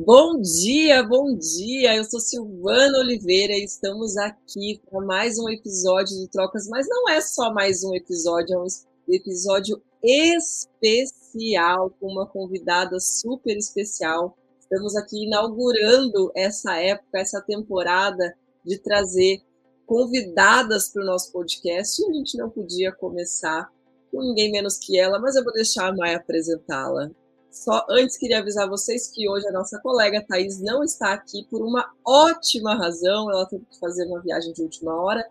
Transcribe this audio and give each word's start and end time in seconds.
Bom 0.00 0.40
dia, 0.40 1.02
bom 1.02 1.36
dia. 1.36 1.96
Eu 1.96 2.04
sou 2.04 2.20
Silvana 2.20 2.98
Oliveira 2.98 3.52
e 3.54 3.64
estamos 3.64 4.16
aqui 4.16 4.80
para 4.88 5.04
mais 5.04 5.40
um 5.40 5.48
episódio 5.48 6.16
do 6.18 6.28
Trocas, 6.28 6.68
mas 6.68 6.86
não 6.88 7.08
é 7.08 7.20
só 7.20 7.52
mais 7.52 7.82
um 7.82 7.92
episódio, 7.92 8.54
é 8.54 8.58
um 8.60 8.66
episódio 9.08 9.82
especial 10.00 11.90
com 11.98 12.12
uma 12.12 12.26
convidada 12.28 13.00
super 13.00 13.56
especial. 13.56 14.38
Estamos 14.60 14.94
aqui 14.94 15.24
inaugurando 15.24 16.30
essa 16.32 16.76
época, 16.76 17.18
essa 17.18 17.40
temporada 17.40 18.36
de 18.64 18.78
trazer 18.78 19.42
convidadas 19.84 20.90
para 20.90 21.02
o 21.02 21.06
nosso 21.06 21.32
podcast. 21.32 22.00
E 22.00 22.08
a 22.08 22.14
gente 22.14 22.38
não 22.38 22.48
podia 22.48 22.92
começar 22.92 23.68
com 24.12 24.22
ninguém 24.22 24.52
menos 24.52 24.78
que 24.78 24.96
ela, 24.96 25.18
mas 25.18 25.34
eu 25.34 25.42
vou 25.42 25.52
deixar 25.52 25.88
a 25.88 25.96
Maia 25.96 26.18
apresentá-la. 26.18 27.10
Só 27.50 27.84
antes 27.88 28.16
queria 28.16 28.38
avisar 28.38 28.68
vocês 28.68 29.08
que 29.08 29.28
hoje 29.28 29.46
a 29.48 29.52
nossa 29.52 29.80
colega 29.80 30.24
Thais 30.26 30.60
não 30.60 30.84
está 30.84 31.12
aqui 31.12 31.46
por 31.50 31.62
uma 31.62 31.90
ótima 32.04 32.74
razão. 32.74 33.30
Ela 33.30 33.46
teve 33.46 33.64
que 33.70 33.78
fazer 33.78 34.06
uma 34.06 34.20
viagem 34.20 34.52
de 34.52 34.62
última 34.62 34.94
hora. 34.94 35.24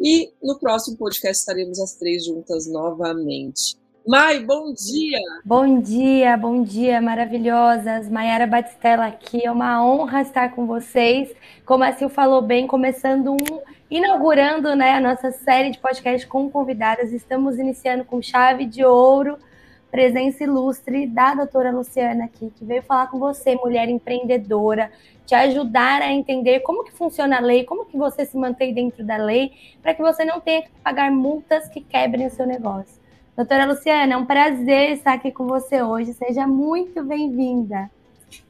E 0.00 0.32
no 0.42 0.58
próximo 0.58 0.96
podcast 0.96 1.38
estaremos 1.38 1.80
as 1.80 1.94
três 1.94 2.24
juntas 2.24 2.66
novamente. 2.66 3.76
Mai, 4.06 4.40
bom 4.40 4.72
dia! 4.74 5.18
Bom 5.44 5.80
dia, 5.80 6.36
bom 6.36 6.62
dia, 6.62 7.00
maravilhosas. 7.00 8.08
Maiara 8.08 8.46
Batistella 8.46 9.06
aqui, 9.06 9.46
é 9.46 9.50
uma 9.50 9.82
honra 9.82 10.20
estar 10.20 10.54
com 10.54 10.66
vocês. 10.66 11.30
Como 11.64 11.84
a 11.84 11.92
Sil 11.96 12.10
falou 12.10 12.42
bem, 12.42 12.66
começando 12.66 13.32
um, 13.32 13.60
inaugurando 13.90 14.76
né, 14.76 14.92
a 14.92 15.00
nossa 15.00 15.32
série 15.32 15.70
de 15.70 15.78
podcast 15.78 16.26
com 16.26 16.50
convidadas. 16.50 17.12
Estamos 17.12 17.58
iniciando 17.58 18.04
com 18.04 18.20
chave 18.20 18.66
de 18.66 18.84
ouro 18.84 19.38
presença 19.94 20.42
ilustre 20.42 21.06
da 21.06 21.36
doutora 21.36 21.70
Luciana 21.70 22.24
aqui, 22.24 22.52
que 22.58 22.64
veio 22.64 22.82
falar 22.82 23.06
com 23.06 23.16
você, 23.16 23.54
mulher 23.54 23.88
empreendedora, 23.88 24.90
te 25.24 25.36
ajudar 25.36 26.02
a 26.02 26.12
entender 26.12 26.58
como 26.60 26.82
que 26.82 26.90
funciona 26.90 27.36
a 27.36 27.40
lei, 27.40 27.62
como 27.62 27.84
que 27.84 27.96
você 27.96 28.26
se 28.26 28.36
mantém 28.36 28.74
dentro 28.74 29.04
da 29.04 29.16
lei, 29.16 29.52
para 29.80 29.94
que 29.94 30.02
você 30.02 30.24
não 30.24 30.40
tenha 30.40 30.62
que 30.62 30.70
pagar 30.82 31.12
multas 31.12 31.68
que 31.68 31.80
quebrem 31.80 32.26
o 32.26 32.30
seu 32.30 32.44
negócio. 32.44 33.00
Doutora 33.36 33.66
Luciana, 33.66 34.14
é 34.14 34.16
um 34.16 34.26
prazer 34.26 34.90
estar 34.90 35.12
aqui 35.12 35.30
com 35.30 35.46
você 35.46 35.80
hoje. 35.80 36.12
Seja 36.14 36.44
muito 36.44 37.04
bem-vinda. 37.04 37.88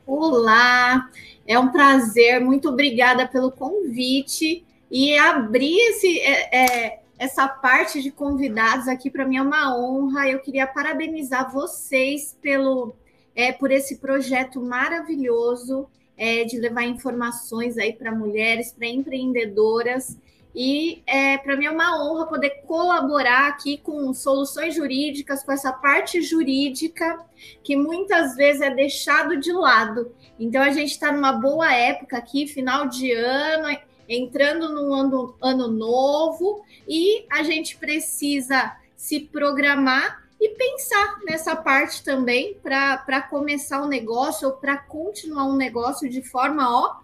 Olá, 0.06 1.11
é 1.47 1.58
um 1.58 1.69
prazer. 1.69 2.41
Muito 2.41 2.70
obrigada 2.70 3.29
pelo 3.29 3.53
convite 3.53 4.64
e 4.91 5.19
abrir 5.19 5.77
esse, 5.91 6.20
é, 6.20 6.56
é, 6.56 7.01
essa 7.25 7.48
parte 7.48 8.03
de 8.03 8.11
convidados 8.11 8.86
aqui 8.86 9.11
para 9.11 9.25
mim 9.25 9.39
é 9.39 9.42
uma 9.42 9.75
honra. 9.77 10.28
Eu 10.28 10.41
queria 10.41 10.67
parabenizar 10.67 11.50
vocês 11.50 12.36
pelo 12.41 12.94
é, 13.34 13.50
por 13.50 13.70
esse 13.70 13.97
projeto 13.97 14.61
maravilhoso 14.61 15.89
é, 16.17 16.45
de 16.45 16.58
levar 16.58 16.84
informações 16.84 17.78
aí 17.78 17.92
para 17.92 18.14
mulheres, 18.14 18.72
para 18.72 18.86
empreendedoras. 18.86 20.19
E 20.55 21.02
é, 21.06 21.36
para 21.39 21.56
mim 21.56 21.64
é 21.64 21.70
uma 21.70 22.05
honra 22.05 22.27
poder 22.27 22.62
colaborar 22.67 23.48
aqui 23.48 23.78
com 23.78 24.12
soluções 24.12 24.75
jurídicas, 24.75 25.42
com 25.42 25.50
essa 25.50 25.72
parte 25.72 26.22
jurídica 26.22 27.25
que 27.64 27.75
muitas 27.75 28.36
vezes 28.36 28.61
é 28.61 28.70
deixado 28.70 29.41
de 29.41 29.52
lado. 29.52 30.14
Então 30.39 30.62
a 30.62 30.70
gente 30.70 30.91
está 30.91 31.11
numa 31.11 31.33
boa 31.33 31.75
época 31.75 32.19
aqui, 32.19 32.47
final 32.47 32.86
de 32.86 33.11
ano 33.12 33.67
entrando 34.09 34.69
no 34.69 34.93
ano, 34.93 35.35
ano 35.41 35.69
novo 35.69 36.65
e 36.89 37.25
a 37.31 37.43
gente 37.43 37.77
precisa 37.77 38.77
se 38.97 39.21
programar 39.21 40.23
e 40.41 40.51
pensar 40.51 41.21
nessa 41.25 41.57
parte 41.57 42.03
também 42.03 42.55
para 42.63 43.23
começar 43.23 43.81
o 43.81 43.87
um 43.87 43.89
negócio 43.89 44.49
ou 44.49 44.55
para 44.55 44.77
continuar 44.77 45.47
um 45.47 45.57
negócio 45.57 46.09
de 46.09 46.23
forma 46.23 46.69
ó, 46.69 46.97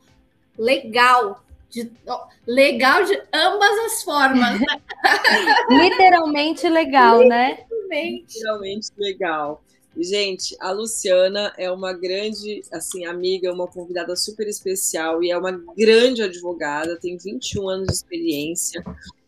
legal. 0.58 1.42
De, 1.70 1.90
ó, 2.06 2.26
legal 2.46 3.04
de 3.04 3.14
ambas 3.32 3.78
as 3.86 4.02
formas. 4.02 4.60
Literalmente 5.70 6.68
legal, 6.68 7.26
né? 7.26 7.64
Literalmente 7.88 8.88
legal. 8.98 9.62
Gente, 9.96 10.56
a 10.60 10.70
Luciana 10.70 11.52
é 11.58 11.70
uma 11.70 11.92
grande, 11.92 12.62
assim, 12.72 13.04
amiga, 13.04 13.52
uma 13.52 13.66
convidada 13.66 14.14
super 14.14 14.46
especial 14.46 15.22
e 15.22 15.30
é 15.30 15.36
uma 15.36 15.52
grande 15.76 16.22
advogada, 16.22 16.96
tem 16.96 17.16
21 17.16 17.68
anos 17.68 17.86
de 17.88 17.94
experiência, 17.94 18.82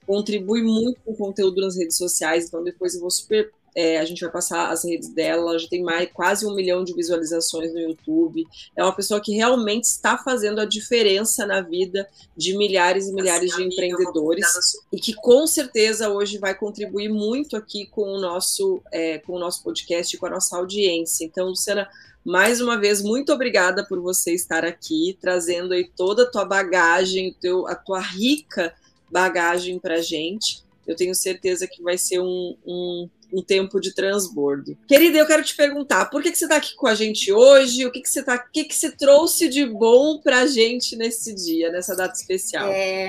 contribui 0.06 0.62
muito 0.62 1.00
com 1.04 1.14
conteúdo 1.14 1.60
nas 1.60 1.76
redes 1.76 1.96
sociais, 1.96 2.46
então 2.46 2.62
depois 2.62 2.94
eu 2.94 3.00
vou 3.00 3.10
super 3.10 3.50
é, 3.74 3.98
a 3.98 4.04
gente 4.04 4.20
vai 4.20 4.30
passar 4.30 4.70
as 4.70 4.84
redes 4.84 5.08
dela, 5.08 5.50
ela 5.50 5.58
já 5.58 5.68
tem 5.68 5.82
mais 5.82 6.08
quase 6.12 6.46
um 6.46 6.54
milhão 6.54 6.84
de 6.84 6.94
visualizações 6.94 7.72
no 7.72 7.80
YouTube. 7.80 8.46
É 8.76 8.82
uma 8.82 8.94
pessoa 8.94 9.20
que 9.20 9.32
realmente 9.32 9.84
está 9.84 10.18
fazendo 10.18 10.60
a 10.60 10.64
diferença 10.64 11.46
na 11.46 11.60
vida 11.60 12.08
de 12.36 12.56
milhares 12.56 13.08
e 13.08 13.12
milhares 13.12 13.54
de 13.54 13.62
empreendedores 13.62 14.46
e 14.92 14.98
que 14.98 15.14
com 15.14 15.46
certeza 15.46 16.10
hoje 16.10 16.38
vai 16.38 16.54
contribuir 16.54 17.08
muito 17.08 17.56
aqui 17.56 17.86
com 17.86 18.02
o 18.02 18.20
nosso, 18.20 18.82
é, 18.92 19.18
com 19.18 19.34
o 19.34 19.38
nosso 19.38 19.62
podcast 19.62 20.14
e 20.14 20.18
com 20.18 20.26
a 20.26 20.30
nossa 20.30 20.56
audiência. 20.56 21.24
Então, 21.24 21.48
Luciana, 21.48 21.88
mais 22.24 22.60
uma 22.60 22.78
vez, 22.78 23.02
muito 23.02 23.32
obrigada 23.32 23.84
por 23.84 24.00
você 24.00 24.32
estar 24.32 24.64
aqui, 24.64 25.16
trazendo 25.20 25.72
aí 25.72 25.90
toda 25.96 26.22
a 26.22 26.30
tua 26.30 26.44
bagagem, 26.44 27.34
teu, 27.40 27.66
a 27.66 27.74
tua 27.74 28.00
rica 28.00 28.74
bagagem 29.10 29.78
para 29.78 30.00
gente. 30.00 30.62
Eu 30.86 30.94
tenho 30.94 31.14
certeza 31.14 31.66
que 31.66 31.82
vai 31.82 31.98
ser 31.98 32.20
um, 32.20 32.56
um 32.64 33.08
um 33.32 33.42
tempo 33.42 33.80
de 33.80 33.94
transbordo. 33.94 34.76
Querida, 34.86 35.18
eu 35.18 35.26
quero 35.26 35.42
te 35.42 35.56
perguntar, 35.56 36.06
por 36.06 36.22
que, 36.22 36.30
que 36.30 36.38
você 36.38 36.44
está 36.44 36.56
aqui 36.56 36.74
com 36.74 36.86
a 36.86 36.94
gente 36.94 37.32
hoje? 37.32 37.86
O 37.86 37.90
que, 37.90 38.00
que 38.00 38.08
você 38.08 38.22
tá, 38.22 38.36
o 38.36 38.52
que, 38.52 38.64
que 38.64 38.74
você 38.74 38.90
trouxe 38.90 39.48
de 39.48 39.64
bom 39.64 40.18
para 40.18 40.40
a 40.40 40.46
gente 40.46 40.96
nesse 40.96 41.34
dia, 41.34 41.70
nessa 41.70 41.96
data 41.96 42.14
especial? 42.14 42.68
É, 42.68 43.08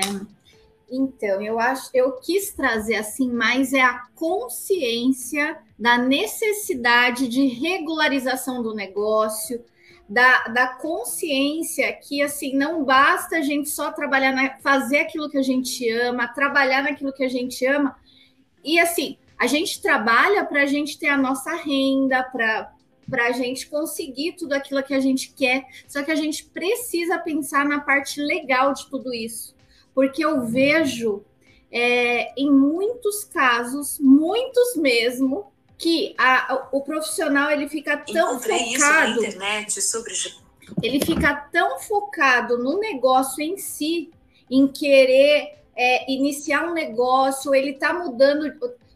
então, 0.90 1.42
eu 1.42 1.58
acho, 1.58 1.90
eu 1.92 2.12
quis 2.12 2.52
trazer 2.52 2.96
assim 2.96 3.30
mais 3.30 3.72
é 3.72 3.82
a 3.82 4.06
consciência 4.14 5.58
da 5.78 5.98
necessidade 5.98 7.28
de 7.28 7.46
regularização 7.46 8.62
do 8.62 8.74
negócio, 8.74 9.62
da, 10.08 10.44
da 10.44 10.68
consciência 10.68 11.92
que 11.94 12.22
assim 12.22 12.54
não 12.54 12.84
basta 12.84 13.38
a 13.38 13.40
gente 13.40 13.70
só 13.70 13.90
trabalhar 13.90 14.32
na, 14.32 14.58
fazer 14.58 14.98
aquilo 14.98 15.30
que 15.30 15.38
a 15.38 15.42
gente 15.42 15.90
ama, 15.90 16.28
trabalhar 16.28 16.82
naquilo 16.82 17.12
que 17.12 17.24
a 17.24 17.28
gente 17.28 17.66
ama. 17.66 17.96
E 18.62 18.78
assim, 18.78 19.16
a 19.44 19.46
gente 19.46 19.82
trabalha 19.82 20.42
para 20.44 20.62
a 20.62 20.66
gente 20.66 20.98
ter 20.98 21.08
a 21.08 21.18
nossa 21.18 21.54
renda, 21.54 22.22
para 22.24 22.72
para 23.06 23.26
a 23.26 23.32
gente 23.32 23.66
conseguir 23.66 24.32
tudo 24.32 24.54
aquilo 24.54 24.82
que 24.82 24.94
a 24.94 24.98
gente 24.98 25.34
quer. 25.36 25.66
Só 25.86 26.02
que 26.02 26.10
a 26.10 26.14
gente 26.14 26.42
precisa 26.46 27.18
pensar 27.18 27.66
na 27.66 27.78
parte 27.78 28.18
legal 28.18 28.72
de 28.72 28.88
tudo 28.88 29.12
isso, 29.12 29.54
porque 29.94 30.24
eu 30.24 30.46
vejo 30.46 31.22
é, 31.70 32.32
em 32.34 32.50
muitos 32.50 33.22
casos, 33.24 33.98
muitos 33.98 34.76
mesmo, 34.76 35.52
que 35.76 36.14
a, 36.16 36.68
o 36.72 36.80
profissional 36.80 37.50
ele 37.50 37.68
fica 37.68 37.98
tão 37.98 38.40
focado. 38.40 39.22
internet 39.22 39.82
sobre... 39.82 40.14
Ele 40.82 41.04
fica 41.04 41.34
tão 41.52 41.78
focado 41.78 42.56
no 42.56 42.78
negócio 42.78 43.42
em 43.42 43.58
si, 43.58 44.10
em 44.50 44.66
querer 44.66 45.58
é, 45.76 46.10
iniciar 46.10 46.66
um 46.66 46.72
negócio, 46.72 47.54
ele 47.54 47.72
está 47.72 47.92
mudando, 47.92 48.50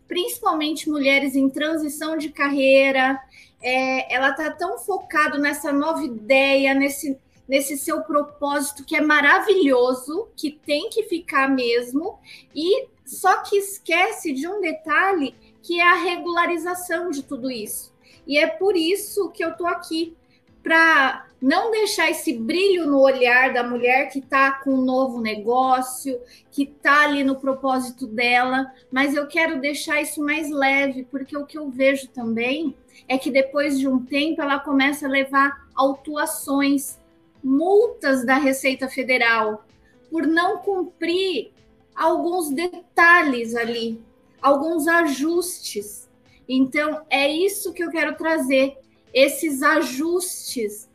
principalmente 0.09 0.89
mulheres 0.89 1.37
em 1.37 1.49
transição 1.49 2.17
de 2.17 2.31
carreira. 2.31 3.21
É, 3.63 4.13
ela 4.13 4.31
está 4.31 4.51
tão 4.51 4.79
focada 4.79 5.39
nessa 5.39 5.71
nova 5.71 6.03
ideia, 6.03 6.75
nesse, 6.75 7.19
nesse 7.47 7.77
seu 7.77 8.03
propósito 8.03 8.85
que 8.85 8.97
é 8.97 9.01
maravilhoso, 9.01 10.29
que 10.35 10.51
tem 10.51 10.89
que 10.89 11.05
ficar 11.05 11.49
mesmo, 11.49 12.19
e 12.55 12.89
só 13.05 13.43
que 13.43 13.57
esquece 13.57 14.33
de 14.33 14.49
um 14.49 14.61
detalhe 14.61 15.35
que 15.63 15.81
é 15.81 15.85
a 15.85 16.03
regularização 16.03 17.11
de 17.11 17.23
tudo 17.23 17.51
isso. 17.51 17.93
E 18.27 18.39
é 18.39 18.47
por 18.47 18.77
isso 18.77 19.31
que 19.31 19.45
eu 19.45 19.51
estou 19.51 19.67
aqui 19.67 20.17
para 20.63 21.28
não 21.41 21.71
deixar 21.71 22.11
esse 22.11 22.33
brilho 22.33 22.87
no 22.87 23.01
olhar 23.01 23.53
da 23.53 23.63
mulher 23.63 24.11
que 24.11 24.19
está 24.19 24.53
com 24.53 24.71
um 24.71 24.85
novo 24.85 25.21
negócio, 25.21 26.21
que 26.51 26.65
está 26.65 27.05
ali 27.05 27.23
no 27.23 27.37
propósito 27.37 28.07
dela, 28.07 28.73
mas 28.91 29.15
eu 29.15 29.27
quero 29.29 29.61
deixar 29.61 30.03
isso 30.03 30.23
mais 30.23 30.51
leve, 30.51 31.07
porque 31.11 31.37
o 31.37 31.47
que 31.47 31.57
eu 31.57 31.71
vejo 31.71 32.09
também 32.09 32.75
é 33.07 33.17
que 33.17 33.31
depois 33.31 33.79
de 33.79 33.87
um 33.87 34.05
tempo 34.05 34.43
ela 34.43 34.59
começa 34.59 35.07
a 35.07 35.11
levar 35.11 35.69
autuações, 35.77 36.99
multas 37.43 38.27
da 38.27 38.35
Receita 38.35 38.89
Federal, 38.89 39.65
por 40.11 40.27
não 40.27 40.59
cumprir 40.59 41.53
alguns 41.95 42.51
detalhes 42.51 43.55
ali, 43.55 44.03
alguns 44.43 44.89
ajustes. 44.89 46.09
Então, 46.49 47.03
é 47.09 47.31
isso 47.31 47.73
que 47.73 47.85
eu 47.85 47.91
quero 47.91 48.17
trazer, 48.17 48.77
esses 49.15 49.63
ajustes 49.63 50.88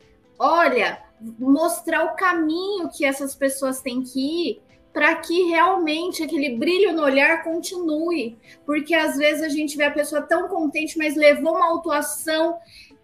olha, 0.44 1.02
mostrar 1.38 2.04
o 2.04 2.14
caminho 2.14 2.90
que 2.90 3.04
essas 3.04 3.34
pessoas 3.34 3.80
têm 3.80 4.02
que 4.02 4.50
ir 4.50 4.62
para 4.92 5.16
que 5.16 5.44
realmente 5.44 6.22
aquele 6.22 6.56
brilho 6.56 6.92
no 6.92 7.02
olhar 7.02 7.42
continue. 7.42 8.36
Porque 8.66 8.94
às 8.94 9.16
vezes 9.16 9.42
a 9.42 9.48
gente 9.48 9.76
vê 9.76 9.84
a 9.84 9.90
pessoa 9.90 10.22
tão 10.22 10.46
contente, 10.48 10.98
mas 10.98 11.16
levou 11.16 11.56
uma 11.56 11.66
autuação, 11.66 12.58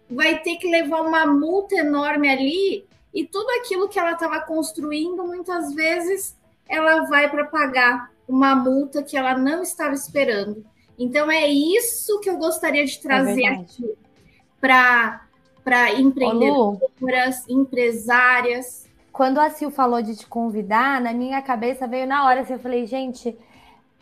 vai 0.09 0.39
ter 0.39 0.57
que 0.57 0.69
levar 0.69 1.01
uma 1.01 1.25
multa 1.25 1.75
enorme 1.75 2.29
ali 2.29 2.85
e 3.13 3.25
tudo 3.25 3.49
aquilo 3.59 3.89
que 3.89 3.99
ela 3.99 4.11
estava 4.11 4.39
construindo, 4.41 5.25
muitas 5.25 5.73
vezes 5.73 6.37
ela 6.69 7.03
vai 7.07 7.29
para 7.29 7.45
pagar 7.45 8.11
uma 8.27 8.55
multa 8.55 9.03
que 9.03 9.17
ela 9.17 9.37
não 9.37 9.61
estava 9.61 9.93
esperando. 9.93 10.63
Então 10.97 11.29
é 11.29 11.47
isso 11.47 12.19
que 12.21 12.29
eu 12.29 12.37
gostaria 12.37 12.85
de 12.85 13.01
trazer 13.01 13.43
é 13.43 13.47
aqui 13.47 13.93
para 14.61 15.27
para 15.63 15.93
empreendedoras, 15.93 17.45
Ô, 17.47 17.53
empresárias. 17.53 18.89
Quando 19.11 19.39
a 19.39 19.49
Sil 19.51 19.69
falou 19.69 20.01
de 20.01 20.15
te 20.15 20.25
convidar, 20.27 21.01
na 21.01 21.13
minha 21.13 21.41
cabeça 21.41 21.87
veio 21.87 22.07
na 22.07 22.25
hora 22.25 22.41
assim, 22.41 22.53
eu 22.53 22.59
falei, 22.59 22.85
gente, 22.85 23.37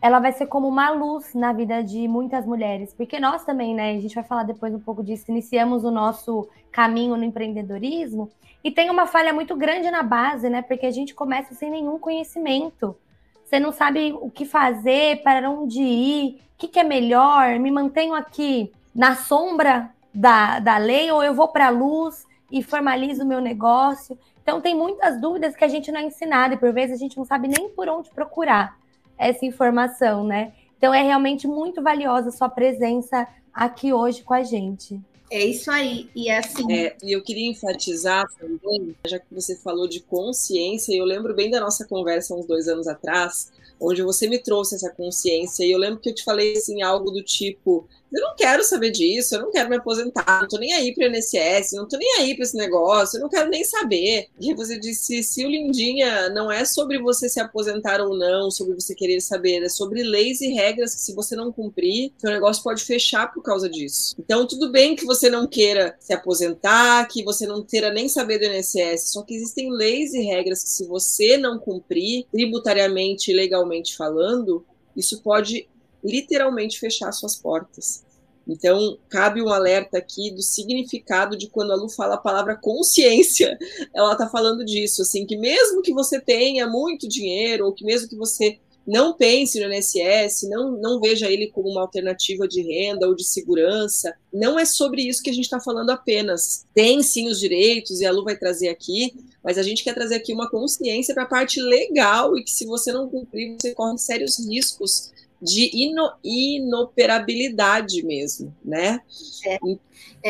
ela 0.02 0.20
vai 0.20 0.32
ser 0.32 0.46
como 0.46 0.68
uma 0.68 0.90
luz 0.92 1.34
na 1.34 1.52
vida 1.52 1.84
de 1.84 2.08
muitas 2.08 2.46
mulheres, 2.46 2.94
porque 2.94 3.20
nós 3.20 3.44
também, 3.44 3.74
né, 3.74 3.92
a 3.92 4.00
gente 4.00 4.16
vai 4.16 4.24
falar 4.24 4.44
depois 4.44 4.74
um 4.74 4.80
pouco 4.80 5.04
disso, 5.04 5.26
iniciamos 5.30 5.84
o 5.84 5.92
nosso 5.92 6.48
caminho 6.72 7.18
no 7.18 7.24
empreendedorismo 7.24 8.30
e 8.64 8.72
tem 8.72 8.90
uma 8.90 9.08
falha 9.08 9.34
muito 9.34 9.56
grande 9.56 9.90
na 9.90 10.04
base, 10.04 10.50
né, 10.50 10.62
porque 10.62 10.86
a 10.86 10.92
gente 10.92 11.14
começa 11.14 11.54
sem 11.54 11.70
nenhum 11.70 11.98
conhecimento. 11.98 12.96
Você 13.44 13.60
não 13.60 13.72
sabe 13.72 14.14
o 14.22 14.30
que 14.30 14.46
fazer, 14.46 15.24
para 15.24 15.50
onde 15.50 15.82
ir, 15.82 16.36
o 16.54 16.58
que, 16.60 16.68
que 16.68 16.80
é 16.80 16.84
melhor, 16.84 17.58
me 17.60 17.72
mantenho 17.72 18.14
aqui 18.14 18.72
na 18.94 19.16
sombra 19.16 19.90
da, 20.20 20.60
da 20.60 20.78
lei 20.78 21.10
ou 21.10 21.24
eu 21.24 21.34
vou 21.34 21.48
para 21.48 21.68
a 21.68 21.70
luz 21.70 22.28
e 22.52 22.62
formalizo 22.62 23.24
o 23.24 23.26
meu 23.26 23.40
negócio. 23.40 24.20
Então 24.44 24.60
tem 24.60 24.76
muitas 24.76 25.20
dúvidas 25.22 25.56
que 25.56 25.64
a 25.64 25.68
gente 25.70 25.90
não 25.94 26.02
é 26.02 26.04
ensinado 26.04 26.56
e 26.56 26.58
por 26.58 26.74
vezes 26.74 26.98
a 26.98 27.00
gente 27.00 27.18
não 27.18 27.24
sabe 27.24 27.48
nem 27.48 27.70
por 27.70 27.88
onde 27.88 28.10
procurar 28.10 28.78
essa 29.18 29.46
informação, 29.46 30.26
né? 30.26 30.52
Então 30.78 30.94
é 30.94 31.02
realmente 31.02 31.48
muito 31.48 31.82
valiosa 31.82 32.30
a 32.30 32.32
sua 32.34 32.50
presença 32.50 33.26
aqui 33.54 33.94
hoje 33.94 34.22
com 34.22 34.34
a 34.34 34.44
gente. 34.44 35.00
É 35.32 35.46
isso 35.46 35.72
aí. 35.72 36.10
E 36.14 36.28
é 36.28 36.40
assim. 36.40 36.70
É, 36.74 36.98
e 37.02 37.14
eu 37.14 37.24
queria 37.24 37.50
enfatizar 37.50 38.26
também, 38.38 38.94
já 39.08 39.20
que 39.20 39.34
você 39.34 39.56
falou 39.56 39.88
de 39.88 40.02
consciência, 40.02 40.94
eu 40.94 41.06
lembro 41.06 41.34
bem 41.34 41.50
da 41.50 41.62
nossa 41.62 41.88
conversa 41.88 42.36
uns 42.36 42.46
dois 42.46 42.68
anos 42.68 42.88
atrás, 42.88 43.52
onde 43.80 44.02
você 44.02 44.28
me 44.28 44.40
trouxe 44.40 44.76
essa 44.76 44.90
consciência, 44.90 45.64
e 45.64 45.72
eu 45.72 45.78
lembro 45.78 46.00
que 46.00 46.10
eu 46.10 46.16
te 46.16 46.24
falei 46.26 46.58
assim, 46.58 46.82
algo 46.82 47.10
do 47.10 47.24
tipo 47.24 47.88
eu 48.12 48.22
não 48.22 48.36
quero 48.36 48.64
saber 48.64 48.92
disso, 48.92 49.36
eu 49.36 49.42
não 49.42 49.52
quero 49.52 49.70
me 49.70 49.76
aposentar, 49.76 50.42
não 50.42 50.48
tô 50.48 50.58
nem 50.58 50.74
aí 50.74 50.94
para 50.94 51.08
INSS, 51.08 51.74
não 51.74 51.88
tô 51.88 51.98
nem 51.98 52.16
aí 52.20 52.36
para 52.36 52.44
esse 52.44 52.58
negócio, 52.58 53.18
eu 53.18 53.22
não 53.22 53.30
quero 53.30 53.50
nem 53.50 53.64
saber. 53.64 54.28
E 54.40 54.54
você 54.54 54.80
disse, 54.80 55.22
se 55.24 55.46
o 55.46 55.50
Lindinha 55.50 56.30
não 56.30 56.52
é 56.52 56.66
sobre 56.66 57.00
você 57.00 57.30
se 57.30 57.40
aposentar 57.40 58.02
ou 58.02 58.18
não, 58.18 58.50
sobre 58.50 58.74
você 58.74 58.96
querer 58.96 59.22
saber, 59.22 59.64
é 59.64 59.70
sobre 59.70 60.04
leis 60.04 60.42
e 60.42 60.48
regras 60.48 60.96
que 60.96 61.02
se 61.02 61.14
você 61.14 61.36
não 61.36 61.52
cumprir, 61.52 62.12
seu 62.18 62.32
negócio 62.32 62.64
pode 62.64 62.84
fechar 62.84 63.32
por 63.32 63.44
causa 63.44 63.70
disso. 63.70 64.16
Então, 64.20 64.48
tudo 64.48 64.72
bem 64.72 64.96
que 64.96 65.06
você 65.06 65.30
não 65.30 65.48
queira 65.48 65.96
se 66.00 66.14
aposentar, 66.14 67.08
que 67.08 67.24
você 67.24 67.46
não 67.46 67.64
queira 67.64 67.92
nem 67.92 68.10
saber 68.10 68.40
do 68.40 68.46
INSS, 68.46 69.12
só 69.12 69.22
que 69.22 69.36
existem 69.36 69.72
leis 69.72 70.14
e 70.14 70.22
regras 70.22 70.64
que 70.64 70.70
se 70.70 70.86
você 70.86 71.38
não 71.38 71.60
cumprir, 71.60 72.26
tributariamente 72.32 73.32
e 73.32 73.34
legalmente 73.34 73.96
falando, 73.96 74.66
isso 74.96 75.22
pode 75.22 75.68
literalmente 76.04 76.80
fechar 76.80 77.12
suas 77.12 77.36
portas. 77.36 78.04
Então, 78.50 78.98
cabe 79.10 79.42
um 79.44 79.50
alerta 79.50 80.00
aqui 80.00 80.32
do 80.32 80.42
significado 80.42 81.38
de 81.38 81.48
quando 81.48 81.72
a 81.72 81.76
Lu 81.76 81.88
fala 81.88 82.16
a 82.16 82.20
palavra 82.20 82.56
consciência, 82.56 83.56
ela 83.94 84.14
está 84.14 84.28
falando 84.28 84.66
disso, 84.66 85.04
assim, 85.04 85.26
que 85.26 85.38
mesmo 85.38 85.84
que 85.84 85.94
você 85.94 86.20
tenha 86.20 86.68
muito 86.68 87.08
dinheiro, 87.08 87.68
ou 87.68 87.74
que 87.74 87.86
mesmo 87.86 88.10
que 88.10 88.16
você 88.16 88.58
não 88.88 89.14
pense 89.14 89.60
no 89.60 89.72
INSS, 89.72 90.50
não, 90.50 90.72
não 90.72 91.00
veja 91.00 91.30
ele 91.30 91.52
como 91.52 91.70
uma 91.70 91.82
alternativa 91.82 92.48
de 92.48 92.64
renda 92.64 93.08
ou 93.08 93.14
de 93.14 93.24
segurança, 93.24 94.16
não 94.34 94.58
é 94.58 94.66
sobre 94.66 95.04
isso 95.04 95.22
que 95.22 95.30
a 95.30 95.34
gente 95.34 95.44
está 95.44 95.60
falando 95.60 95.92
apenas. 95.92 96.66
Tem 96.74 97.04
sim 97.04 97.30
os 97.30 97.40
direitos, 97.40 98.02
e 98.02 98.06
a 98.06 98.12
Lu 98.12 98.24
vai 98.24 98.36
trazer 98.36 98.70
aqui, 98.70 99.14
mas 99.44 99.60
a 99.60 99.64
gente 99.64 99.84
quer 99.84 99.94
trazer 99.94 100.16
aqui 100.16 100.34
uma 100.34 100.50
consciência 100.50 101.14
para 101.14 101.24
a 101.24 101.28
parte 101.28 101.62
legal, 101.62 102.36
e 102.36 102.44
que 102.44 102.50
se 102.50 102.66
você 102.66 102.92
não 102.92 103.08
cumprir, 103.08 103.58
você 103.62 103.76
corre 103.76 103.96
sérios 104.00 104.40
riscos 104.40 105.12
de 105.42 105.70
ino, 105.74 106.12
inoperabilidade 106.24 108.04
mesmo, 108.04 108.56
né? 108.64 109.02
É, 109.46 109.60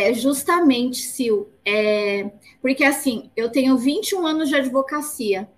é 0.09 0.13
justamente, 0.13 0.97
Sil, 1.01 1.49
é, 1.65 2.31
porque 2.61 2.83
assim, 2.83 3.31
eu 3.35 3.49
tenho 3.49 3.77
21 3.77 4.25
anos 4.25 4.49
de 4.49 4.55
advocacia. 4.55 5.49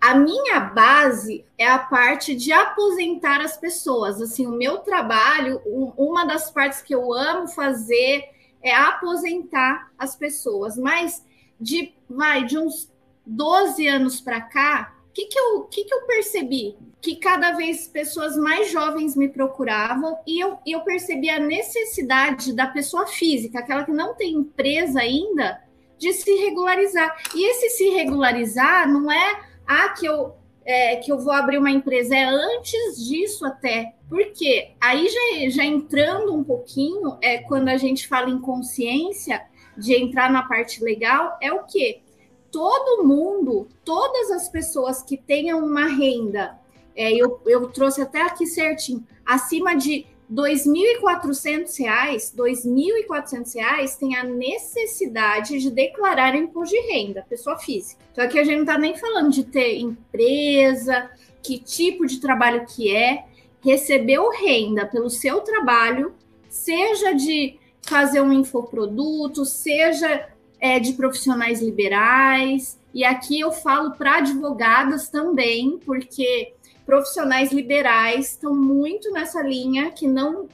A 0.00 0.14
minha 0.14 0.60
base 0.60 1.44
é 1.56 1.66
a 1.66 1.78
parte 1.78 2.34
de 2.34 2.52
aposentar 2.52 3.40
as 3.40 3.56
pessoas. 3.56 4.20
Assim, 4.22 4.46
o 4.46 4.52
meu 4.52 4.78
trabalho, 4.78 5.60
uma 5.96 6.24
das 6.24 6.50
partes 6.50 6.80
que 6.80 6.94
eu 6.94 7.12
amo 7.12 7.48
fazer 7.48 8.24
é 8.62 8.72
aposentar 8.72 9.90
as 9.98 10.14
pessoas. 10.14 10.76
Mas 10.76 11.24
de, 11.60 11.92
vai, 12.08 12.44
de 12.44 12.56
uns 12.56 12.88
12 13.26 13.88
anos 13.88 14.20
para 14.20 14.40
cá, 14.40 14.97
que, 15.12 15.26
que, 15.26 15.38
eu, 15.38 15.62
que, 15.64 15.84
que 15.84 15.94
eu 15.94 16.06
percebi? 16.06 16.76
que 17.00 17.16
cada 17.16 17.52
vez 17.52 17.86
pessoas 17.86 18.36
mais 18.36 18.70
jovens 18.70 19.14
me 19.14 19.28
procuravam 19.28 20.18
e 20.26 20.42
eu, 20.42 20.58
eu 20.66 20.80
percebi 20.80 21.30
a 21.30 21.38
necessidade 21.38 22.52
da 22.52 22.66
pessoa 22.66 23.06
física, 23.06 23.60
aquela 23.60 23.84
que 23.84 23.92
não 23.92 24.14
tem 24.14 24.34
empresa 24.34 25.00
ainda, 25.00 25.62
de 25.96 26.12
se 26.12 26.30
regularizar. 26.36 27.16
E 27.34 27.50
esse 27.50 27.70
se 27.70 27.90
regularizar 27.90 28.90
não 28.90 29.10
é 29.10 29.40
ah, 29.66 29.90
que 29.90 30.06
eu, 30.06 30.34
é, 30.64 30.96
que 30.96 31.12
eu 31.12 31.18
vou 31.18 31.32
abrir 31.32 31.58
uma 31.58 31.70
empresa, 31.70 32.16
é 32.16 32.24
antes 32.24 33.06
disso 33.06 33.46
até. 33.46 33.94
Porque 34.08 34.72
aí 34.80 35.08
já, 35.08 35.50
já 35.50 35.64
entrando 35.64 36.34
um 36.34 36.42
pouquinho, 36.42 37.16
é 37.22 37.38
quando 37.38 37.68
a 37.68 37.76
gente 37.76 38.08
fala 38.08 38.30
em 38.30 38.40
consciência 38.40 39.42
de 39.76 39.94
entrar 39.94 40.30
na 40.30 40.42
parte 40.42 40.82
legal, 40.82 41.38
é 41.40 41.52
o 41.52 41.64
que? 41.64 42.02
Todo 42.50 43.04
mundo, 43.04 43.68
todas 43.84 44.30
as 44.30 44.48
pessoas 44.48 45.02
que 45.02 45.16
tenham 45.16 45.64
uma 45.64 45.86
renda 45.86 46.58
é, 46.98 47.12
eu, 47.12 47.40
eu 47.46 47.68
trouxe 47.68 48.02
até 48.02 48.22
aqui 48.22 48.44
certinho, 48.44 49.06
acima 49.24 49.76
de 49.76 50.04
R$ 50.28 50.34
2.400, 50.34 51.78
R$ 51.78 52.16
2.400 52.36 53.96
tem 53.96 54.16
a 54.16 54.24
necessidade 54.24 55.60
de 55.60 55.70
declarar 55.70 56.34
imposto 56.34 56.74
de 56.74 56.80
renda, 56.92 57.24
pessoa 57.28 57.56
física. 57.56 58.02
Só 58.12 58.26
que 58.26 58.36
a 58.36 58.42
gente 58.42 58.56
não 58.56 58.62
está 58.62 58.76
nem 58.76 58.96
falando 58.96 59.30
de 59.30 59.44
ter 59.44 59.78
empresa, 59.78 61.08
que 61.40 61.56
tipo 61.56 62.04
de 62.04 62.18
trabalho 62.20 62.66
que 62.66 62.92
é, 62.92 63.26
recebeu 63.60 64.30
renda 64.32 64.84
pelo 64.84 65.08
seu 65.08 65.40
trabalho, 65.40 66.16
seja 66.48 67.12
de 67.12 67.60
fazer 67.80 68.20
um 68.20 68.32
infoproduto, 68.32 69.44
seja 69.44 70.30
é, 70.60 70.78
de 70.78 70.92
profissionais 70.92 71.60
liberais. 71.62 72.78
E 72.92 73.04
aqui 73.04 73.38
eu 73.38 73.52
falo 73.52 73.92
para 73.92 74.18
advogadas 74.18 75.08
também, 75.08 75.78
porque 75.84 76.54
profissionais 76.84 77.52
liberais 77.52 78.30
estão 78.30 78.54
muito 78.54 79.10
nessa 79.12 79.42
linha 79.42 79.90
que 79.90 80.08
não, 80.08 80.48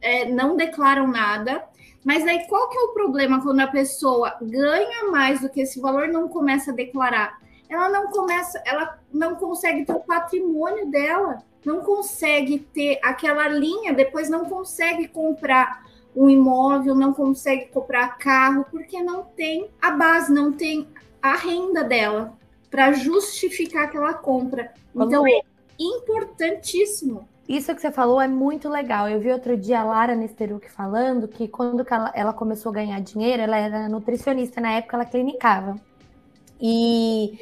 é, 0.00 0.24
não 0.26 0.56
declaram 0.56 1.06
nada. 1.08 1.64
Mas 2.04 2.26
aí 2.26 2.46
qual 2.48 2.68
que 2.68 2.78
é 2.78 2.80
o 2.82 2.92
problema 2.92 3.42
quando 3.42 3.60
a 3.60 3.66
pessoa 3.66 4.36
ganha 4.40 5.10
mais 5.10 5.40
do 5.40 5.48
que 5.48 5.60
esse 5.60 5.80
valor 5.80 6.08
não 6.08 6.28
começa 6.28 6.72
a 6.72 6.74
declarar? 6.74 7.40
Ela 7.68 7.88
não 7.88 8.10
começa, 8.10 8.60
ela 8.66 8.98
não 9.12 9.36
consegue 9.36 9.84
ter 9.84 9.92
o 9.92 10.00
patrimônio 10.00 10.90
dela, 10.90 11.42
não 11.64 11.80
consegue 11.80 12.58
ter 12.58 12.98
aquela 13.02 13.48
linha, 13.48 13.94
depois 13.94 14.28
não 14.28 14.44
consegue 14.44 15.08
comprar 15.08 15.84
um 16.14 16.28
imóvel, 16.28 16.94
não 16.94 17.12
consegue 17.12 17.66
comprar 17.66 18.18
carro, 18.18 18.66
porque 18.70 19.02
não 19.02 19.24
tem 19.24 19.68
a 19.80 19.90
base, 19.90 20.32
não 20.32 20.52
tem 20.52 20.86
a 21.20 21.34
renda 21.36 21.82
dela 21.82 22.36
para 22.70 22.92
justificar 22.92 23.84
aquela 23.84 24.14
compra. 24.14 24.72
Então, 24.94 25.24
importantíssimo. 25.78 27.28
Isso 27.48 27.74
que 27.74 27.80
você 27.80 27.90
falou 27.90 28.20
é 28.20 28.28
muito 28.28 28.68
legal. 28.68 29.08
Eu 29.08 29.20
vi 29.20 29.30
outro 29.30 29.56
dia 29.56 29.80
a 29.80 29.84
Lara 29.84 30.14
Nesteruk 30.14 30.70
falando 30.70 31.26
que 31.26 31.48
quando 31.48 31.84
ela 32.14 32.32
começou 32.32 32.70
a 32.70 32.74
ganhar 32.74 33.00
dinheiro, 33.00 33.42
ela 33.42 33.56
era 33.56 33.88
nutricionista, 33.88 34.60
na 34.60 34.72
época 34.72 34.96
ela 34.96 35.04
clinicava. 35.04 35.76
E, 36.60 37.38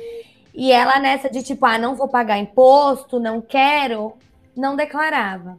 e 0.55 0.73
ela 0.73 0.99
nessa 0.99 1.29
de 1.29 1.43
tipo, 1.43 1.67
ah, 1.67 1.79
não 1.79 1.95
vou 1.95 2.09
pagar 2.09 2.39
imposto, 2.39 3.21
não 3.21 3.41
quero, 3.41 4.15
não 4.57 4.75
declarava. 4.75 5.59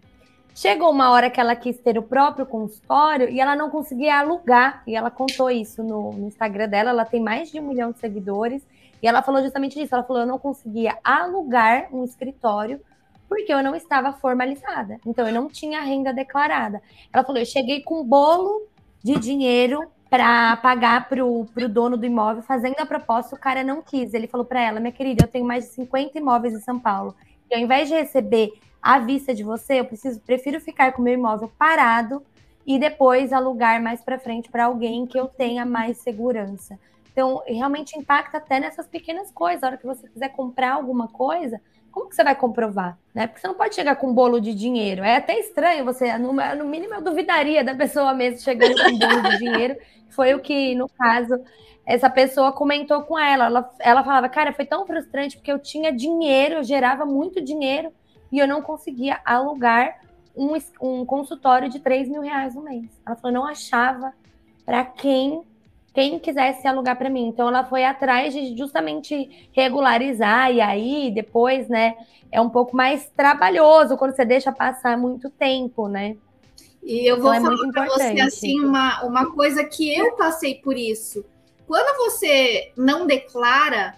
Chegou 0.62 0.92
uma 0.92 1.10
hora 1.10 1.28
que 1.28 1.40
ela 1.40 1.56
quis 1.56 1.80
ter 1.80 1.98
o 1.98 2.04
próprio 2.04 2.46
consultório 2.46 3.28
e 3.28 3.42
ela 3.42 3.56
não 3.56 3.72
conseguia 3.72 4.20
alugar. 4.20 4.84
E 4.86 4.96
ela 4.96 5.10
contou 5.10 5.50
isso 5.50 5.82
no, 5.82 6.12
no 6.12 6.28
Instagram 6.28 6.70
dela. 6.70 6.92
Ela 6.92 7.04
tem 7.04 7.20
mais 7.20 7.52
de 7.52 7.60
um 7.60 7.68
milhão 7.68 7.92
de 7.92 7.98
seguidores 7.98 8.62
e 9.02 9.08
ela 9.08 9.24
falou 9.24 9.42
justamente 9.42 9.74
disso. 9.74 9.96
Ela 9.96 10.04
falou: 10.04 10.22
eu 10.22 10.28
não 10.28 10.38
conseguia 10.38 11.00
alugar 11.04 11.88
um 11.92 12.04
escritório 12.04 12.80
porque 13.28 13.52
eu 13.52 13.64
não 13.64 13.76
estava 13.76 14.14
formalizada. 14.14 15.00
Então 15.04 15.26
eu 15.26 15.34
não 15.34 15.48
tinha 15.48 15.82
renda 15.82 16.14
declarada. 16.14 16.80
Ela 17.12 17.24
falou: 17.24 17.42
eu 17.42 17.46
cheguei 17.48 17.82
com 17.82 18.02
um 18.02 18.04
bolo 18.04 18.68
de 19.04 19.18
dinheiro 19.18 19.92
para 20.12 20.58
pagar 20.58 21.10
para 21.10 21.26
o 21.26 21.44
dono 21.68 21.98
do 21.98 22.06
imóvel, 22.06 22.44
fazendo 22.44 22.76
a 22.78 22.86
proposta, 22.86 23.36
o 23.36 23.40
cara 23.40 23.64
não 23.64 23.82
quis. 23.82 24.14
Ele 24.14 24.28
falou 24.28 24.46
para 24.46 24.62
ela: 24.62 24.80
minha 24.80 24.94
querida, 24.94 25.24
eu 25.24 25.28
tenho 25.28 25.44
mais 25.44 25.64
de 25.64 25.72
50 25.72 26.20
imóveis 26.20 26.54
em 26.54 26.60
São 26.60 26.80
Paulo. 26.80 27.16
E 27.50 27.56
ao 27.56 27.60
invés 27.60 27.90
de 27.90 27.96
receber 27.96 28.54
a 28.82 29.00
vista 29.00 29.34
de 29.34 29.44
você, 29.44 29.80
eu 29.80 29.86
preciso, 29.86 30.20
prefiro 30.22 30.60
ficar 30.60 30.92
com 30.94 31.02
o 31.02 31.06
meu 31.06 31.14
imóvel 31.14 31.52
parado 31.58 32.24
e 32.66 32.80
depois 32.80 33.32
alugar 33.32 33.82
mais 33.82 34.02
para 34.02 34.20
frente 34.20 34.50
para 34.50 34.66
alguém 34.66 35.06
que 35.06 35.20
eu 35.20 35.28
tenha 35.28 35.66
mais 35.66 35.98
segurança. 35.98 36.80
Então, 37.12 37.44
realmente 37.46 37.98
impacta 37.98 38.38
até 38.38 38.60
nessas 38.60 38.88
pequenas 38.88 39.30
coisas. 39.32 39.64
A 39.64 39.68
hora 39.68 39.78
que 39.78 39.86
você 39.86 40.08
quiser 40.08 40.30
comprar 40.30 40.74
alguma 40.74 41.08
coisa, 41.08 41.60
como 41.92 42.10
que 42.10 42.16
você 42.16 42.24
vai 42.24 42.36
comprovar? 42.36 42.98
Né? 43.14 43.28
Porque 43.28 43.42
você 43.42 43.48
não 43.48 43.56
pode 43.56 43.76
chegar 43.76 43.98
com 43.98 44.08
um 44.08 44.14
bolo 44.14 44.40
de 44.40 44.54
dinheiro. 44.56 45.04
É 45.04 45.18
até 45.18 45.38
estranho 45.38 45.84
você, 45.84 46.18
no, 46.18 46.32
no 46.32 46.66
mínimo, 46.66 46.96
eu 46.96 47.02
duvidaria 47.02 47.64
da 47.64 47.76
pessoa 47.76 48.14
mesmo 48.14 48.40
chegando 48.40 48.76
com 48.82 48.90
um 48.90 48.98
bolo 48.98 49.22
de 49.30 49.38
dinheiro. 49.38 49.76
Foi 50.10 50.34
o 50.34 50.40
que, 50.40 50.74
no 50.74 50.88
caso, 50.88 51.44
essa 51.86 52.10
pessoa 52.10 52.54
comentou 52.54 53.02
com 53.04 53.20
ela. 53.20 53.46
ela. 53.46 53.74
Ela 53.80 54.04
falava, 54.04 54.30
cara, 54.30 54.54
foi 54.54 54.66
tão 54.66 54.88
frustrante 54.88 55.36
porque 55.36 55.52
eu 55.52 55.60
tinha 55.60 55.92
dinheiro, 55.92 56.56
eu 56.56 56.64
gerava 56.64 57.06
muito 57.06 57.42
dinheiro 57.42 57.92
e 58.32 58.40
eu 58.40 58.48
não 58.48 58.62
conseguia 58.62 59.20
alugar 59.26 60.00
um, 60.36 60.54
um 60.82 61.06
consultório 61.06 61.70
de 61.70 61.80
3 61.80 62.08
mil 62.08 62.22
reais 62.22 62.56
no 62.56 62.62
mês. 62.62 62.86
Ela 63.06 63.16
falou, 63.16 63.34
não 63.34 63.46
achava 63.46 64.14
para 64.66 64.84
quem 64.86 65.44
quem 65.94 66.18
quisesse 66.20 66.66
alugar 66.68 66.98
para 66.98 67.10
mim. 67.10 67.28
Então 67.28 67.50
ela 67.50 67.66
foi 67.66 67.84
atrás 67.84 68.34
de 68.34 68.56
justamente 68.58 69.50
regularizar 69.52 70.52
e 70.52 70.62
aí 70.62 71.12
depois, 71.12 71.68
né, 71.68 71.96
é 72.32 72.40
um 72.40 72.50
pouco 72.50 72.76
mais 72.76 73.10
trabalhoso 73.16 73.98
quando 73.98 74.16
você 74.16 74.24
deixa 74.24 74.52
passar 74.52 74.98
muito 74.98 75.30
tempo, 75.30 75.88
né? 75.88 76.16
E 76.82 77.06
eu 77.06 77.22
vou 77.22 77.34
então, 77.34 77.56
falar 77.56 77.72
para 77.72 77.86
você 77.88 78.22
assim 78.22 78.60
uma, 78.62 79.04
uma 79.04 79.32
coisa 79.34 79.64
que 79.64 79.94
eu 79.94 80.16
passei 80.16 80.56
por 80.56 80.78
isso. 80.78 81.24
Quando 81.68 81.96
você 81.98 82.72
não 82.76 83.06
declara 83.06 83.96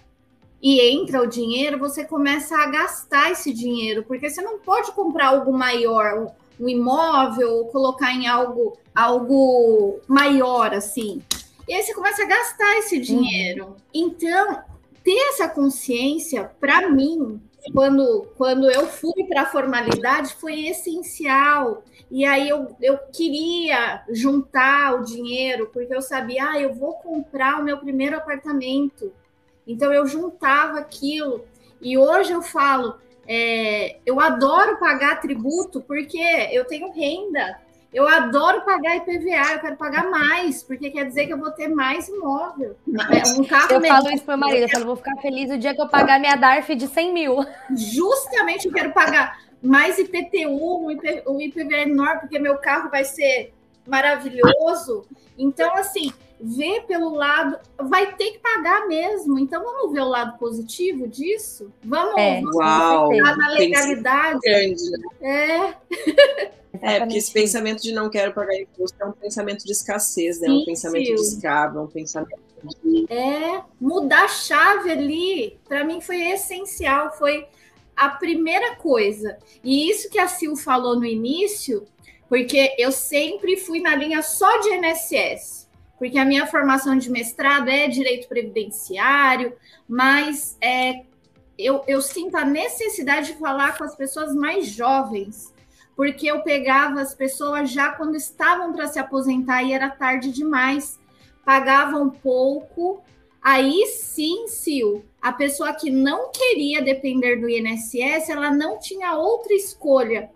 e 0.63 0.79
entra 0.79 1.21
o 1.21 1.27
dinheiro, 1.27 1.77
você 1.77 2.05
começa 2.05 2.55
a 2.55 2.67
gastar 2.67 3.31
esse 3.31 3.53
dinheiro, 3.53 4.03
porque 4.03 4.29
você 4.29 4.41
não 4.41 4.59
pode 4.59 4.93
comprar 4.93 5.27
algo 5.27 5.51
maior, 5.51 6.31
um 6.57 6.69
imóvel, 6.69 7.57
ou 7.57 7.65
colocar 7.65 8.13
em 8.13 8.27
algo 8.27 8.77
algo 8.95 9.99
maior 10.07 10.73
assim. 10.73 11.21
E 11.67 11.73
aí 11.73 11.83
você 11.83 11.93
começa 11.93 12.23
a 12.23 12.27
gastar 12.27 12.77
esse 12.77 12.95
uhum. 12.95 13.01
dinheiro. 13.01 13.75
Então, 13.93 14.61
ter 15.03 15.17
essa 15.29 15.49
consciência, 15.49 16.49
para 16.61 16.89
mim, 16.89 17.41
quando, 17.73 18.27
quando 18.37 18.71
eu 18.71 18.87
fui 18.87 19.25
para 19.27 19.41
a 19.41 19.45
formalidade, 19.45 20.33
foi 20.35 20.67
essencial. 20.67 21.83
E 22.09 22.23
aí 22.25 22.47
eu, 22.47 22.73
eu 22.81 22.97
queria 23.11 24.03
juntar 24.09 24.95
o 24.95 25.03
dinheiro, 25.03 25.69
porque 25.73 25.93
eu 25.93 26.01
sabia, 26.01 26.51
ah, 26.51 26.61
eu 26.61 26.73
vou 26.73 26.93
comprar 26.93 27.59
o 27.59 27.63
meu 27.63 27.77
primeiro 27.79 28.15
apartamento. 28.15 29.11
Então 29.67 29.93
eu 29.93 30.05
juntava 30.05 30.79
aquilo. 30.79 31.45
E 31.81 31.97
hoje 31.97 32.31
eu 32.31 32.41
falo, 32.41 32.95
é, 33.27 33.97
eu 34.05 34.19
adoro 34.19 34.77
pagar 34.77 35.19
tributo 35.19 35.81
porque 35.81 36.19
eu 36.51 36.65
tenho 36.65 36.91
renda. 36.91 37.59
Eu 37.93 38.07
adoro 38.07 38.61
pagar 38.61 38.97
IPVA, 38.97 39.53
eu 39.53 39.59
quero 39.59 39.77
pagar 39.77 40.09
mais, 40.09 40.63
porque 40.63 40.89
quer 40.89 41.05
dizer 41.05 41.27
que 41.27 41.33
eu 41.33 41.37
vou 41.37 41.51
ter 41.51 41.67
mais 41.67 42.07
imóvel. 42.07 42.75
É, 43.11 43.39
um 43.39 43.43
carro 43.43 43.73
eu 43.73 43.79
mesmo. 43.79 43.95
falo 43.95 44.09
isso 44.09 44.23
para 44.23 44.35
o 44.35 44.39
marido, 44.39 44.63
eu 44.63 44.69
falo, 44.69 44.85
vou 44.85 44.95
ficar 44.95 45.15
feliz 45.17 45.51
o 45.51 45.59
dia 45.59 45.75
que 45.75 45.81
eu 45.81 45.87
pagar 45.87 46.19
minha 46.19 46.35
DARF 46.35 46.73
de 46.73 46.87
100 46.87 47.13
mil. 47.13 47.45
Justamente 47.75 48.65
eu 48.65 48.73
quero 48.73 48.91
pagar 48.93 49.37
mais 49.61 49.99
IPTU, 49.99 50.87
um 51.27 51.39
IPVA 51.39 51.81
enorme, 51.81 52.21
porque 52.21 52.39
meu 52.39 52.57
carro 52.57 52.89
vai 52.89 53.05
ser 53.05 53.53
maravilhoso. 53.87 55.05
Então, 55.37 55.75
assim, 55.75 56.11
ver 56.43 56.81
pelo 56.81 57.15
lado, 57.15 57.57
vai 57.77 58.15
ter 58.15 58.31
que 58.31 58.39
pagar 58.39 58.85
mesmo. 58.87 59.39
Então, 59.39 59.63
vamos 59.63 59.93
ver 59.93 60.01
o 60.01 60.09
lado 60.09 60.37
positivo 60.37 61.07
disso? 61.07 61.71
Vamos, 61.81 62.15
é, 62.17 62.41
vamos 62.41 62.55
uau, 62.57 63.09
na 63.15 63.49
legalidade. 63.49 64.39
Grande, 64.43 64.91
né? 64.91 65.07
É. 65.21 66.53
É, 66.81 66.99
porque 66.99 67.17
esse 67.17 67.31
pensamento 67.31 67.83
de 67.83 67.93
não 67.93 68.09
quero 68.09 68.33
pagar 68.33 68.59
imposto 68.59 68.97
é 68.99 69.05
um 69.05 69.11
pensamento 69.11 69.63
de 69.63 69.71
escassez, 69.71 70.41
né? 70.41 70.47
É 70.47 70.51
um 70.51 70.65
pensamento 70.65 71.05
de 71.05 71.13
escravo, 71.13 71.77
é 71.77 71.81
um 71.83 71.87
pensamento 71.87 72.41
de... 72.83 73.05
É, 73.09 73.61
mudar 73.79 74.25
a 74.25 74.27
chave 74.27 74.91
ali, 74.91 75.59
para 75.67 75.83
mim 75.83 76.01
foi 76.01 76.31
essencial, 76.31 77.15
foi 77.15 77.47
a 77.95 78.09
primeira 78.09 78.75
coisa. 78.75 79.37
E 79.63 79.89
isso 79.89 80.09
que 80.09 80.17
a 80.17 80.27
Sil 80.27 80.57
falou 80.57 80.95
no 80.95 81.05
início, 81.05 81.85
porque 82.27 82.75
eu 82.77 82.91
sempre 82.91 83.55
fui 83.55 83.79
na 83.79 83.95
linha 83.95 84.23
só 84.23 84.59
de 84.59 84.69
INSS, 84.69 85.62
porque 86.03 86.17
a 86.17 86.25
minha 86.25 86.45
formação 86.45 86.97
de 86.97 87.09
mestrado 87.09 87.69
é 87.69 87.87
direito 87.87 88.27
previdenciário, 88.27 89.53
mas 89.87 90.57
é, 90.59 91.05
eu, 91.57 91.81
eu 91.87 92.01
sinto 92.01 92.35
a 92.35 92.43
necessidade 92.43 93.27
de 93.27 93.39
falar 93.39 93.77
com 93.77 93.85
as 93.85 93.95
pessoas 93.95 94.35
mais 94.35 94.67
jovens, 94.67 95.53
porque 95.95 96.27
eu 96.27 96.41
pegava 96.41 96.99
as 96.99 97.15
pessoas 97.15 97.71
já 97.71 97.93
quando 97.93 98.17
estavam 98.17 98.73
para 98.73 98.87
se 98.87 98.99
aposentar 98.99 99.63
e 99.63 99.71
era 99.71 99.89
tarde 99.89 100.29
demais, 100.29 100.99
pagavam 101.45 102.09
pouco. 102.09 103.01
Aí 103.41 103.87
sim, 103.87 104.49
Sil, 104.51 105.07
a 105.21 105.31
pessoa 105.31 105.73
que 105.73 105.89
não 105.89 106.31
queria 106.31 106.81
depender 106.81 107.37
do 107.37 107.47
INSS, 107.47 108.27
ela 108.27 108.51
não 108.51 108.77
tinha 108.77 109.15
outra 109.15 109.53
escolha. 109.53 110.29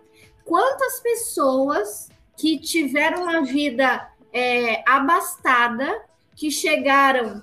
Quantas 0.46 0.98
pessoas 1.00 2.08
que 2.38 2.58
tiveram 2.58 3.24
uma 3.24 3.44
vida 3.44 4.08
é, 4.32 4.82
abastada, 4.86 6.02
que 6.36 6.50
chegaram 6.50 7.42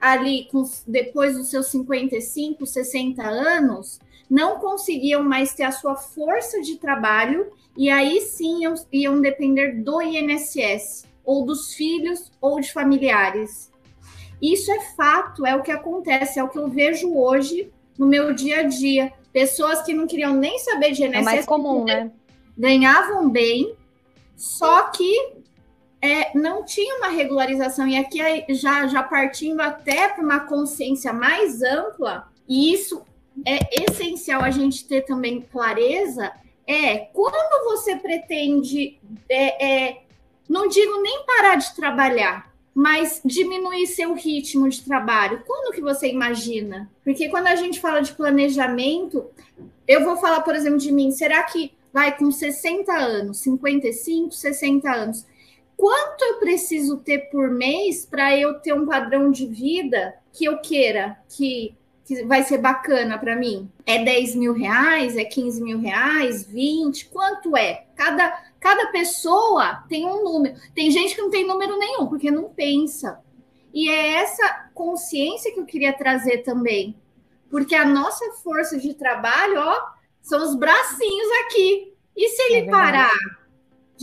ali 0.00 0.48
com, 0.50 0.62
depois 0.86 1.36
dos 1.36 1.48
seus 1.48 1.68
55, 1.68 2.66
60 2.66 3.22
anos, 3.22 3.98
não 4.28 4.58
conseguiam 4.58 5.22
mais 5.22 5.54
ter 5.54 5.64
a 5.64 5.72
sua 5.72 5.96
força 5.96 6.60
de 6.60 6.76
trabalho 6.76 7.50
e 7.76 7.90
aí 7.90 8.20
sim 8.20 8.62
iam, 8.62 8.74
iam 8.92 9.20
depender 9.20 9.82
do 9.82 10.00
INSS, 10.02 11.06
ou 11.24 11.44
dos 11.44 11.74
filhos 11.74 12.30
ou 12.40 12.60
de 12.60 12.72
familiares. 12.72 13.72
Isso 14.42 14.70
é 14.70 14.80
fato, 14.94 15.46
é 15.46 15.56
o 15.56 15.62
que 15.62 15.70
acontece, 15.70 16.38
é 16.38 16.44
o 16.44 16.48
que 16.48 16.58
eu 16.58 16.68
vejo 16.68 17.16
hoje 17.16 17.72
no 17.98 18.06
meu 18.06 18.34
dia 18.34 18.60
a 18.60 18.62
dia. 18.64 19.12
Pessoas 19.32 19.82
que 19.82 19.94
não 19.94 20.06
queriam 20.06 20.34
nem 20.34 20.58
saber 20.58 20.92
de 20.92 21.02
INSS. 21.04 21.16
É 21.16 21.22
mais 21.22 21.46
comum, 21.46 21.84
né? 21.84 22.10
Ganhavam 22.56 23.30
bem, 23.30 23.74
só 24.36 24.90
que 24.90 25.43
é, 26.04 26.30
não 26.34 26.62
tinha 26.62 26.96
uma 26.96 27.08
regularização. 27.08 27.88
E 27.88 27.96
aqui 27.96 28.18
já, 28.50 28.86
já 28.86 29.02
partindo 29.02 29.60
até 29.62 30.06
para 30.08 30.22
uma 30.22 30.40
consciência 30.40 31.14
mais 31.14 31.62
ampla, 31.62 32.28
e 32.46 32.74
isso 32.74 33.02
é 33.46 33.84
essencial 33.90 34.42
a 34.42 34.50
gente 34.50 34.86
ter 34.86 35.00
também 35.00 35.40
clareza 35.40 36.30
é 36.66 36.98
quando 36.98 37.64
você 37.64 37.96
pretende, 37.96 38.98
é, 39.28 39.66
é, 39.66 40.02
não 40.46 40.68
digo 40.68 41.00
nem 41.00 41.24
parar 41.24 41.56
de 41.56 41.74
trabalhar, 41.74 42.52
mas 42.74 43.22
diminuir 43.24 43.86
seu 43.86 44.12
ritmo 44.12 44.68
de 44.68 44.82
trabalho. 44.82 45.42
Quando 45.46 45.72
que 45.72 45.80
você 45.80 46.08
imagina? 46.08 46.90
Porque 47.02 47.30
quando 47.30 47.46
a 47.46 47.56
gente 47.56 47.80
fala 47.80 48.00
de 48.00 48.12
planejamento, 48.12 49.24
eu 49.88 50.04
vou 50.04 50.16
falar, 50.18 50.42
por 50.42 50.54
exemplo, 50.54 50.78
de 50.78 50.92
mim, 50.92 51.10
será 51.10 51.42
que 51.44 51.72
vai 51.92 52.16
com 52.16 52.30
60 52.30 52.92
anos, 52.92 53.38
55, 53.38 54.32
60 54.32 54.90
anos, 54.90 55.24
quanto 55.84 56.22
eu 56.22 56.38
preciso 56.38 56.96
ter 56.96 57.28
por 57.28 57.50
mês 57.50 58.06
para 58.06 58.34
eu 58.34 58.58
ter 58.58 58.72
um 58.72 58.86
padrão 58.86 59.30
de 59.30 59.46
vida 59.46 60.14
que 60.32 60.46
eu 60.46 60.56
queira, 60.58 61.18
que 61.28 61.76
que 62.06 62.22
vai 62.24 62.42
ser 62.42 62.58
bacana 62.58 63.18
para 63.18 63.36
mim? 63.36 63.70
É 63.84 64.02
10 64.02 64.34
mil 64.36 64.54
reais? 64.54 65.14
É 65.16 65.24
15 65.24 65.62
mil 65.62 65.78
reais? 65.78 66.44
20? 66.46 67.08
Quanto 67.08 67.54
é? 67.54 67.86
Cada, 67.94 68.30
cada 68.60 68.86
pessoa 68.92 69.84
tem 69.88 70.06
um 70.06 70.24
número. 70.24 70.54
Tem 70.74 70.90
gente 70.90 71.14
que 71.14 71.20
não 71.20 71.30
tem 71.30 71.46
número 71.46 71.78
nenhum, 71.78 72.06
porque 72.06 72.30
não 72.30 72.44
pensa. 72.44 73.20
E 73.72 73.88
é 73.88 74.16
essa 74.16 74.70
consciência 74.74 75.52
que 75.52 75.60
eu 75.60 75.66
queria 75.66 75.94
trazer 75.94 76.38
também. 76.38 76.94
Porque 77.50 77.74
a 77.74 77.86
nossa 77.86 78.32
força 78.42 78.78
de 78.78 78.92
trabalho, 78.92 79.58
ó, 79.58 79.74
são 80.20 80.42
os 80.42 80.54
bracinhos 80.54 81.28
aqui. 81.46 81.94
E 82.14 82.28
se 82.28 82.42
ele 82.42 82.68
é 82.68 82.70
parar? 82.70 83.43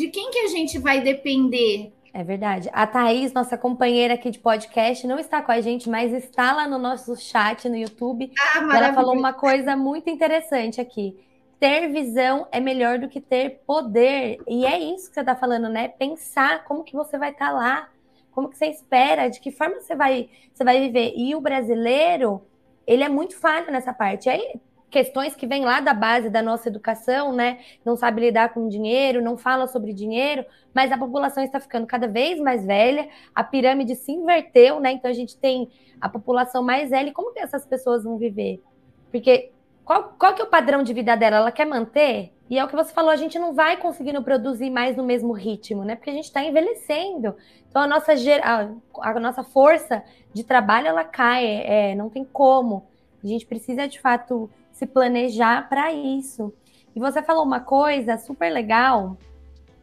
De 0.02 0.08
quem 0.08 0.32
que 0.32 0.40
a 0.40 0.48
gente 0.48 0.80
vai 0.80 1.00
depender? 1.00 1.94
É 2.12 2.24
verdade. 2.24 2.68
A 2.74 2.88
Thaís, 2.88 3.34
nossa 3.34 3.56
companheira 3.56 4.16
aqui 4.16 4.32
de 4.32 4.40
podcast, 4.40 5.06
não 5.06 5.20
está 5.20 5.44
com 5.44 5.52
a 5.52 5.62
gente, 5.62 5.88
mas 5.88 6.12
está 6.12 6.54
lá 6.54 6.68
no 6.68 6.80
nosso 6.80 7.16
chat 7.16 7.70
no 7.70 7.76
YouTube. 7.76 8.32
Ah, 8.36 8.76
ela 8.76 8.94
falou 8.94 9.16
uma 9.16 9.32
coisa 9.32 9.76
muito 9.76 10.10
interessante 10.10 10.82
aqui. 10.82 11.24
Ter 11.60 11.88
visão 11.90 12.48
é 12.52 12.60
melhor 12.60 12.98
do 12.98 13.08
que 13.08 13.22
ter 13.22 13.62
poder. 13.64 14.40
E 14.48 14.66
é 14.66 14.80
isso 14.80 15.08
que 15.08 15.14
você 15.14 15.20
está 15.20 15.36
falando, 15.36 15.70
né? 15.70 15.90
Pensar 15.90 16.64
como 16.64 16.84
que 16.84 16.96
você 16.96 17.20
vai 17.20 17.30
estar 17.30 17.50
tá 17.50 17.52
lá, 17.52 17.90
como 18.32 18.50
que 18.50 18.58
você 18.58 18.66
espera, 18.66 19.28
de 19.28 19.40
que 19.40 19.52
forma 19.52 19.80
você 19.80 19.96
vai, 19.96 20.32
você 20.52 20.64
vai 20.64 20.80
viver. 20.80 21.14
E 21.16 21.36
o 21.36 21.40
brasileiro, 21.40 22.42
ele 22.88 23.04
é 23.04 23.10
muito 23.10 23.38
falho 23.38 23.72
nessa 23.72 23.94
parte. 23.94 24.28
Aí 24.28 24.56
questões 24.92 25.36
que 25.36 25.48
vêm 25.48 25.64
lá 25.64 25.80
da 25.80 25.94
base 25.94 26.30
da 26.30 26.42
nossa 26.42 26.68
educação, 26.68 27.32
né? 27.32 27.60
Não 27.84 27.96
sabe 27.96 28.22
lidar 28.22 28.54
com 28.54 28.68
dinheiro, 28.68 29.22
não 29.22 29.38
fala 29.38 29.66
sobre 29.66 29.94
dinheiro, 29.94 30.46
mas 30.74 30.92
a 30.92 30.98
população 30.98 31.42
está 31.44 31.60
ficando 31.60 31.88
cada 31.88 32.08
vez 32.08 32.40
mais 32.40 32.66
velha, 32.66 33.08
a 33.34 33.44
pirâmide 33.44 33.96
se 33.96 34.12
inverteu, 34.12 34.82
né? 34.82 34.92
Então 34.92 35.10
a 35.10 35.14
gente 35.14 35.38
tem 35.38 35.70
a 36.00 36.10
população 36.10 36.62
mais 36.62 36.90
velha. 36.90 37.10
E 37.10 37.14
como 37.14 37.34
que 37.34 37.40
essas 37.40 37.66
pessoas 37.66 38.04
vão 38.04 38.18
viver? 38.18 38.62
Porque 39.10 39.52
qual, 39.86 40.14
qual 40.20 40.34
que 40.36 40.42
é 40.42 40.46
o 40.46 40.50
padrão 40.50 40.84
de 40.84 40.94
vida 40.94 41.16
dela? 41.16 41.38
Ela 41.38 41.52
quer 41.52 41.66
manter 41.66 42.34
E 42.50 42.60
é 42.60 42.64
o 42.64 42.68
que 42.68 42.76
você 42.76 42.94
falou, 42.94 43.12
a 43.12 43.16
gente 43.16 43.40
não 43.40 43.54
vai 43.54 43.78
conseguindo 43.78 44.22
produzir 44.22 44.70
mais 44.70 44.98
no 44.98 45.04
mesmo 45.04 45.32
ritmo, 45.32 45.86
né? 45.86 45.96
Porque 45.96 46.10
a 46.10 46.14
gente 46.14 46.26
está 46.26 46.44
envelhecendo. 46.44 47.34
Então 47.70 47.82
a 47.82 47.88
nossa, 47.88 48.12
a, 48.12 49.10
a, 49.10 49.20
nossa 49.22 49.42
força 49.42 50.04
de 50.34 50.44
trabalho 50.44 50.88
ela 50.88 51.06
cai, 51.06 51.46
é, 51.46 51.96
não 51.96 52.10
tem 52.10 52.26
como. 52.26 52.86
A 53.24 53.28
gente 53.28 53.46
precisa 53.46 53.88
de 53.88 54.02
fato 54.02 54.50
se 54.82 54.88
planejar 54.88 55.70
para 55.70 55.94
isso. 55.94 56.52
E 56.96 57.00
você 57.00 57.22
falou 57.22 57.44
uma 57.46 57.60
coisa 57.60 58.18
super 58.18 58.52
legal 58.52 59.16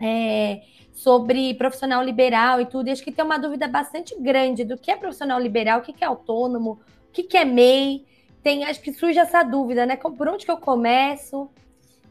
é, 0.01 0.63
sobre 0.93 1.55
profissional 1.55 2.03
liberal 2.03 2.61
e 2.61 2.67
tudo. 2.67 2.89
E 2.89 2.91
acho 2.91 3.05
que 3.05 3.13
tem 3.13 3.25
uma 3.25 3.39
dúvida 3.39 3.69
bastante 3.69 4.21
grande 4.21 4.65
do 4.65 4.77
que 4.77 4.91
é 4.91 4.97
profissional 4.97 5.39
liberal, 5.39 5.79
o 5.79 5.83
que 5.83 5.95
é 6.03 6.07
autônomo, 6.07 6.81
o 7.09 7.13
que 7.13 7.37
é 7.37 7.45
MEI. 7.45 8.05
Tem, 8.43 8.65
acho 8.65 8.81
que 8.81 8.93
surge 8.93 9.21
essa 9.21 9.45
dúvida, 9.45 9.87
né? 9.87 9.95
Por 9.95 10.29
onde 10.29 10.45
que 10.45 10.51
eu 10.51 10.57
começo? 10.57 11.49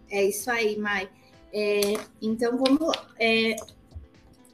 É 0.10 0.24
isso 0.24 0.50
aí, 0.50 0.78
Mai. 0.78 1.10
É, 1.52 1.82
então 2.22 2.58
vamos 2.58 2.80
lá. 2.80 3.06
É, 3.20 3.54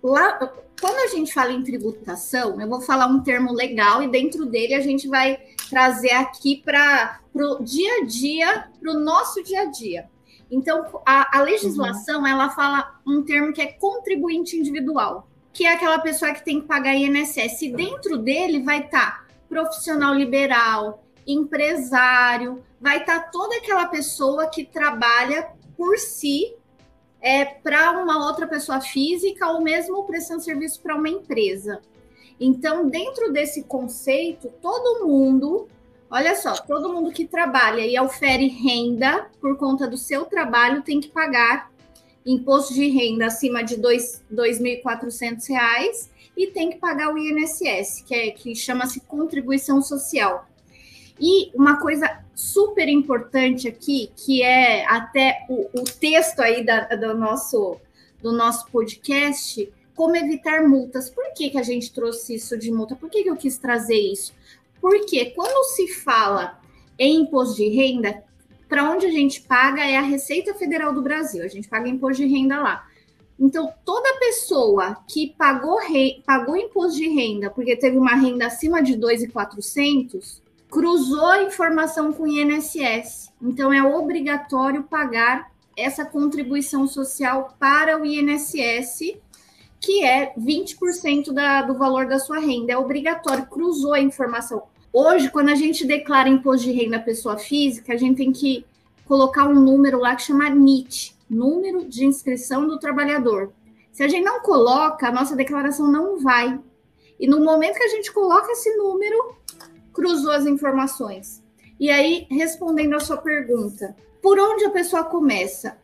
lá. 0.01 0.51
Quando 0.81 0.97
a 0.97 1.15
gente 1.15 1.31
fala 1.31 1.51
em 1.51 1.63
tributação, 1.63 2.59
eu 2.59 2.67
vou 2.67 2.81
falar 2.81 3.05
um 3.05 3.21
termo 3.21 3.53
legal 3.53 4.01
e 4.01 4.07
dentro 4.07 4.43
dele 4.47 4.73
a 4.73 4.81
gente 4.81 5.07
vai 5.07 5.39
trazer 5.73 6.11
aqui 6.11 6.61
para 6.63 7.19
o 7.33 7.63
dia 7.63 8.01
a 8.01 8.05
dia, 8.05 8.67
para 8.79 8.91
o 8.91 8.99
nosso 8.99 9.43
dia 9.43 9.61
a 9.61 9.65
dia. 9.65 10.07
Então, 10.51 11.01
a, 11.03 11.39
a 11.39 11.41
legislação, 11.41 12.21
uhum. 12.21 12.27
ela 12.27 12.51
fala 12.51 12.99
um 13.07 13.23
termo 13.23 13.51
que 13.51 13.59
é 13.61 13.71
contribuinte 13.73 14.55
individual, 14.55 15.27
que 15.51 15.65
é 15.65 15.73
aquela 15.73 15.97
pessoa 15.97 16.31
que 16.31 16.45
tem 16.45 16.61
que 16.61 16.67
pagar 16.67 16.93
INSS. 16.93 17.63
E 17.63 17.73
dentro 17.73 18.19
dele 18.19 18.61
vai 18.61 18.81
estar 18.81 19.23
tá 19.23 19.25
profissional 19.49 20.13
liberal, 20.13 21.03
empresário, 21.25 22.63
vai 22.79 22.99
estar 22.99 23.19
tá 23.19 23.29
toda 23.31 23.57
aquela 23.57 23.87
pessoa 23.87 24.45
que 24.47 24.63
trabalha 24.63 25.49
por 25.75 25.97
si 25.97 26.55
é, 27.19 27.45
para 27.45 27.93
uma 27.99 28.27
outra 28.27 28.45
pessoa 28.45 28.79
física 28.79 29.47
ou 29.47 29.61
mesmo 29.61 30.03
prestando 30.03 30.43
serviço 30.43 30.79
para 30.83 30.95
uma 30.95 31.09
empresa. 31.09 31.81
Então, 32.39 32.89
dentro 32.89 33.31
desse 33.31 33.63
conceito, 33.63 34.49
todo 34.61 35.05
mundo, 35.05 35.67
olha 36.09 36.35
só, 36.35 36.53
todo 36.53 36.91
mundo 36.91 37.11
que 37.11 37.25
trabalha 37.25 37.85
e 37.85 37.99
ofere 37.99 38.47
renda 38.47 39.29
por 39.39 39.55
conta 39.57 39.87
do 39.87 39.97
seu 39.97 40.25
trabalho 40.25 40.81
tem 40.81 40.99
que 40.99 41.09
pagar 41.09 41.71
imposto 42.25 42.73
de 42.73 42.87
renda 42.87 43.27
acima 43.27 43.63
de 43.63 43.75
R$ 43.75 43.81
2.400 43.81 46.09
e 46.35 46.47
tem 46.47 46.71
que 46.71 46.77
pagar 46.77 47.13
o 47.13 47.17
INSS, 47.17 48.01
que, 48.05 48.15
é, 48.15 48.31
que 48.31 48.55
chama-se 48.55 49.01
contribuição 49.01 49.81
social. 49.81 50.47
E 51.19 51.51
uma 51.53 51.79
coisa 51.79 52.23
super 52.33 52.89
importante 52.89 53.67
aqui, 53.67 54.09
que 54.15 54.41
é 54.41 54.83
até 54.87 55.45
o, 55.47 55.69
o 55.79 55.83
texto 55.83 56.39
aí 56.39 56.65
da, 56.65 56.85
do, 56.95 57.13
nosso, 57.13 57.77
do 58.21 58.31
nosso 58.31 58.65
podcast, 58.71 59.71
como 59.95 60.15
evitar 60.15 60.67
multas. 60.67 61.09
Por 61.09 61.33
que, 61.33 61.49
que 61.49 61.57
a 61.57 61.63
gente 61.63 61.93
trouxe 61.93 62.35
isso 62.35 62.57
de 62.57 62.71
multa? 62.71 62.95
Por 62.95 63.09
que, 63.09 63.23
que 63.23 63.29
eu 63.29 63.35
quis 63.35 63.57
trazer 63.57 63.97
isso? 63.97 64.33
Porque 64.81 65.25
quando 65.31 65.63
se 65.69 65.87
fala 65.87 66.59
em 66.97 67.21
imposto 67.21 67.55
de 67.55 67.69
renda, 67.69 68.23
para 68.67 68.89
onde 68.89 69.05
a 69.05 69.11
gente 69.11 69.41
paga 69.41 69.85
é 69.85 69.97
a 69.97 70.01
Receita 70.01 70.53
Federal 70.53 70.93
do 70.93 71.01
Brasil, 71.01 71.43
a 71.43 71.47
gente 71.47 71.67
paga 71.67 71.87
imposto 71.87 72.23
de 72.23 72.27
renda 72.27 72.59
lá. 72.59 72.87
Então, 73.39 73.71
toda 73.83 74.19
pessoa 74.19 74.97
que 75.07 75.33
pagou, 75.37 75.77
pagou 76.25 76.55
imposto 76.55 76.97
de 76.97 77.07
renda 77.09 77.49
porque 77.49 77.75
teve 77.75 77.97
uma 77.97 78.15
renda 78.15 78.47
acima 78.47 78.81
de 78.81 78.93
2.400, 78.93 80.41
cruzou 80.69 81.35
informação 81.41 82.11
com 82.13 82.23
o 82.23 82.27
INSS. 82.27 83.31
Então, 83.41 83.71
é 83.71 83.83
obrigatório 83.83 84.83
pagar 84.83 85.51
essa 85.75 86.05
contribuição 86.05 86.87
social 86.87 87.55
para 87.59 87.99
o 87.99 88.05
INSS, 88.05 89.17
que 89.83 90.01
é 90.01 90.33
20% 90.39 91.33
da, 91.33 91.61
do 91.61 91.77
valor 91.77 92.07
da 92.07 92.17
sua 92.17 92.39
renda. 92.39 92.71
É 92.71 92.77
obrigatório, 92.77 93.45
cruzou 93.45 93.93
a 93.93 93.99
informação. 93.99 94.63
Hoje, 94.93 95.29
quando 95.29 95.49
a 95.49 95.55
gente 95.55 95.85
declara 95.85 96.29
imposto 96.29 96.65
de 96.65 96.71
renda 96.71 96.99
pessoa 96.99 97.37
física, 97.37 97.93
a 97.93 97.97
gente 97.97 98.15
tem 98.15 98.31
que 98.31 98.65
colocar 99.05 99.45
um 99.45 99.59
número 99.59 99.99
lá 99.99 100.15
que 100.15 100.21
chama 100.21 100.49
NIT, 100.49 101.17
Número 101.29 101.83
de 101.83 102.05
Inscrição 102.05 102.65
do 102.65 102.79
Trabalhador. 102.79 103.51
Se 103.91 104.03
a 104.03 104.07
gente 104.07 104.23
não 104.23 104.39
coloca, 104.39 105.07
a 105.07 105.11
nossa 105.11 105.35
declaração 105.35 105.91
não 105.91 106.17
vai. 106.17 106.57
E 107.19 107.27
no 107.27 107.43
momento 107.43 107.77
que 107.77 107.83
a 107.83 107.89
gente 107.89 108.09
coloca 108.13 108.53
esse 108.53 108.73
número, 108.77 109.35
cruzou 109.91 110.31
as 110.31 110.45
informações. 110.45 111.43
E 111.77 111.89
aí, 111.89 112.25
respondendo 112.31 112.95
a 112.95 113.01
sua 113.01 113.17
pergunta, 113.17 113.93
por 114.21 114.39
onde 114.39 114.63
a 114.63 114.69
pessoa 114.69 115.03
começa? 115.03 115.77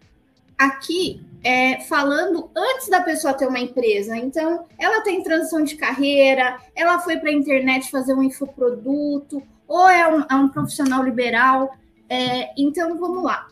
Aqui, 0.60 1.26
é, 1.44 1.80
falando 1.86 2.52
antes 2.56 2.90
da 2.90 3.02
pessoa 3.02 3.34
ter 3.34 3.48
uma 3.48 3.60
empresa. 3.60 4.16
Então, 4.18 4.66
ela 4.78 5.02
tem 5.02 5.24
transição 5.24 5.64
de 5.64 5.76
carreira, 5.76 6.60
ela 6.76 7.00
foi 7.00 7.18
para 7.18 7.30
a 7.30 7.34
internet 7.34 7.90
fazer 7.90 8.14
um 8.14 8.24
infoproduto, 8.24 9.42
ou 9.68 9.88
é 9.88 10.08
um, 10.08 10.26
é 10.30 10.36
um 10.36 10.50
profissional 10.50 11.02
liberal. 11.04 11.74
É, 12.10 12.52
então, 12.58 12.98
vamos 12.98 13.24
lá. 13.24 13.48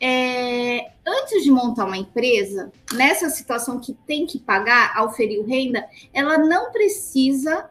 É, 0.00 0.90
antes 1.06 1.44
de 1.44 1.50
montar 1.50 1.86
uma 1.86 1.96
empresa, 1.96 2.70
nessa 2.92 3.30
situação 3.30 3.80
que 3.80 3.94
tem 4.06 4.26
que 4.26 4.38
pagar, 4.38 5.02
oferir 5.02 5.46
renda, 5.46 5.82
ela 6.12 6.36
não 6.36 6.70
precisa 6.72 7.70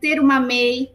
ter 0.00 0.18
uma 0.18 0.40
MEI, 0.40 0.94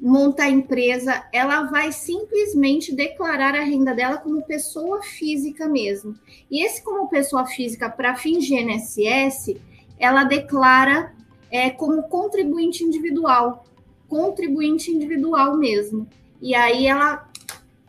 montar 0.00 0.44
a 0.44 0.50
empresa, 0.50 1.24
ela 1.32 1.62
vai 1.64 1.90
simplesmente 1.90 2.94
declarar 2.94 3.54
a 3.54 3.64
renda 3.64 3.94
dela 3.94 4.18
como 4.18 4.42
pessoa 4.42 5.02
física 5.02 5.68
mesmo. 5.68 6.14
E 6.50 6.64
esse 6.64 6.82
como 6.82 7.08
pessoa 7.08 7.46
física 7.46 7.90
para 7.90 8.14
fins 8.14 8.44
de 8.44 8.54
INSS, 8.54 9.56
ela 9.98 10.22
declara 10.24 11.12
é, 11.50 11.70
como 11.70 12.04
contribuinte 12.04 12.84
individual, 12.84 13.64
contribuinte 14.08 14.90
individual 14.90 15.56
mesmo. 15.56 16.08
E 16.40 16.54
aí 16.54 16.86
ela 16.86 17.28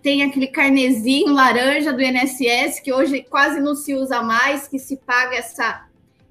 tem 0.02 0.24
aquele 0.24 0.48
carnezinho 0.48 1.32
laranja 1.32 1.94
do 1.94 2.02
INSS 2.02 2.80
que 2.80 2.92
hoje 2.92 3.22
quase 3.30 3.60
não 3.60 3.76
se 3.76 3.94
usa 3.94 4.24
mais, 4.24 4.68
que 4.68 4.80
se 4.80 4.98
paga 4.98 5.36
essa 5.36 5.86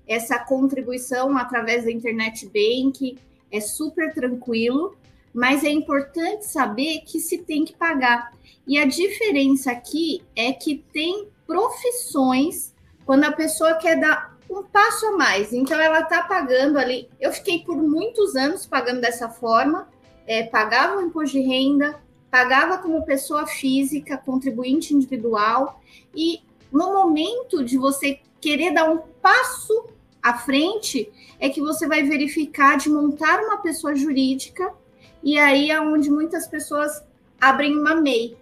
essa 0.08 0.38
contribuição 0.38 1.36
através 1.36 1.84
da 1.84 1.92
internet 1.92 2.46
bank, 2.46 3.18
é 3.52 3.60
super 3.60 4.14
tranquilo 4.14 4.96
mas 5.38 5.62
é 5.62 5.70
importante 5.70 6.46
saber 6.46 7.02
que 7.06 7.20
se 7.20 7.38
tem 7.38 7.64
que 7.64 7.72
pagar. 7.72 8.32
E 8.66 8.76
a 8.76 8.84
diferença 8.84 9.70
aqui 9.70 10.20
é 10.34 10.52
que 10.52 10.84
tem 10.92 11.28
profissões 11.46 12.74
quando 13.06 13.22
a 13.22 13.30
pessoa 13.30 13.74
quer 13.74 14.00
dar 14.00 14.36
um 14.50 14.64
passo 14.64 15.06
a 15.06 15.12
mais. 15.12 15.52
Então 15.52 15.80
ela 15.80 16.00
está 16.00 16.24
pagando 16.24 16.76
ali. 16.76 17.08
Eu 17.20 17.32
fiquei 17.32 17.60
por 17.60 17.76
muitos 17.76 18.34
anos 18.34 18.66
pagando 18.66 19.00
dessa 19.00 19.28
forma, 19.28 19.88
é, 20.26 20.42
pagava 20.42 20.96
o 20.96 21.02
imposto 21.02 21.38
de 21.38 21.40
renda, 21.40 22.02
pagava 22.28 22.78
como 22.78 23.06
pessoa 23.06 23.46
física, 23.46 24.18
contribuinte 24.18 24.92
individual, 24.92 25.80
e 26.12 26.40
no 26.72 26.92
momento 26.94 27.62
de 27.64 27.78
você 27.78 28.18
querer 28.40 28.74
dar 28.74 28.90
um 28.90 28.98
passo 29.22 29.86
à 30.20 30.36
frente, 30.36 31.08
é 31.38 31.48
que 31.48 31.60
você 31.60 31.86
vai 31.86 32.02
verificar 32.02 32.76
de 32.76 32.90
montar 32.90 33.38
uma 33.44 33.58
pessoa 33.58 33.94
jurídica 33.94 34.74
e 35.22 35.38
aí 35.38 35.70
é 35.70 35.80
onde 35.80 36.10
muitas 36.10 36.46
pessoas 36.46 37.02
abrem 37.40 37.76
uma 37.76 37.94
MEI. 37.94 38.36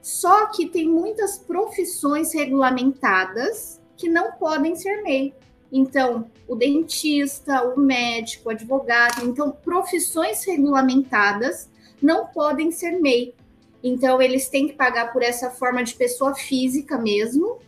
Só 0.00 0.46
que 0.46 0.66
tem 0.66 0.88
muitas 0.88 1.38
profissões 1.38 2.32
regulamentadas 2.32 3.80
que 3.96 4.08
não 4.08 4.32
podem 4.32 4.74
ser 4.76 5.02
MEI. 5.02 5.34
Então, 5.70 6.30
o 6.46 6.54
dentista, 6.54 7.62
o 7.62 7.78
médico, 7.78 8.48
o 8.48 8.52
advogado, 8.52 9.26
então 9.26 9.50
profissões 9.50 10.44
regulamentadas 10.44 11.68
não 12.00 12.26
podem 12.26 12.70
ser 12.70 12.92
MEI. 13.00 13.34
Então, 13.82 14.20
eles 14.20 14.48
têm 14.48 14.68
que 14.68 14.74
pagar 14.74 15.12
por 15.12 15.22
essa 15.22 15.50
forma 15.50 15.84
de 15.84 15.94
pessoa 15.94 16.34
física 16.34 16.96
mesmo, 16.96 17.58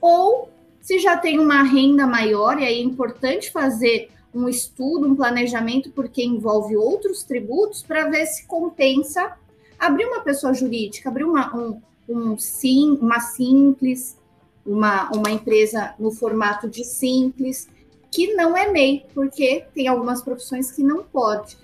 ou 0.00 0.50
se 0.80 0.98
já 0.98 1.16
tem 1.16 1.38
uma 1.38 1.62
renda 1.62 2.06
maior, 2.06 2.60
e 2.60 2.64
aí 2.64 2.78
é 2.78 2.82
importante 2.82 3.50
fazer 3.50 4.10
um 4.38 4.48
estudo, 4.48 5.08
um 5.08 5.16
planejamento, 5.16 5.90
porque 5.90 6.24
envolve 6.24 6.76
outros 6.76 7.24
tributos, 7.24 7.82
para 7.82 8.08
ver 8.08 8.26
se 8.26 8.46
compensa 8.46 9.36
abrir 9.78 10.06
uma 10.06 10.20
pessoa 10.20 10.54
jurídica, 10.54 11.08
abrir 11.08 11.24
uma, 11.24 11.54
um, 11.56 11.80
um 12.08 12.38
sim, 12.38 12.98
uma 13.00 13.20
simples, 13.20 14.16
uma, 14.64 15.10
uma 15.10 15.30
empresa 15.30 15.94
no 15.98 16.10
formato 16.10 16.68
de 16.68 16.84
simples, 16.84 17.68
que 18.10 18.34
não 18.34 18.56
é 18.56 18.70
MEI, 18.70 19.06
porque 19.12 19.66
tem 19.74 19.88
algumas 19.88 20.22
profissões 20.22 20.70
que 20.70 20.82
não 20.82 21.02
pode. 21.02 21.56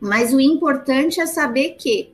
Mas 0.00 0.32
o 0.32 0.40
importante 0.40 1.20
é 1.20 1.26
saber 1.26 1.76
que 1.78 2.12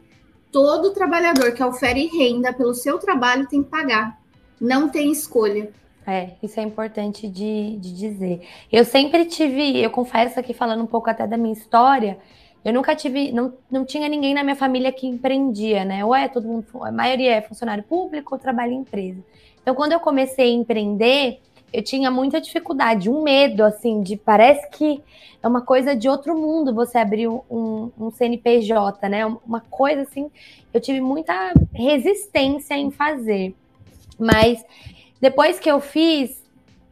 todo 0.51 0.93
trabalhador 0.93 1.53
que 1.53 1.63
ofere 1.63 2.07
renda 2.07 2.53
pelo 2.53 2.75
seu 2.75 2.99
trabalho 2.99 3.49
tem 3.49 3.63
que 3.63 3.71
pagar, 3.71 4.21
não 4.61 4.89
tem 4.89 5.13
escolha. 5.13 5.71
É, 6.09 6.31
isso 6.43 6.59
é 6.59 6.63
importante 6.63 7.29
de, 7.29 7.77
de 7.77 7.93
dizer. 7.93 8.41
Eu 8.73 8.83
sempre 8.83 9.27
tive, 9.27 9.79
eu 9.79 9.91
confesso 9.91 10.41
aqui 10.41 10.55
falando 10.55 10.83
um 10.83 10.87
pouco 10.87 11.11
até 11.11 11.27
da 11.27 11.37
minha 11.37 11.53
história, 11.53 12.19
eu 12.65 12.73
nunca 12.73 12.97
tive, 12.97 13.31
não, 13.31 13.53
não 13.71 13.85
tinha 13.85 14.09
ninguém 14.09 14.33
na 14.33 14.43
minha 14.43 14.57
família 14.57 14.91
que 14.91 15.07
empreendia, 15.07 15.85
né? 15.85 16.03
Ou 16.03 16.15
é 16.15 16.27
todo 16.27 16.49
mundo, 16.49 16.65
a 16.83 16.91
maioria 16.91 17.35
é 17.35 17.43
funcionário 17.43 17.85
público 17.85 18.35
ou 18.35 18.41
trabalha 18.41 18.73
em 18.73 18.79
empresa. 18.79 19.23
Então, 19.61 19.75
quando 19.75 19.93
eu 19.93 20.01
comecei 20.01 20.51
a 20.51 20.55
empreender, 20.55 21.41
eu 21.71 21.83
tinha 21.83 22.11
muita 22.11 22.41
dificuldade, 22.41 23.11
um 23.11 23.23
medo, 23.23 23.63
assim, 23.63 24.01
de 24.01 24.17
parece 24.17 24.67
que 24.71 25.03
é 25.43 25.47
uma 25.47 25.61
coisa 25.61 25.95
de 25.95 26.09
outro 26.09 26.35
mundo 26.35 26.75
você 26.75 26.97
abrir 26.97 27.29
um, 27.29 27.93
um 28.01 28.11
CNPJ, 28.11 29.11
né? 29.11 29.27
Uma 29.27 29.61
coisa 29.61 30.03
assim, 30.03 30.31
eu 30.73 30.81
tive 30.81 31.03
muita 31.03 31.53
resistência 31.75 32.75
em 32.75 32.91
fazer. 32.91 33.55
Mas 34.19 34.65
depois 35.21 35.59
que 35.59 35.71
eu 35.71 35.81
fiz, 35.81 36.43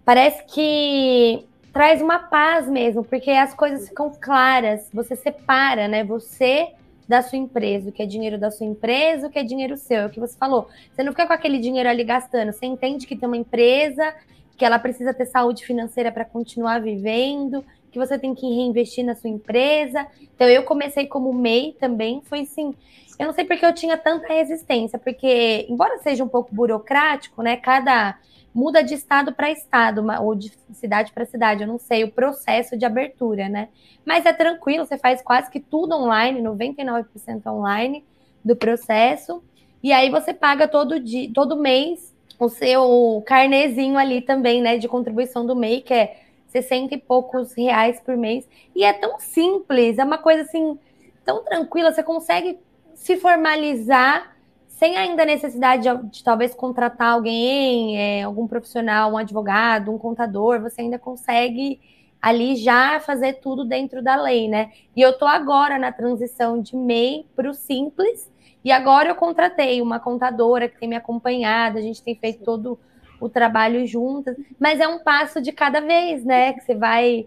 parece 0.05 0.45
que 0.47 1.47
traz 1.73 2.01
uma 2.01 2.19
paz 2.19 2.69
mesmo, 2.69 3.05
porque 3.05 3.31
as 3.31 3.53
coisas 3.55 3.89
ficam 3.89 4.11
claras, 4.21 4.89
você 4.93 5.15
separa, 5.15 5.87
né? 5.87 6.03
Você 6.05 6.73
da 7.09 7.23
sua 7.23 7.39
empresa, 7.39 7.89
o 7.89 7.93
que 7.93 8.03
é 8.03 8.07
dinheiro 8.07 8.39
da 8.39 8.51
sua 8.51 8.67
empresa, 8.67 9.29
o 9.29 9.31
que 9.31 9.39
é 9.39 9.45
dinheiro 9.45 9.77
seu, 9.77 9.99
é 9.99 10.07
o 10.07 10.11
que 10.11 10.19
você 10.19 10.37
falou. 10.37 10.69
Você 10.93 11.03
não 11.03 11.13
fica 11.13 11.27
com 11.27 11.33
aquele 11.33 11.59
dinheiro 11.59 11.89
ali 11.89 12.03
gastando, 12.03 12.53
você 12.53 12.67
entende 12.67 13.07
que 13.07 13.15
tem 13.15 13.29
uma 13.29 13.37
empresa 13.37 14.15
que 14.57 14.65
ela 14.65 14.79
precisa 14.79 15.13
ter 15.15 15.27
saúde 15.27 15.65
financeira 15.65 16.11
para 16.11 16.25
continuar 16.25 16.81
vivendo, 16.81 17.65
que 17.97 18.07
você 18.07 18.19
tem 18.19 18.35
que 18.35 18.47
reinvestir 18.47 19.03
na 19.03 19.15
sua 19.15 19.31
empresa. 19.31 20.07
Então 20.35 20.47
eu 20.47 20.63
comecei 20.65 21.07
como 21.07 21.33
MEI 21.33 21.75
também, 21.81 22.21
foi 22.27 22.41
assim, 22.41 22.75
eu 23.19 23.27
não 23.27 23.33
sei 23.33 23.47
porque 23.47 23.65
eu 23.65 23.73
tinha 23.73 23.97
tanta 23.97 24.29
resistência, 24.29 24.99
porque 24.99 25.67
embora 25.67 25.97
seja 25.99 26.23
um 26.23 26.29
pouco 26.29 26.55
burocrático, 26.55 27.43
né, 27.43 27.57
cada 27.57 28.19
muda 28.55 28.83
de 28.85 28.95
estado 28.95 29.33
para 29.33 29.51
estado, 29.51 30.05
ou 30.23 30.35
de 30.35 30.53
cidade 30.75 31.11
para 31.13 31.25
cidade, 31.25 31.63
eu 31.63 31.69
não 31.69 31.79
sei 31.79 32.05
o 32.05 32.13
processo 32.13 32.77
de 32.77 32.85
abertura, 32.85 33.49
né? 33.49 33.69
Mas 34.05 34.25
é 34.25 34.33
tranquilo, 34.33 34.87
você 34.87 34.97
faz 34.97 35.21
quase 35.23 35.51
que 35.51 35.61
tudo 35.61 35.95
online, 35.95 36.41
99% 36.43 37.47
online 37.47 38.05
do 38.43 38.57
processo. 38.57 39.43
E 39.83 39.93
aí 39.93 40.11
você 40.11 40.33
paga 40.33 40.67
todo 40.67 41.01
dia, 41.01 41.31
todo 41.35 41.57
mês 41.57 42.15
o 42.39 42.49
seu 42.49 43.23
carnezinho 43.27 43.99
ali 43.99 44.21
também, 44.21 44.61
né, 44.61 44.77
de 44.77 44.89
contribuição 44.89 45.47
do 45.47 45.57
MEI, 45.57 45.81
que 45.81 45.95
é 45.95 46.26
60 46.63 46.95
e 46.95 46.99
poucos 46.99 47.53
reais 47.53 48.01
por 48.01 48.17
mês. 48.17 48.49
E 48.75 48.85
é 48.85 48.93
tão 48.93 49.19
simples, 49.21 49.99
é 49.99 50.05
uma 50.05 50.19
coisa 50.19 50.43
assim, 50.43 50.79
tão 51.25 51.45
tranquila, 51.45 51.93
você 51.93 52.03
consegue 52.03 52.59
se 52.95 53.17
formalizar 53.17 54.35
sem 54.67 54.97
ainda 54.97 55.25
necessidade 55.25 55.83
de, 55.83 56.11
de 56.11 56.25
talvez 56.25 56.55
contratar 56.55 57.13
alguém, 57.13 57.99
é, 57.99 58.23
algum 58.23 58.47
profissional, 58.47 59.13
um 59.13 59.17
advogado, 59.17 59.93
um 59.93 59.99
contador, 59.99 60.61
você 60.61 60.83
ainda 60.83 60.99
consegue 60.99 61.81
ali 62.21 62.57
já 62.57 62.99
fazer 63.01 63.35
tudo 63.35 63.65
dentro 63.65 64.03
da 64.03 64.17
lei, 64.17 64.49
né? 64.49 64.73
E 64.95 65.01
eu 65.01 65.17
tô 65.17 65.27
agora 65.27 65.79
na 65.79 65.93
transição 65.93 66.61
de 66.61 66.77
MEI 66.77 67.27
para 67.35 67.49
o 67.49 67.55
Simples, 67.55 68.31
e 68.65 68.73
agora 68.73 69.11
eu 69.11 69.15
contratei 69.15 69.81
uma 69.81 70.01
contadora 70.01 70.69
que 70.69 70.79
tem 70.79 70.89
me 70.89 70.97
acompanhado, 70.97 71.79
a 71.79 71.83
gente 71.83 72.03
tem 72.03 72.15
feito 72.15 72.45
todo 72.45 72.79
o 73.21 73.29
trabalho 73.29 73.87
juntas, 73.87 74.37
mas 74.59 74.81
é 74.81 74.89
um 74.89 74.99
passo 74.99 75.41
de 75.41 75.53
cada 75.53 75.81
vez, 75.81 76.25
né? 76.25 76.53
Que 76.53 76.61
você 76.61 76.75
vai 76.75 77.27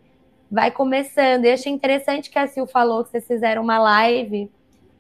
vai 0.52 0.72
começando. 0.72 1.46
E 1.46 1.52
achei 1.52 1.72
interessante 1.72 2.30
que 2.30 2.40
a 2.40 2.48
Sil 2.50 2.66
falou 2.66 3.04
que 3.04 3.12
vocês 3.12 3.28
fizeram 3.28 3.62
uma 3.62 3.80
live 3.80 4.50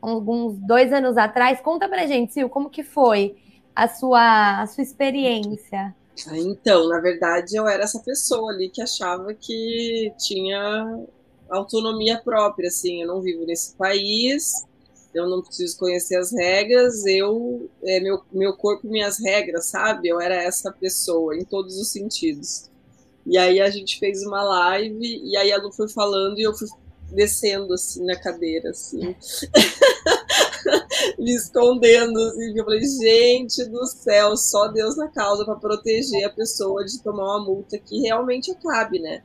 alguns 0.01 0.57
dois 0.57 0.93
anos 0.93 1.17
atrás. 1.17 1.59
Conta 1.59 1.87
pra 1.87 2.07
gente, 2.07 2.33
Sil, 2.33 2.47
como 2.49 2.69
que 2.69 2.83
foi 2.83 3.35
a 3.75 3.87
sua, 3.87 4.61
a 4.61 4.67
sua 4.67 4.83
experiência? 4.83 5.95
Então, 6.33 6.87
na 6.87 6.99
verdade, 6.99 7.55
eu 7.55 7.67
era 7.67 7.83
essa 7.83 7.99
pessoa 7.99 8.51
ali 8.51 8.69
que 8.69 8.81
achava 8.81 9.33
que 9.33 10.11
tinha 10.17 11.05
autonomia 11.49 12.21
própria, 12.23 12.67
assim, 12.67 13.01
eu 13.01 13.07
não 13.07 13.21
vivo 13.21 13.45
nesse 13.45 13.75
país, 13.75 14.65
eu 15.13 15.27
não 15.27 15.41
preciso 15.41 15.77
conhecer 15.77 16.15
as 16.15 16.31
regras, 16.31 17.05
eu, 17.05 17.69
é, 17.83 17.99
meu, 17.99 18.21
meu 18.31 18.55
corpo, 18.55 18.87
minhas 18.87 19.19
regras, 19.19 19.65
sabe? 19.65 20.07
Eu 20.07 20.21
era 20.21 20.35
essa 20.35 20.71
pessoa 20.71 21.35
em 21.35 21.43
todos 21.43 21.77
os 21.77 21.91
sentidos. 21.91 22.69
E 23.25 23.37
aí 23.37 23.59
a 23.59 23.69
gente 23.69 23.99
fez 23.99 24.23
uma 24.23 24.43
live, 24.43 25.21
e 25.23 25.35
aí 25.37 25.51
a 25.51 25.57
Lu 25.57 25.71
foi 25.71 25.89
falando 25.89 26.39
e 26.39 26.43
eu 26.43 26.53
fui 26.53 26.67
descendo 27.11 27.73
assim 27.73 28.05
na 28.05 28.15
cadeira, 28.15 28.69
assim, 28.69 28.99
me 31.17 31.33
escondendo, 31.33 32.19
assim, 32.19 32.57
eu 32.57 32.63
falei, 32.63 32.81
gente 32.81 33.65
do 33.65 33.85
céu, 33.85 34.37
só 34.37 34.67
Deus 34.67 34.95
na 34.95 35.07
causa 35.07 35.43
para 35.43 35.55
proteger 35.55 36.23
a 36.25 36.29
pessoa 36.29 36.85
de 36.85 37.01
tomar 37.01 37.23
uma 37.23 37.45
multa 37.45 37.77
que 37.79 37.99
realmente 38.01 38.51
acabe, 38.51 38.99
né? 38.99 39.23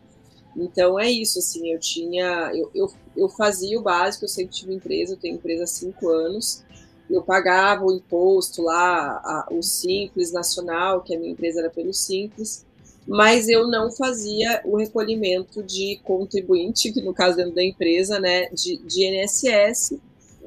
Então 0.57 0.99
é 0.99 1.11
isso, 1.11 1.39
assim, 1.39 1.73
eu 1.73 1.79
tinha, 1.79 2.53
eu, 2.55 2.71
eu, 2.75 2.91
eu 3.17 3.29
fazia 3.29 3.79
o 3.79 3.83
básico, 3.83 4.25
eu 4.25 4.29
sempre 4.29 4.55
tive 4.55 4.75
empresa, 4.75 5.15
eu 5.15 5.19
tenho 5.19 5.37
empresa 5.37 5.65
há 5.65 5.67
cinco 5.67 6.09
anos, 6.09 6.65
eu 7.09 7.23
pagava 7.23 7.85
o 7.85 7.93
imposto 7.93 8.63
lá, 8.63 9.21
a, 9.25 9.49
o 9.51 9.63
Simples 9.63 10.33
Nacional, 10.33 11.03
que 11.03 11.15
a 11.15 11.19
minha 11.19 11.33
empresa 11.33 11.61
era 11.61 11.71
pelo 11.71 11.93
Simples, 11.93 12.65
mas 13.07 13.49
eu 13.49 13.69
não 13.69 13.91
fazia 13.91 14.63
o 14.65 14.77
recolhimento 14.77 15.63
de 15.63 16.01
contribuinte, 16.03 16.93
que 16.93 17.03
no 17.03 17.13
caso 17.13 17.37
dentro 17.37 17.55
da 17.55 17.63
empresa, 17.63 18.19
né, 18.19 18.49
de, 18.51 18.79
de 18.79 19.05
INSS, 19.05 19.99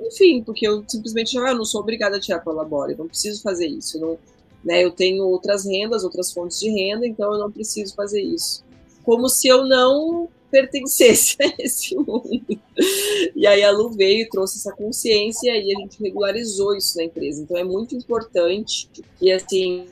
enfim, 0.02 0.44
porque 0.44 0.68
eu 0.68 0.84
simplesmente 0.88 1.38
ah, 1.38 1.52
eu 1.52 1.58
não 1.58 1.66
sou 1.66 1.82
obrigada 1.82 2.18
a 2.18 2.20
tirar 2.20 2.40
pela 2.40 2.58
labore, 2.58 2.96
não 2.96 3.08
preciso 3.08 3.42
fazer 3.42 3.68
isso, 3.68 4.00
não, 4.00 4.18
né, 4.64 4.84
eu 4.84 4.92
tenho 4.92 5.24
outras 5.24 5.66
rendas, 5.66 6.04
outras 6.04 6.32
fontes 6.32 6.60
de 6.60 6.70
renda, 6.70 7.06
então 7.06 7.32
eu 7.32 7.40
não 7.40 7.52
preciso 7.52 7.94
fazer 7.96 8.22
isso. 8.22 8.66
Como 9.04 9.30
se 9.30 9.48
eu 9.48 9.66
não 9.66 10.28
pertencesse 10.50 11.36
a 11.42 11.54
esse 11.60 11.96
mundo. 11.96 12.42
E 13.36 13.46
aí 13.46 13.64
a 13.64 13.72
Lu 13.72 13.90
veio 13.90 14.22
e 14.22 14.30
trouxe 14.30 14.58
essa 14.58 14.72
consciência 14.72 15.52
e 15.52 15.76
a 15.76 15.80
gente 15.80 16.02
regularizou 16.02 16.76
isso 16.76 16.98
na 16.98 17.04
empresa. 17.04 17.42
Então 17.42 17.58
é 17.58 17.64
muito 17.64 17.96
importante 17.96 18.90
que, 19.20 19.32
assim, 19.32 19.88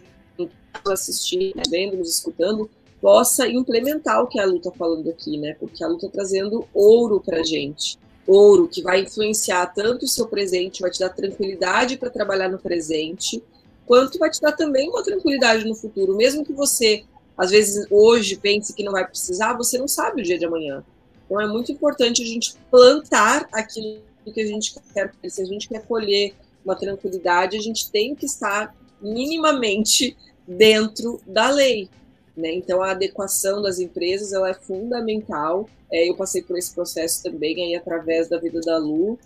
assistir, 0.85 1.55
né, 1.55 1.63
vendo, 1.69 1.97
nos 1.97 2.09
escutando, 2.09 2.69
possa 3.01 3.47
implementar 3.47 4.23
o 4.23 4.27
que 4.27 4.39
a 4.39 4.45
Lu 4.45 4.57
está 4.57 4.71
falando 4.71 5.09
aqui, 5.09 5.37
né? 5.37 5.55
Porque 5.59 5.83
a 5.83 5.87
Lu 5.87 5.95
está 5.95 6.09
trazendo 6.09 6.67
ouro 6.73 7.21
para 7.23 7.43
gente. 7.43 7.97
Ouro 8.27 8.67
que 8.67 8.81
vai 8.81 9.01
influenciar 9.01 9.67
tanto 9.67 10.05
o 10.05 10.07
seu 10.07 10.27
presente, 10.27 10.81
vai 10.81 10.89
te 10.89 10.99
dar 10.99 11.09
tranquilidade 11.09 11.97
para 11.97 12.09
trabalhar 12.09 12.49
no 12.49 12.57
presente, 12.57 13.43
quanto 13.85 14.17
vai 14.17 14.31
te 14.31 14.41
dar 14.41 14.53
também 14.53 14.89
uma 14.89 15.03
tranquilidade 15.03 15.65
no 15.65 15.75
futuro. 15.75 16.15
Mesmo 16.15 16.43
que 16.43 16.51
você 16.51 17.03
às 17.37 17.51
vezes 17.51 17.85
hoje 17.89 18.37
pense 18.37 18.73
que 18.73 18.83
não 18.83 18.91
vai 18.91 19.05
precisar, 19.05 19.53
você 19.53 19.77
não 19.77 19.87
sabe 19.87 20.21
o 20.21 20.23
dia 20.23 20.37
de 20.37 20.45
amanhã. 20.45 20.83
Então 21.25 21.41
é 21.41 21.47
muito 21.47 21.71
importante 21.71 22.21
a 22.21 22.25
gente 22.25 22.55
plantar 22.69 23.47
aquilo 23.51 23.99
que 24.33 24.41
a 24.41 24.45
gente 24.45 24.75
quer. 24.93 25.13
Se 25.27 25.41
a 25.41 25.45
gente 25.45 25.67
quer 25.67 25.85
colher 25.85 26.35
uma 26.63 26.75
tranquilidade, 26.75 27.57
a 27.57 27.61
gente 27.61 27.91
tem 27.91 28.15
que 28.15 28.25
estar 28.25 28.75
minimamente 29.01 30.15
dentro 30.47 31.19
da 31.25 31.49
lei. 31.49 31.89
Né? 32.35 32.53
Então 32.53 32.81
a 32.81 32.91
adequação 32.91 33.61
das 33.61 33.79
empresas 33.79 34.33
ela 34.33 34.49
é 34.49 34.53
fundamental. 34.53 35.69
É, 35.91 36.09
eu 36.09 36.15
passei 36.15 36.41
por 36.41 36.57
esse 36.57 36.73
processo 36.73 37.23
também 37.23 37.55
aí 37.63 37.75
através 37.75 38.27
da 38.27 38.37
vida 38.39 38.59
da 38.61 38.77
Lu. 38.77 39.17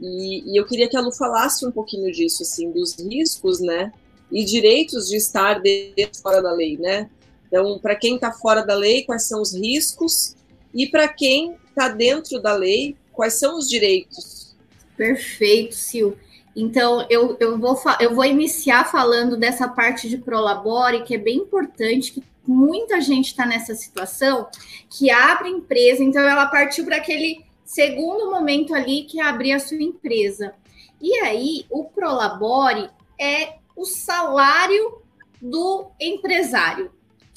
E, 0.00 0.52
e 0.52 0.56
eu 0.58 0.66
queria 0.66 0.88
que 0.88 0.96
a 0.96 1.00
Lu 1.00 1.12
falasse 1.12 1.66
um 1.66 1.70
pouquinho 1.70 2.10
disso, 2.12 2.42
assim, 2.42 2.70
dos 2.70 2.94
riscos, 2.98 3.60
né? 3.60 3.92
E 4.30 4.44
direitos 4.44 5.08
de 5.08 5.16
estar 5.16 5.60
dentro 5.60 6.20
fora 6.20 6.42
da 6.42 6.52
lei, 6.52 6.76
né? 6.76 7.08
Então, 7.54 7.78
para 7.78 7.94
quem 7.94 8.16
está 8.16 8.32
fora 8.32 8.66
da 8.66 8.74
lei, 8.74 9.04
quais 9.04 9.28
são 9.28 9.40
os 9.40 9.54
riscos? 9.54 10.34
E 10.74 10.88
para 10.88 11.06
quem 11.06 11.56
está 11.68 11.88
dentro 11.88 12.42
da 12.42 12.52
lei, 12.52 12.96
quais 13.12 13.34
são 13.34 13.56
os 13.56 13.68
direitos? 13.68 14.56
Perfeito, 14.96 15.72
Sil. 15.78 16.18
Então, 16.56 17.06
eu, 17.08 17.36
eu, 17.38 17.56
vou, 17.56 17.80
eu 18.00 18.12
vou 18.12 18.24
iniciar 18.24 18.90
falando 18.90 19.36
dessa 19.36 19.68
parte 19.68 20.08
de 20.08 20.18
Prolabore, 20.18 21.04
que 21.04 21.14
é 21.14 21.18
bem 21.18 21.36
importante, 21.36 22.10
que 22.10 22.24
muita 22.44 23.00
gente 23.00 23.26
está 23.26 23.46
nessa 23.46 23.72
situação, 23.76 24.48
que 24.90 25.08
abre 25.08 25.48
empresa, 25.48 26.02
então 26.02 26.22
ela 26.22 26.46
partiu 26.46 26.84
para 26.84 26.96
aquele 26.96 27.44
segundo 27.64 28.32
momento 28.32 28.74
ali 28.74 29.04
que 29.04 29.20
é 29.20 29.22
abrir 29.22 29.52
a 29.52 29.60
sua 29.60 29.80
empresa. 29.80 30.54
E 31.00 31.20
aí, 31.20 31.66
o 31.70 31.84
Prolabore 31.84 32.90
é 33.16 33.58
o 33.76 33.84
salário 33.84 35.00
do 35.40 35.86
empresário 36.00 36.90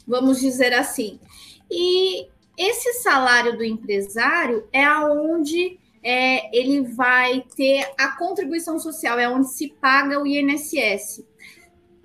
vamos 0.08 0.40
dizer 0.40 0.74
assim. 0.74 1.20
E 1.70 2.28
esse 2.58 2.94
salário 3.02 3.58
do 3.58 3.64
empresário 3.64 4.68
é 4.72 4.84
aonde 4.84 5.78
é, 6.02 6.58
ele 6.58 6.82
vai 6.82 7.44
ter 7.56 7.86
a 8.00 8.16
contribuição 8.18 8.80
social, 8.80 9.20
é 9.20 9.30
onde 9.30 9.50
se 9.50 9.70
paga 9.82 10.20
o 10.20 10.26
INSS. 10.26 11.26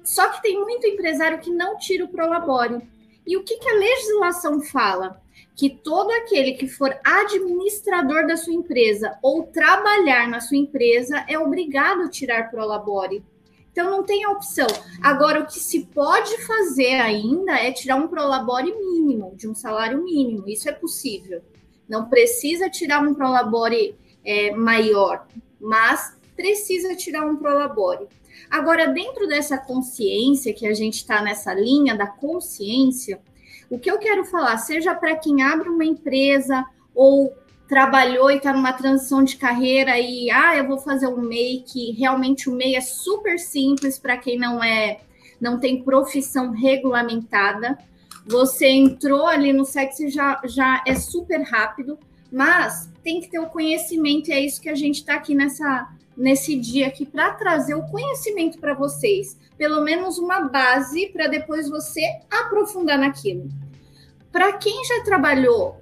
Só 0.03 0.29
que 0.31 0.43
tem 0.43 0.61
muito 0.61 0.87
empresário 0.87 1.39
que 1.39 1.51
não 1.51 1.79
tira 1.79 2.05
o 2.05 2.09
prolabore. 2.09 2.83
E 3.27 3.37
o 3.37 3.45
que, 3.45 3.57
que 3.57 3.69
a 3.69 3.75
legislação 3.75 4.61
fala? 4.61 5.23
Que 5.55 5.71
todo 5.71 6.11
aquele 6.11 6.55
que 6.55 6.67
for 6.67 6.99
administrador 7.05 8.27
da 8.27 8.37
sua 8.37 8.53
empresa 8.53 9.17
ou 9.23 9.45
trabalhar 9.45 10.29
na 10.29 10.41
sua 10.41 10.57
empresa 10.57 11.25
é 11.29 11.39
obrigado 11.39 12.03
a 12.03 12.11
tirar 12.11 12.51
prolabore. 12.51 13.25
Então 13.73 13.91
não 13.91 14.05
tem 14.05 14.27
opção. 14.27 14.67
Agora, 15.03 15.41
o 15.41 15.47
que 15.47 15.59
se 15.59 15.87
pode 15.87 16.47
fazer 16.47 16.95
ainda 17.01 17.55
é 17.55 17.73
tirar 17.73 17.97
um 17.97 18.07
prolabore 18.07 18.73
mínimo, 18.73 19.35
de 19.35 19.49
um 19.49 19.55
salário 19.55 20.05
mínimo. 20.05 20.47
Isso 20.47 20.69
é 20.69 20.73
possível. 20.73 21.43
Não 21.89 22.09
precisa 22.09 22.69
tirar 22.69 23.03
um 23.03 23.15
prolabore 23.15 23.97
é, 24.25 24.55
maior, 24.55 25.27
mas 25.59 26.17
precisa 26.37 26.95
tirar 26.95 27.25
um 27.27 27.37
prolabore. 27.37 28.07
Agora, 28.51 28.89
dentro 28.89 29.27
dessa 29.27 29.57
consciência 29.57 30.53
que 30.53 30.67
a 30.67 30.75
gente 30.75 30.97
está 30.97 31.23
nessa 31.23 31.55
linha 31.55 31.97
da 31.97 32.07
consciência, 32.07 33.21
o 33.71 33.79
que 33.79 33.91
eu 33.91 33.99
quero 33.99 34.25
falar, 34.27 34.59
seja 34.59 34.95
para 34.95 35.17
quem 35.17 35.43
abre 35.43 35.71
uma 35.71 35.85
empresa 35.85 36.65
ou 36.95 37.35
trabalhou 37.73 38.31
e 38.31 38.37
está 38.37 38.53
numa 38.53 38.75
transição 38.75 39.25
de 39.25 39.35
carreira 39.37 39.99
e 39.99 40.31
ah, 40.31 40.55
eu 40.55 40.69
vou 40.69 40.77
fazer 40.77 41.07
um 41.07 41.23
MEI, 41.23 41.65
que 41.67 41.93
realmente 41.93 42.51
o 42.51 42.55
MEI 42.55 42.77
é 42.77 42.83
super 42.83 43.39
simples 43.39 43.99
para 43.99 44.19
quem 44.19 44.39
não 44.39 44.63
é, 44.63 45.01
não 45.41 45.59
tem 45.59 45.83
profissão 45.83 46.51
regulamentada. 46.51 47.79
Você 48.27 48.69
entrou 48.69 49.27
ali 49.27 49.55
no 49.55 49.65
sexo 49.65 50.07
já, 50.11 50.39
já 50.45 50.85
é 50.87 50.95
super 50.95 51.41
rápido, 51.41 51.99
mas 52.31 52.91
tem 53.03 53.23
que 53.23 53.31
ter 53.31 53.39
o 53.39 53.49
conhecimento, 53.49 54.29
e 54.29 54.35
é 54.35 54.41
isso 54.41 54.61
que 54.61 54.69
a 54.69 54.75
gente 54.75 54.97
está 54.97 55.15
aqui 55.15 55.35
nessa, 55.35 55.89
nesse 56.15 56.55
dia 56.55 56.89
aqui 56.89 57.07
para 57.07 57.31
trazer 57.33 57.75
o 57.75 57.87
conhecimento 57.87 58.59
para 58.59 58.75
vocês, 58.75 59.39
pelo 59.57 59.81
menos 59.81 60.19
uma 60.19 60.41
base 60.41 61.07
para 61.07 61.27
depois 61.27 61.71
você 61.71 62.03
aprofundar 62.31 62.99
naquilo. 62.99 63.49
Para 64.31 64.53
quem 64.59 64.85
já 64.85 65.05
trabalhou 65.05 65.81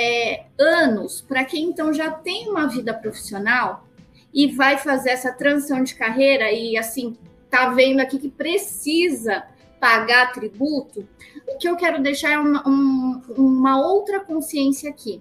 é, 0.00 0.46
anos, 0.58 1.20
para 1.20 1.44
quem 1.44 1.64
então 1.64 1.92
já 1.92 2.10
tem 2.10 2.48
uma 2.48 2.66
vida 2.66 2.94
profissional 2.94 3.86
e 4.32 4.46
vai 4.46 4.78
fazer 4.78 5.10
essa 5.10 5.30
transição 5.30 5.82
de 5.82 5.94
carreira 5.94 6.50
e 6.50 6.76
assim 6.78 7.16
tá 7.50 7.68
vendo 7.70 8.00
aqui 8.00 8.18
que 8.18 8.30
precisa 8.30 9.44
pagar 9.78 10.32
tributo, 10.32 11.06
o 11.48 11.58
que 11.58 11.68
eu 11.68 11.76
quero 11.76 12.02
deixar 12.02 12.32
é 12.32 12.38
uma, 12.38 12.66
um, 12.66 13.22
uma 13.36 13.80
outra 13.80 14.20
consciência 14.20 14.88
aqui. 14.88 15.20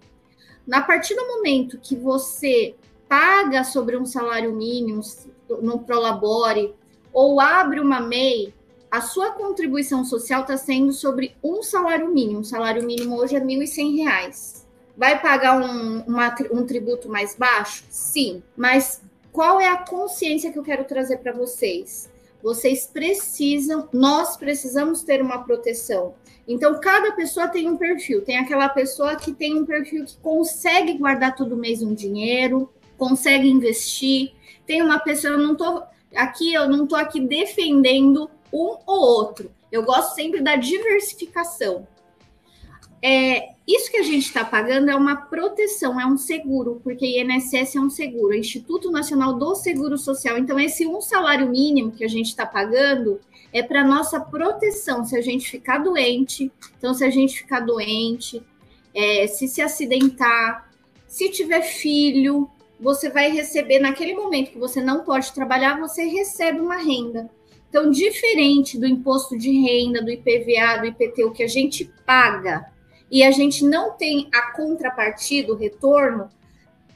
Na 0.68 0.82
partir 0.82 1.16
do 1.16 1.28
momento 1.28 1.80
que 1.80 1.96
você 1.96 2.76
paga 3.08 3.64
sobre 3.64 3.98
um 3.98 4.06
salário 4.06 4.54
mínimo 4.54 5.02
no 5.62 5.80
Prolabore 5.80 6.76
ou 7.12 7.40
abre 7.40 7.80
uma 7.80 8.00
MEI, 8.00 8.54
a 8.92 9.02
sua 9.02 9.32
contribuição 9.32 10.04
social 10.04 10.42
está 10.42 10.58
sendo 10.58 10.92
sobre 10.92 11.36
um 11.44 11.64
salário 11.64 12.12
mínimo. 12.14 12.42
O 12.42 12.46
salário 12.46 12.86
mínimo 12.86 13.18
hoje 13.18 13.36
é 13.36 13.40
R$ 13.40 13.46
1.100. 13.46 14.59
Vai 15.00 15.18
pagar 15.22 15.58
um, 15.58 16.02
uma, 16.02 16.36
um 16.52 16.66
tributo 16.66 17.08
mais 17.08 17.34
baixo? 17.34 17.86
Sim, 17.90 18.44
mas 18.58 19.02
qual 19.32 19.58
é 19.58 19.70
a 19.70 19.78
consciência 19.78 20.52
que 20.52 20.60
eu 20.60 20.64
quero 20.64 20.84
trazer 20.84 21.20
para 21.20 21.32
vocês? 21.32 22.10
Vocês 22.44 22.86
precisam, 22.86 23.88
nós 23.94 24.36
precisamos 24.36 25.02
ter 25.02 25.22
uma 25.22 25.42
proteção. 25.42 26.16
Então, 26.46 26.82
cada 26.82 27.14
pessoa 27.14 27.48
tem 27.48 27.70
um 27.70 27.78
perfil. 27.78 28.26
Tem 28.26 28.40
aquela 28.40 28.68
pessoa 28.68 29.16
que 29.16 29.32
tem 29.32 29.58
um 29.58 29.66
perfil 29.66 30.04
que 30.04 30.18
consegue 30.18 30.98
guardar 30.98 31.34
todo 31.34 31.56
mês 31.56 31.82
um 31.82 31.94
dinheiro, 31.94 32.70
consegue 32.98 33.48
investir. 33.48 34.34
Tem 34.68 34.82
uma 34.82 35.00
pessoa, 35.00 35.36
eu 35.36 35.40
não 35.40 35.56
tô 35.56 35.82
aqui, 36.14 36.54
eu 36.54 36.68
não 36.68 36.86
tô 36.86 36.98
aqui 36.98 37.22
defendendo 37.22 38.30
um 38.52 38.76
ou 38.86 38.98
outro. 38.98 39.50
Eu 39.72 39.82
gosto 39.82 40.14
sempre 40.14 40.42
da 40.42 40.58
diversificação. 40.58 41.88
É, 43.02 43.50
isso 43.68 43.92
que 43.92 43.98
a 43.98 44.04
gente 44.04 44.26
está 44.26 44.44
pagando 44.44 44.90
é 44.90 44.96
uma 44.96 45.16
proteção, 45.16 46.02
é 46.02 46.06
um 46.06 46.18
seguro, 46.18 46.82
porque 46.84 47.22
INSS 47.22 47.76
é 47.76 47.80
um 47.80 47.90
seguro, 47.90 48.34
Instituto 48.34 48.92
Nacional 48.92 49.36
do 49.36 49.56
Seguro 49.56 49.98
Social. 49.98 50.38
Então, 50.38 50.60
esse 50.60 50.88
um 50.88 51.00
salário 51.02 51.50
mínimo 51.50 51.92
que 51.92 52.04
a 52.04 52.08
gente 52.08 52.28
está 52.28 52.46
pagando 52.46 53.20
é 53.54 53.64
para 53.64 53.84
nossa 53.84 54.20
proteção 54.20 55.06
se 55.06 55.16
a 55.16 55.22
gente 55.22 55.50
ficar 55.50 55.78
doente. 55.80 56.52
Então, 56.78 56.94
se 56.94 57.04
a 57.04 57.10
gente 57.10 57.38
ficar 57.38 57.62
doente, 57.62 58.42
é, 58.94 59.28
se 59.28 59.48
se 59.48 59.62
acidentar, 59.62 60.70
se 61.08 61.30
tiver 61.30 61.62
filho, 61.62 62.50
você 62.80 63.10
vai 63.10 63.32
receber 63.32 63.80
naquele 63.80 64.14
momento 64.14 64.52
que 64.52 64.58
você 64.58 64.82
não 64.82 65.04
pode 65.04 65.32
trabalhar, 65.34 65.80
você 65.80 66.06
recebe 66.06 66.60
uma 66.60 66.78
renda. 66.78 67.30
Então, 67.70 67.92
diferente 67.92 68.80
do 68.80 68.88
imposto 68.88 69.38
de 69.38 69.52
renda, 69.52 70.02
do 70.02 70.10
IPVA, 70.10 70.80
do 70.80 70.88
IPTU 70.88 71.32
que 71.32 71.44
a 71.44 71.48
gente 71.48 71.86
paga 72.04 72.66
e 73.12 73.24
a 73.24 73.32
gente 73.32 73.64
não 73.64 73.92
tem 73.92 74.30
a 74.34 74.52
contrapartida, 74.52 75.52
o 75.52 75.56
retorno, 75.56 76.30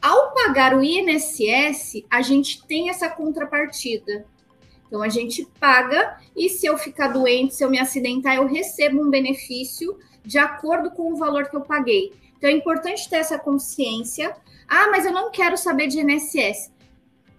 ao 0.02 0.34
pagar 0.34 0.76
o 0.76 0.84
INSS, 0.84 2.04
a 2.10 2.22
gente 2.22 2.66
tem 2.66 2.90
essa 2.90 3.10
contrapartida. 3.10 4.26
Então, 4.86 5.02
a 5.02 5.10
gente 5.10 5.48
paga 5.60 6.18
e 6.36 6.50
se 6.50 6.66
eu 6.66 6.78
ficar 6.78 7.08
doente, 7.08 7.56
se 7.56 7.64
eu 7.64 7.70
me 7.70 7.80
acidentar, 7.80 8.36
eu 8.36 8.46
recebo 8.46 9.02
um 9.02 9.10
benefício 9.10 9.98
de 10.24 10.38
acordo 10.38 10.92
com 10.92 11.12
o 11.12 11.16
valor 11.16 11.50
que 11.50 11.56
eu 11.56 11.62
paguei. 11.62 12.14
Então, 12.38 12.50
é 12.50 12.54
importante 12.54 13.10
ter 13.10 13.18
essa 13.18 13.40
consciência. 13.40 14.36
Ah, 14.68 14.90
mas 14.92 15.06
eu 15.06 15.12
não 15.12 15.32
quero 15.32 15.58
saber 15.58 15.88
de 15.88 16.00
INSS. 16.00 16.72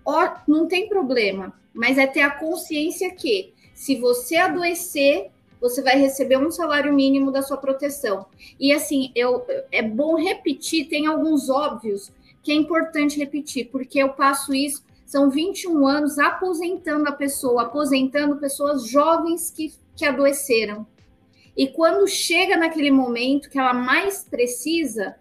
Oh, 0.04 0.28
não 0.48 0.66
tem 0.66 0.88
problema 0.88 1.52
mas 1.74 1.98
é 1.98 2.06
ter 2.06 2.22
a 2.22 2.30
consciência 2.30 3.10
que 3.10 3.52
se 3.74 3.96
você 3.96 4.36
adoecer, 4.36 5.32
você 5.60 5.82
vai 5.82 5.98
receber 5.98 6.36
um 6.36 6.50
salário 6.50 6.92
mínimo 6.92 7.30
da 7.30 7.42
sua 7.42 7.56
proteção. 7.56 8.26
E 8.58 8.72
assim, 8.72 9.10
eu 9.14 9.44
é 9.70 9.82
bom 9.82 10.16
repetir, 10.16 10.88
tem 10.88 11.06
alguns 11.06 11.48
óbvios 11.48 12.12
que 12.42 12.52
é 12.52 12.54
importante 12.54 13.18
repetir, 13.18 13.70
porque 13.70 13.98
eu 13.98 14.10
passo 14.10 14.54
isso, 14.54 14.84
são 15.06 15.30
21 15.30 15.86
anos 15.86 16.18
aposentando 16.18 17.08
a 17.08 17.12
pessoa, 17.12 17.62
aposentando 17.62 18.36
pessoas 18.36 18.86
jovens 18.86 19.50
que, 19.50 19.72
que 19.96 20.04
adoeceram. 20.04 20.86
E 21.56 21.68
quando 21.68 22.06
chega 22.06 22.56
naquele 22.56 22.90
momento 22.90 23.48
que 23.48 23.58
ela 23.58 23.72
mais 23.72 24.24
precisa, 24.24 25.14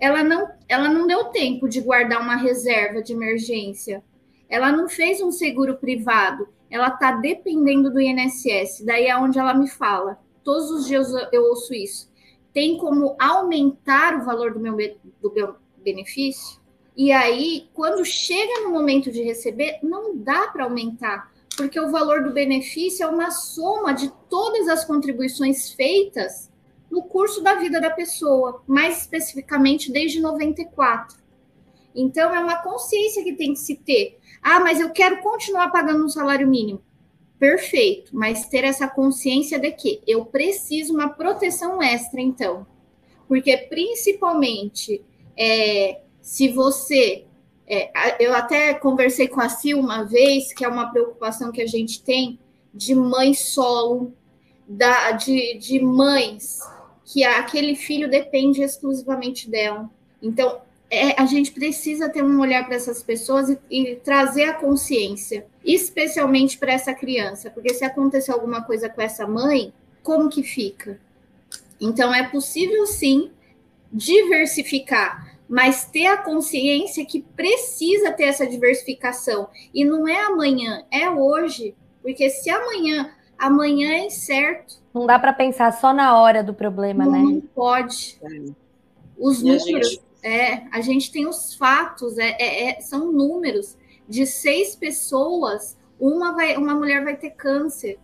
ela 0.00 0.22
não, 0.22 0.48
ela 0.68 0.88
não 0.88 1.06
deu 1.06 1.26
tempo 1.26 1.68
de 1.68 1.80
guardar 1.80 2.20
uma 2.20 2.36
reserva 2.36 3.02
de 3.02 3.12
emergência 3.12 4.02
ela 4.48 4.72
não 4.72 4.88
fez 4.88 5.20
um 5.20 5.30
seguro 5.30 5.76
privado, 5.76 6.48
ela 6.70 6.88
está 6.88 7.12
dependendo 7.12 7.90
do 7.90 8.00
INSS. 8.00 8.84
Daí 8.84 9.06
é 9.06 9.16
onde 9.16 9.38
ela 9.38 9.54
me 9.54 9.68
fala. 9.68 10.18
Todos 10.44 10.70
os 10.70 10.86
dias 10.86 11.08
eu 11.32 11.44
ouço 11.44 11.74
isso. 11.74 12.10
Tem 12.52 12.76
como 12.78 13.16
aumentar 13.18 14.16
o 14.16 14.24
valor 14.24 14.52
do 14.52 14.60
meu, 14.60 14.76
do 15.20 15.32
meu 15.32 15.56
benefício? 15.82 16.58
E 16.96 17.12
aí, 17.12 17.68
quando 17.74 18.04
chega 18.04 18.62
no 18.62 18.70
momento 18.70 19.12
de 19.12 19.22
receber, 19.22 19.78
não 19.82 20.16
dá 20.16 20.48
para 20.48 20.64
aumentar, 20.64 21.32
porque 21.56 21.78
o 21.78 21.92
valor 21.92 22.24
do 22.24 22.32
benefício 22.32 23.04
é 23.04 23.06
uma 23.06 23.30
soma 23.30 23.92
de 23.92 24.12
todas 24.28 24.68
as 24.68 24.84
contribuições 24.84 25.70
feitas 25.70 26.50
no 26.90 27.02
curso 27.04 27.40
da 27.40 27.54
vida 27.54 27.80
da 27.80 27.90
pessoa, 27.90 28.62
mais 28.66 29.02
especificamente 29.02 29.92
desde 29.92 30.20
94. 30.20 31.16
Então, 31.94 32.34
é 32.34 32.40
uma 32.40 32.62
consciência 32.62 33.22
que 33.22 33.34
tem 33.34 33.52
que 33.52 33.60
se 33.60 33.76
ter. 33.76 34.17
Ah, 34.42 34.60
mas 34.60 34.80
eu 34.80 34.90
quero 34.90 35.18
continuar 35.18 35.70
pagando 35.70 36.04
um 36.04 36.08
salário 36.08 36.46
mínimo. 36.46 36.82
Perfeito, 37.38 38.16
mas 38.16 38.48
ter 38.48 38.64
essa 38.64 38.88
consciência 38.88 39.58
de 39.58 39.70
que 39.70 40.00
eu 40.06 40.24
preciso 40.24 40.92
uma 40.92 41.08
proteção 41.08 41.82
extra, 41.82 42.20
então. 42.20 42.66
Porque, 43.28 43.56
principalmente, 43.56 45.04
é, 45.36 46.00
se 46.20 46.48
você. 46.48 47.24
É, 47.66 48.16
eu 48.18 48.34
até 48.34 48.72
conversei 48.74 49.28
com 49.28 49.40
a 49.40 49.48
Sil 49.52 49.78
uma 49.78 50.02
vez, 50.02 50.52
que 50.52 50.64
é 50.64 50.68
uma 50.68 50.90
preocupação 50.90 51.52
que 51.52 51.60
a 51.60 51.66
gente 51.66 52.02
tem 52.02 52.38
de 52.72 52.94
mãe 52.94 53.34
solo, 53.34 54.14
da, 54.66 55.12
de, 55.12 55.58
de 55.58 55.80
mães 55.80 56.60
que 57.04 57.24
aquele 57.24 57.74
filho 57.74 58.10
depende 58.10 58.62
exclusivamente 58.62 59.48
dela. 59.48 59.90
Então, 60.22 60.60
é, 60.90 61.20
a 61.20 61.26
gente 61.26 61.52
precisa 61.52 62.08
ter 62.08 62.22
um 62.22 62.40
olhar 62.40 62.64
para 62.64 62.76
essas 62.76 63.02
pessoas 63.02 63.48
e, 63.50 63.58
e, 63.70 63.96
trazer 63.96 64.44
a 64.44 64.54
consciência, 64.54 65.46
especialmente 65.64 66.56
para 66.56 66.72
essa 66.72 66.94
criança, 66.94 67.50
porque 67.50 67.74
se 67.74 67.84
acontecer 67.84 68.32
alguma 68.32 68.62
coisa 68.62 68.88
com 68.88 69.02
essa 69.02 69.26
mãe, 69.26 69.72
como 70.02 70.30
que 70.30 70.42
fica? 70.42 70.98
Então 71.80 72.14
é 72.14 72.26
possível 72.26 72.86
sim 72.86 73.30
diversificar, 73.92 75.36
mas 75.48 75.84
ter 75.84 76.06
a 76.06 76.16
consciência 76.16 77.04
que 77.04 77.22
precisa 77.22 78.12
ter 78.12 78.24
essa 78.24 78.46
diversificação 78.46 79.48
e 79.72 79.84
não 79.84 80.08
é 80.08 80.24
amanhã, 80.24 80.84
é 80.90 81.08
hoje, 81.10 81.74
porque 82.02 82.30
se 82.30 82.50
amanhã 82.50 83.12
amanhã 83.38 83.92
é 83.92 84.06
incerto. 84.06 84.74
Não 84.92 85.06
dá 85.06 85.18
para 85.18 85.32
pensar 85.32 85.72
só 85.72 85.94
na 85.94 86.18
hora 86.18 86.42
do 86.42 86.52
problema, 86.52 87.04
não, 87.04 87.12
né? 87.12 87.18
Não 87.18 87.40
pode. 87.40 88.20
Os 89.16 89.42
números 89.42 89.64
gente... 89.90 90.07
É, 90.22 90.64
a 90.72 90.80
gente 90.80 91.12
tem 91.12 91.26
os 91.26 91.54
fatos, 91.54 92.18
é, 92.18 92.36
é, 92.38 92.70
é, 92.70 92.80
são 92.80 93.12
números 93.12 93.76
de 94.08 94.26
seis 94.26 94.74
pessoas, 94.74 95.76
uma, 95.98 96.32
vai, 96.32 96.56
uma 96.56 96.74
mulher 96.74 97.04
vai 97.04 97.16
ter 97.16 97.30
câncer. 97.30 97.98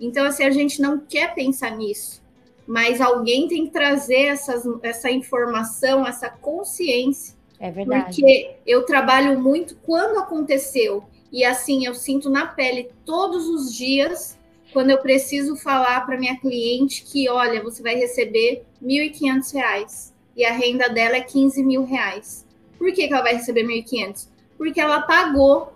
Então, 0.00 0.24
assim, 0.26 0.44
a 0.44 0.50
gente 0.50 0.80
não 0.80 0.98
quer 0.98 1.34
pensar 1.34 1.76
nisso, 1.76 2.22
mas 2.66 3.00
alguém 3.00 3.46
tem 3.46 3.66
que 3.66 3.72
trazer 3.72 4.26
essas, 4.26 4.64
essa 4.82 5.10
informação, 5.10 6.06
essa 6.06 6.28
consciência. 6.28 7.36
É 7.60 7.70
verdade. 7.70 8.06
Porque 8.06 8.56
eu 8.66 8.84
trabalho 8.84 9.40
muito 9.40 9.76
quando 9.76 10.18
aconteceu, 10.18 11.04
e 11.30 11.44
assim, 11.44 11.86
eu 11.86 11.94
sinto 11.94 12.28
na 12.28 12.46
pele 12.46 12.90
todos 13.04 13.48
os 13.48 13.74
dias 13.74 14.38
quando 14.72 14.90
eu 14.90 14.98
preciso 14.98 15.54
falar 15.54 16.04
para 16.06 16.18
minha 16.18 16.36
cliente 16.38 17.04
que, 17.04 17.28
olha, 17.28 17.62
você 17.62 17.82
vai 17.82 17.94
receber 17.94 18.64
R$ 18.80 19.10
1.500 19.10 20.11
e 20.36 20.44
a 20.44 20.52
renda 20.52 20.88
dela 20.88 21.16
é 21.16 21.20
15 21.20 21.62
mil 21.62 21.84
reais. 21.84 22.46
Por 22.78 22.92
que, 22.92 23.06
que 23.06 23.12
ela 23.12 23.22
vai 23.22 23.34
receber 23.34 23.64
1.500? 23.64 24.28
Porque 24.56 24.80
ela 24.80 25.02
pagou 25.02 25.72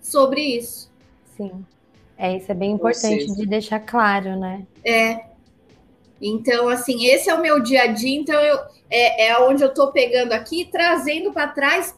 sobre 0.00 0.40
isso. 0.40 0.90
Sim. 1.36 1.64
É, 2.16 2.36
isso 2.36 2.50
é 2.52 2.54
bem 2.54 2.72
importante 2.72 3.34
de 3.34 3.46
deixar 3.46 3.80
claro, 3.80 4.38
né? 4.38 4.66
É. 4.84 5.24
Então, 6.20 6.68
assim, 6.68 7.06
esse 7.06 7.30
é 7.30 7.34
o 7.34 7.40
meu 7.40 7.60
dia 7.60 7.84
a 7.84 7.86
dia, 7.86 8.18
então 8.20 8.38
eu, 8.38 8.58
é, 8.90 9.28
é 9.28 9.38
onde 9.38 9.62
eu 9.62 9.68
estou 9.68 9.90
pegando 9.90 10.32
aqui, 10.32 10.68
trazendo 10.70 11.32
para 11.32 11.48
trás 11.48 11.94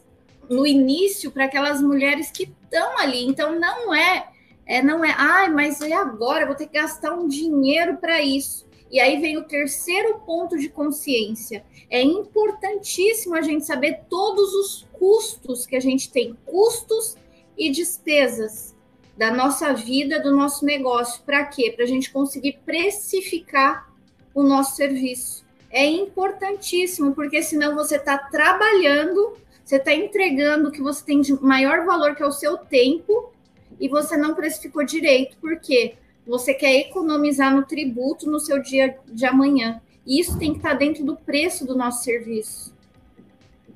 no 0.49 0.65
início 0.65 1.29
para 1.29 1.45
aquelas 1.45 1.81
mulheres 1.81 2.31
que 2.31 2.43
estão 2.63 2.97
ali. 2.99 3.25
Então, 3.25 3.59
não 3.59 3.93
é, 3.93 4.27
é, 4.65 4.81
não 4.81 5.03
é, 5.03 5.13
ai, 5.17 5.49
mas 5.49 5.81
e 5.81 5.91
agora? 5.91 6.43
Eu 6.43 6.47
vou 6.47 6.55
ter 6.55 6.67
que 6.67 6.79
gastar 6.79 7.13
um 7.13 7.27
dinheiro 7.27 7.97
para 7.97 8.21
isso. 8.21 8.65
E 8.93 8.99
aí 8.99 9.19
vem 9.19 9.39
o 9.39 9.43
terceiro 9.43 10.19
ponto 10.19 10.55
de 10.55 10.69
consciência. 10.69 11.65
É 11.89 11.99
importantíssimo 11.99 13.35
a 13.35 13.41
gente 13.41 13.65
saber 13.65 14.01
todos 14.07 14.53
os 14.53 14.87
custos 14.93 15.65
que 15.65 15.75
a 15.75 15.79
gente 15.79 16.11
tem, 16.11 16.37
custos 16.45 17.17
e 17.57 17.71
despesas 17.71 18.75
da 19.17 19.31
nossa 19.31 19.73
vida, 19.73 20.19
do 20.19 20.35
nosso 20.35 20.63
negócio. 20.63 21.23
Para 21.23 21.43
quê? 21.43 21.71
Para 21.75 21.85
a 21.85 21.87
gente 21.87 22.11
conseguir 22.11 22.59
precificar 22.63 23.91
o 24.31 24.43
nosso 24.43 24.75
serviço. 24.75 25.43
É 25.71 25.83
importantíssimo, 25.83 27.15
porque 27.15 27.41
senão 27.41 27.73
você 27.73 27.95
está 27.95 28.15
trabalhando, 28.15 29.35
você 29.65 29.77
está 29.77 29.91
entregando 29.91 30.69
o 30.69 30.71
que 30.71 30.83
você 30.83 31.03
tem 31.03 31.19
de 31.19 31.33
maior 31.41 31.83
valor, 31.83 32.13
que 32.13 32.21
é 32.21 32.27
o 32.27 32.31
seu 32.31 32.57
tempo, 32.57 33.33
e 33.79 33.89
você 33.89 34.15
não 34.15 34.35
precificou 34.35 34.83
direito, 34.83 35.35
porque 35.41 35.95
você 36.25 36.53
quer 36.53 36.73
economizar 36.75 37.53
no 37.53 37.63
tributo 37.63 38.29
no 38.29 38.39
seu 38.39 38.61
dia 38.61 38.97
de 39.07 39.25
amanhã. 39.25 39.81
E 40.05 40.19
isso 40.19 40.37
tem 40.37 40.51
que 40.51 40.57
estar 40.57 40.73
dentro 40.73 41.03
do 41.03 41.15
preço 41.15 41.65
do 41.65 41.75
nosso 41.75 42.03
serviço. 42.03 42.73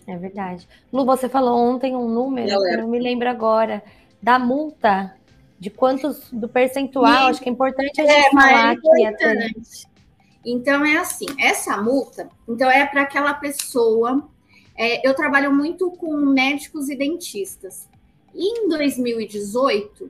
É 0.05 0.15
verdade. 0.15 0.67
Lu, 0.91 1.05
você 1.05 1.27
falou 1.27 1.57
ontem 1.57 1.95
um 1.95 2.07
número, 2.07 2.47
que 2.47 2.73
eu 2.73 2.77
não 2.77 2.87
me 2.87 2.99
lembro 2.99 3.29
agora, 3.29 3.83
da 4.21 4.39
multa, 4.39 5.13
de 5.59 5.69
quantos, 5.69 6.31
do 6.31 6.47
percentual, 6.47 7.27
acho 7.27 7.41
que 7.41 7.49
é 7.49 7.51
importante 7.51 7.99
a 7.99 8.05
gente 8.05 8.27
é, 8.27 8.31
falar 8.31 8.69
é 8.69 8.71
aqui. 8.71 9.05
Até. 9.05 9.49
Então, 10.45 10.85
é 10.85 10.97
assim, 10.97 11.25
essa 11.37 11.75
multa, 11.81 12.29
então 12.47 12.71
é 12.71 12.85
para 12.85 13.01
aquela 13.01 13.33
pessoa, 13.33 14.25
é, 14.77 15.05
eu 15.05 15.13
trabalho 15.13 15.53
muito 15.53 15.91
com 15.91 16.15
médicos 16.15 16.87
e 16.87 16.95
dentistas. 16.95 17.89
Em 18.33 18.69
2018, 18.69 20.09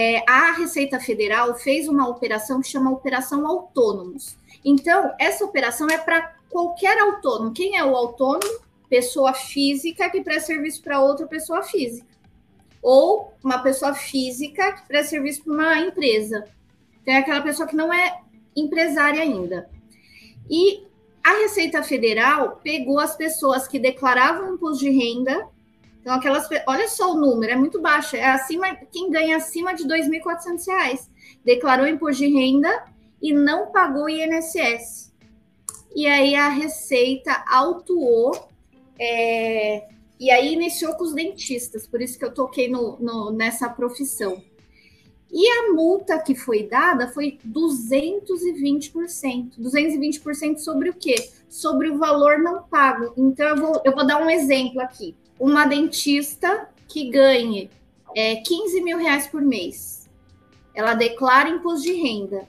é, 0.00 0.22
a 0.28 0.52
Receita 0.52 1.00
Federal 1.00 1.56
fez 1.56 1.88
uma 1.88 2.06
operação 2.06 2.60
que 2.60 2.68
chama 2.68 2.92
Operação 2.92 3.44
Autônomos. 3.44 4.36
Então, 4.64 5.12
essa 5.18 5.44
operação 5.44 5.88
é 5.88 5.98
para 5.98 6.36
qualquer 6.48 6.96
autônomo. 7.00 7.52
Quem 7.52 7.76
é 7.76 7.84
o 7.84 7.96
autônomo? 7.96 8.68
pessoa 8.88 9.34
física 9.34 10.08
que 10.08 10.22
presta 10.22 10.46
serviço 10.46 10.82
para 10.82 11.00
outra 11.00 11.26
pessoa 11.26 11.64
física. 11.64 12.06
Ou 12.80 13.34
uma 13.42 13.58
pessoa 13.58 13.92
física 13.92 14.72
que 14.72 14.86
presta 14.86 15.10
serviço 15.10 15.42
para 15.42 15.52
uma 15.52 15.80
empresa. 15.80 16.44
Então, 17.02 17.16
aquela 17.16 17.42
pessoa 17.42 17.68
que 17.68 17.74
não 17.74 17.92
é 17.92 18.20
empresária 18.56 19.20
ainda. 19.20 19.68
E 20.48 20.86
a 21.24 21.42
Receita 21.42 21.82
Federal 21.82 22.60
pegou 22.62 23.00
as 23.00 23.16
pessoas 23.16 23.66
que 23.66 23.80
declaravam 23.80 24.54
imposto 24.54 24.84
de 24.84 24.90
renda. 24.90 25.48
Então, 26.08 26.16
aquelas. 26.16 26.48
Olha 26.66 26.88
só 26.88 27.12
o 27.12 27.20
número, 27.20 27.52
é 27.52 27.56
muito 27.56 27.82
baixo. 27.82 28.16
É 28.16 28.24
acima. 28.24 28.74
Quem 28.90 29.10
ganha 29.10 29.36
acima 29.36 29.74
de 29.74 29.82
R$ 29.82 30.00
2.400 30.00 31.06
declarou 31.44 31.86
imposto 31.86 32.22
de 32.22 32.32
renda 32.32 32.86
e 33.20 33.34
não 33.34 33.70
pagou 33.70 34.08
INSS. 34.08 35.12
E 35.94 36.06
aí 36.06 36.34
a 36.34 36.48
Receita 36.48 37.44
autuou 37.46 38.48
é, 38.98 39.86
e 40.18 40.30
aí 40.30 40.54
iniciou 40.54 40.94
com 40.94 41.04
os 41.04 41.12
dentistas, 41.12 41.86
por 41.86 42.00
isso 42.00 42.18
que 42.18 42.24
eu 42.24 42.32
toquei 42.32 42.70
no, 42.70 42.96
no, 42.98 43.30
nessa 43.30 43.68
profissão. 43.68 44.42
E 45.30 45.46
a 45.46 45.74
multa 45.74 46.18
que 46.18 46.34
foi 46.34 46.62
dada 46.62 47.08
foi 47.08 47.38
220%. 47.46 49.60
220% 49.60 50.56
sobre 50.56 50.88
o 50.88 50.94
quê? 50.94 51.16
Sobre 51.50 51.90
o 51.90 51.98
valor 51.98 52.38
não 52.38 52.62
pago. 52.62 53.12
Então, 53.14 53.48
eu 53.48 53.56
vou, 53.56 53.82
eu 53.84 53.94
vou 53.94 54.06
dar 54.06 54.22
um 54.22 54.30
exemplo 54.30 54.80
aqui. 54.80 55.14
Uma 55.38 55.66
dentista 55.66 56.68
que 56.86 57.10
ganhe 57.10 57.70
é, 58.14 58.36
15 58.36 58.80
mil 58.80 58.98
reais 58.98 59.26
por 59.26 59.42
mês. 59.42 60.08
Ela 60.74 60.94
declara 60.94 61.48
imposto 61.48 61.82
de 61.82 61.92
renda. 61.92 62.48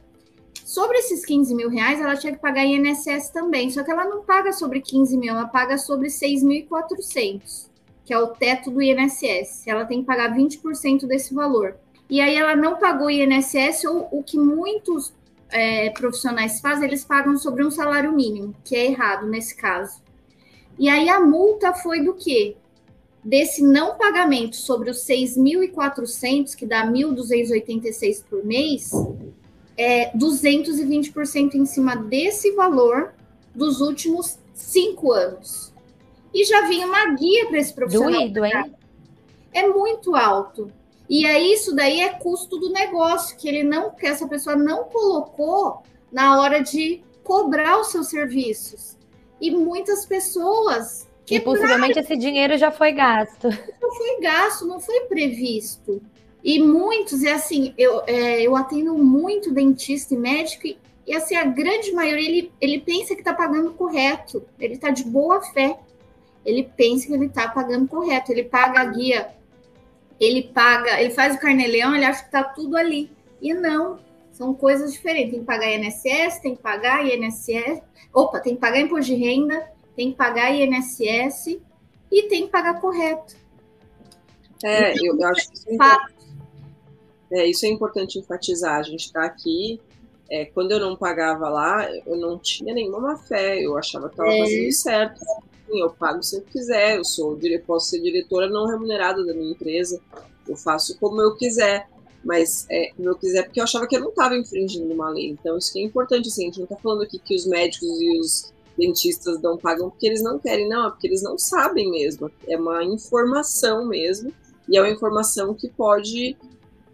Sobre 0.66 1.00
esses 1.00 1.26
15 1.26 1.56
mil 1.56 1.70
reais, 1.70 2.00
ela 2.00 2.16
tinha 2.16 2.34
que 2.34 2.40
pagar 2.40 2.64
INSS 2.64 3.32
também, 3.32 3.72
só 3.72 3.84
que 3.84 3.90
ela 3.90 4.06
não 4.06 4.24
paga 4.24 4.54
sobre 4.54 4.82
15 4.82 5.18
mil, 5.18 5.34
ela 5.34 5.48
paga 5.48 5.78
sobre 5.80 6.10
6.400, 6.10 7.68
que 8.06 8.14
é 8.14 8.20
o 8.20 8.28
teto 8.28 8.70
do 8.70 8.82
INSS. 8.82 9.66
Ela 9.66 9.86
tem 9.86 10.02
que 10.02 10.06
pagar 10.06 10.36
20% 10.36 11.08
desse 11.08 11.34
valor. 11.34 11.76
E 12.08 12.22
aí 12.22 12.36
ela 12.36 12.56
não 12.56 12.78
pagou 12.78 13.10
INSS, 13.10 13.86
ou 13.86 14.10
o 14.12 14.24
que 14.24 14.38
muitos 14.38 15.14
é, 15.50 15.90
profissionais 15.90 16.60
fazem, 16.62 16.88
eles 16.88 17.04
pagam 17.04 17.38
sobre 17.38 17.66
um 17.66 17.72
salário 17.72 18.12
mínimo, 18.12 18.56
que 18.64 18.76
é 18.76 18.86
errado 18.86 19.26
nesse 19.28 19.56
caso. 19.56 20.02
E 20.78 20.88
aí 20.88 21.10
a 21.10 21.20
multa 21.20 21.74
foi 21.74 22.02
do 22.02 22.14
quê? 22.14 22.56
Desse 23.24 23.62
não 23.62 23.98
pagamento 23.98 24.56
sobre 24.56 24.90
os 24.90 25.06
6.400, 25.06 26.56
que 26.56 26.66
dá 26.66 26.86
1.286 26.86 28.24
por 28.30 28.46
mês, 28.46 28.92
é, 29.78 30.12
220% 30.18 31.56
em 31.56 31.66
cima 31.66 31.96
desse 31.96 32.52
valor 32.54 33.14
dos 33.54 33.82
últimos 33.82 34.38
cinco 34.54 35.12
anos. 35.12 35.74
E 36.34 36.46
já 36.46 36.68
vinha 36.68 36.88
uma 36.88 37.14
guia 37.16 37.48
para 37.48 37.58
esse 37.58 37.74
profissional. 37.74 38.22
Doído, 38.22 38.46
hein? 38.46 38.76
É 39.52 39.68
muito 39.68 40.16
alto. 40.16 40.72
E 41.10 41.26
aí, 41.26 41.54
isso 41.54 41.76
daí 41.76 42.02
é 42.02 42.10
custo 42.10 42.60
do 42.60 42.72
negócio, 42.72 43.36
que 43.36 43.48
ele 43.50 43.64
não, 43.64 43.90
que 43.90 44.06
essa 44.06 44.28
pessoa 44.28 44.56
não 44.56 44.84
colocou 44.84 45.82
na 46.12 46.40
hora 46.40 46.62
de 46.62 47.02
cobrar 47.24 47.80
os 47.80 47.88
seus 47.88 48.08
serviços. 48.08 48.96
E 49.42 49.50
muitas 49.50 50.06
pessoas. 50.06 51.08
E 51.30 51.40
possivelmente 51.40 52.00
esse 52.00 52.16
dinheiro 52.18 52.58
já 52.58 52.72
foi 52.72 52.92
gasto. 52.92 53.48
Não 53.82 53.94
foi 53.96 54.22
gasto, 54.22 54.66
não 54.68 54.80
foi 54.80 55.02
previsto. 55.02 56.02
E 56.44 56.62
muitos, 56.62 57.24
é 57.24 57.34
assim, 57.34 57.74
eu, 57.78 58.04
é, 58.06 58.42
eu 58.42 58.56
atendo 58.56 58.94
muito 58.98 59.52
dentista 59.52 60.14
e 60.14 60.18
médico, 60.18 60.68
e, 60.68 60.78
e 61.08 61.16
assim, 61.16 61.36
a 61.36 61.44
grande 61.44 61.92
maioria, 61.92 62.30
ele, 62.30 62.52
ele 62.62 62.80
pensa 62.80 63.16
que 63.16 63.22
está 63.22 63.34
pagando 63.34 63.74
correto, 63.74 64.46
ele 64.60 64.76
está 64.76 64.90
de 64.90 65.04
boa 65.04 65.42
fé, 65.42 65.78
ele 66.46 66.70
pensa 66.78 67.08
que 67.08 67.14
ele 67.14 67.26
está 67.26 67.48
pagando 67.50 67.88
correto, 67.88 68.32
ele 68.32 68.44
paga 68.44 68.80
a 68.80 68.86
guia, 68.86 69.30
ele 70.20 70.44
paga, 70.44 71.02
ele 71.02 71.12
faz 71.12 71.36
o 71.36 71.40
carneleão, 71.40 71.96
ele 71.96 72.06
acha 72.06 72.22
que 72.22 72.28
está 72.28 72.44
tudo 72.44 72.78
ali. 72.78 73.12
E 73.42 73.54
não, 73.54 74.00
são 74.32 74.54
coisas 74.54 74.94
diferentes. 74.94 75.32
Tem 75.32 75.40
que 75.40 75.46
pagar 75.46 75.72
INSS, 75.74 76.40
tem 76.42 76.56
que 76.56 76.62
pagar 76.62 77.06
INSS, 77.06 77.82
opa, 78.14 78.40
tem 78.40 78.56
que 78.56 78.62
pagar 78.62 78.80
imposto 78.80 79.06
de 79.06 79.16
renda, 79.16 79.68
tem 79.96 80.12
que 80.12 80.18
pagar 80.18 80.54
INSS 80.54 81.60
e 82.12 82.24
tem 82.24 82.46
que 82.46 82.52
pagar 82.52 82.80
correto. 82.80 83.36
É, 84.64 84.94
então, 84.94 85.18
eu 85.20 85.28
acho 85.28 85.50
que 85.50 85.54
isso 85.56 85.70
é 85.70 85.78
é, 87.32 87.46
isso 87.46 87.66
é 87.66 87.70
importante 87.70 88.18
enfatizar. 88.18 88.80
A 88.80 88.84
gente 88.84 89.06
está 89.06 89.24
aqui. 89.24 89.80
É, 90.30 90.46
quando 90.46 90.72
eu 90.72 90.80
não 90.80 90.96
pagava 90.96 91.50
lá, 91.50 91.90
eu 92.06 92.16
não 92.16 92.38
tinha 92.38 92.74
nenhuma 92.74 93.00
má 93.00 93.18
fé. 93.18 93.60
Eu 93.60 93.78
achava 93.78 94.08
que 94.08 94.14
estava 94.14 94.34
é. 94.34 94.40
fazendo 94.40 94.72
certo. 94.72 95.20
Sim, 95.20 95.82
eu 95.82 95.90
pago 95.92 96.24
se 96.24 96.38
eu 96.38 96.42
quiser. 96.42 96.98
Eu 96.98 97.06
sou, 97.06 97.38
posso 97.66 97.90
ser 97.90 98.02
diretora 98.02 98.50
não 98.50 98.68
remunerada 98.68 99.24
da 99.26 99.34
minha 99.34 99.52
empresa. 99.52 100.02
Eu 100.48 100.56
faço 100.56 100.98
como 101.00 101.22
eu 101.22 101.36
quiser. 101.36 101.88
Mas 102.24 102.66
é, 102.70 102.92
como 102.98 103.10
eu 103.10 103.16
quiser, 103.16 103.44
porque 103.44 103.62
eu 103.62 103.64
achava 103.64 103.88
que 103.88 103.96
eu 103.96 104.02
não 104.02 104.10
estava 104.10 104.36
infringindo 104.36 104.94
uma 104.94 105.10
lei. 105.10 105.30
Então, 105.30 105.58
isso 105.58 105.72
que 105.72 105.80
é 105.80 105.84
importante. 105.84 106.28
Assim, 106.28 106.44
a 106.44 106.46
gente 106.46 106.58
não 106.58 106.66
está 106.66 106.76
falando 106.76 107.04
aqui 107.04 107.20
que 107.20 107.36
os 107.36 107.46
médicos 107.46 107.90
e 108.02 108.20
os 108.20 108.54
dentistas 108.80 109.42
não 109.42 109.58
pagam 109.58 109.90
porque 109.90 110.08
eles 110.08 110.24
não 110.24 110.40
querem, 110.40 110.68
não, 110.68 110.88
é 110.88 110.90
porque 110.90 111.08
eles 111.08 111.22
não 111.22 111.38
sabem 111.38 111.92
mesmo. 111.92 112.32
É 112.48 112.58
uma 112.58 112.84
informação 112.84 113.86
mesmo, 113.86 114.34
e 114.68 114.78
é 114.78 114.82
uma 114.82 114.90
informação 114.90 115.54
que 115.54 115.68
pode 115.68 116.38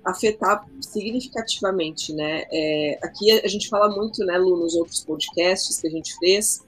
afetar 0.03 0.67
significativamente, 0.81 2.13
né? 2.13 2.45
É, 2.51 2.99
aqui 3.01 3.31
a 3.31 3.47
gente 3.47 3.69
fala 3.69 3.89
muito, 3.89 4.23
né, 4.25 4.37
Lu, 4.37 4.57
nos 4.57 4.75
outros 4.75 5.03
podcasts 5.03 5.79
que 5.79 5.87
a 5.87 5.91
gente 5.91 6.15
fez, 6.17 6.61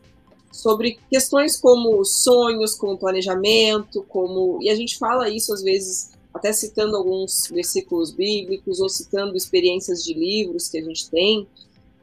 sobre 0.52 0.98
questões 1.10 1.58
como 1.58 2.04
sonhos, 2.04 2.76
como 2.76 2.98
planejamento, 2.98 4.04
como 4.10 4.60
e 4.62 4.70
a 4.70 4.76
gente 4.76 4.98
fala 4.98 5.30
isso 5.30 5.54
às 5.54 5.62
vezes 5.62 6.12
até 6.34 6.52
citando 6.52 6.96
alguns 6.96 7.48
versículos 7.52 8.12
bíblicos 8.12 8.80
ou 8.80 8.90
citando 8.90 9.36
experiências 9.36 10.04
de 10.04 10.14
livros 10.14 10.68
que 10.68 10.78
a 10.78 10.84
gente 10.84 11.10
tem. 11.10 11.48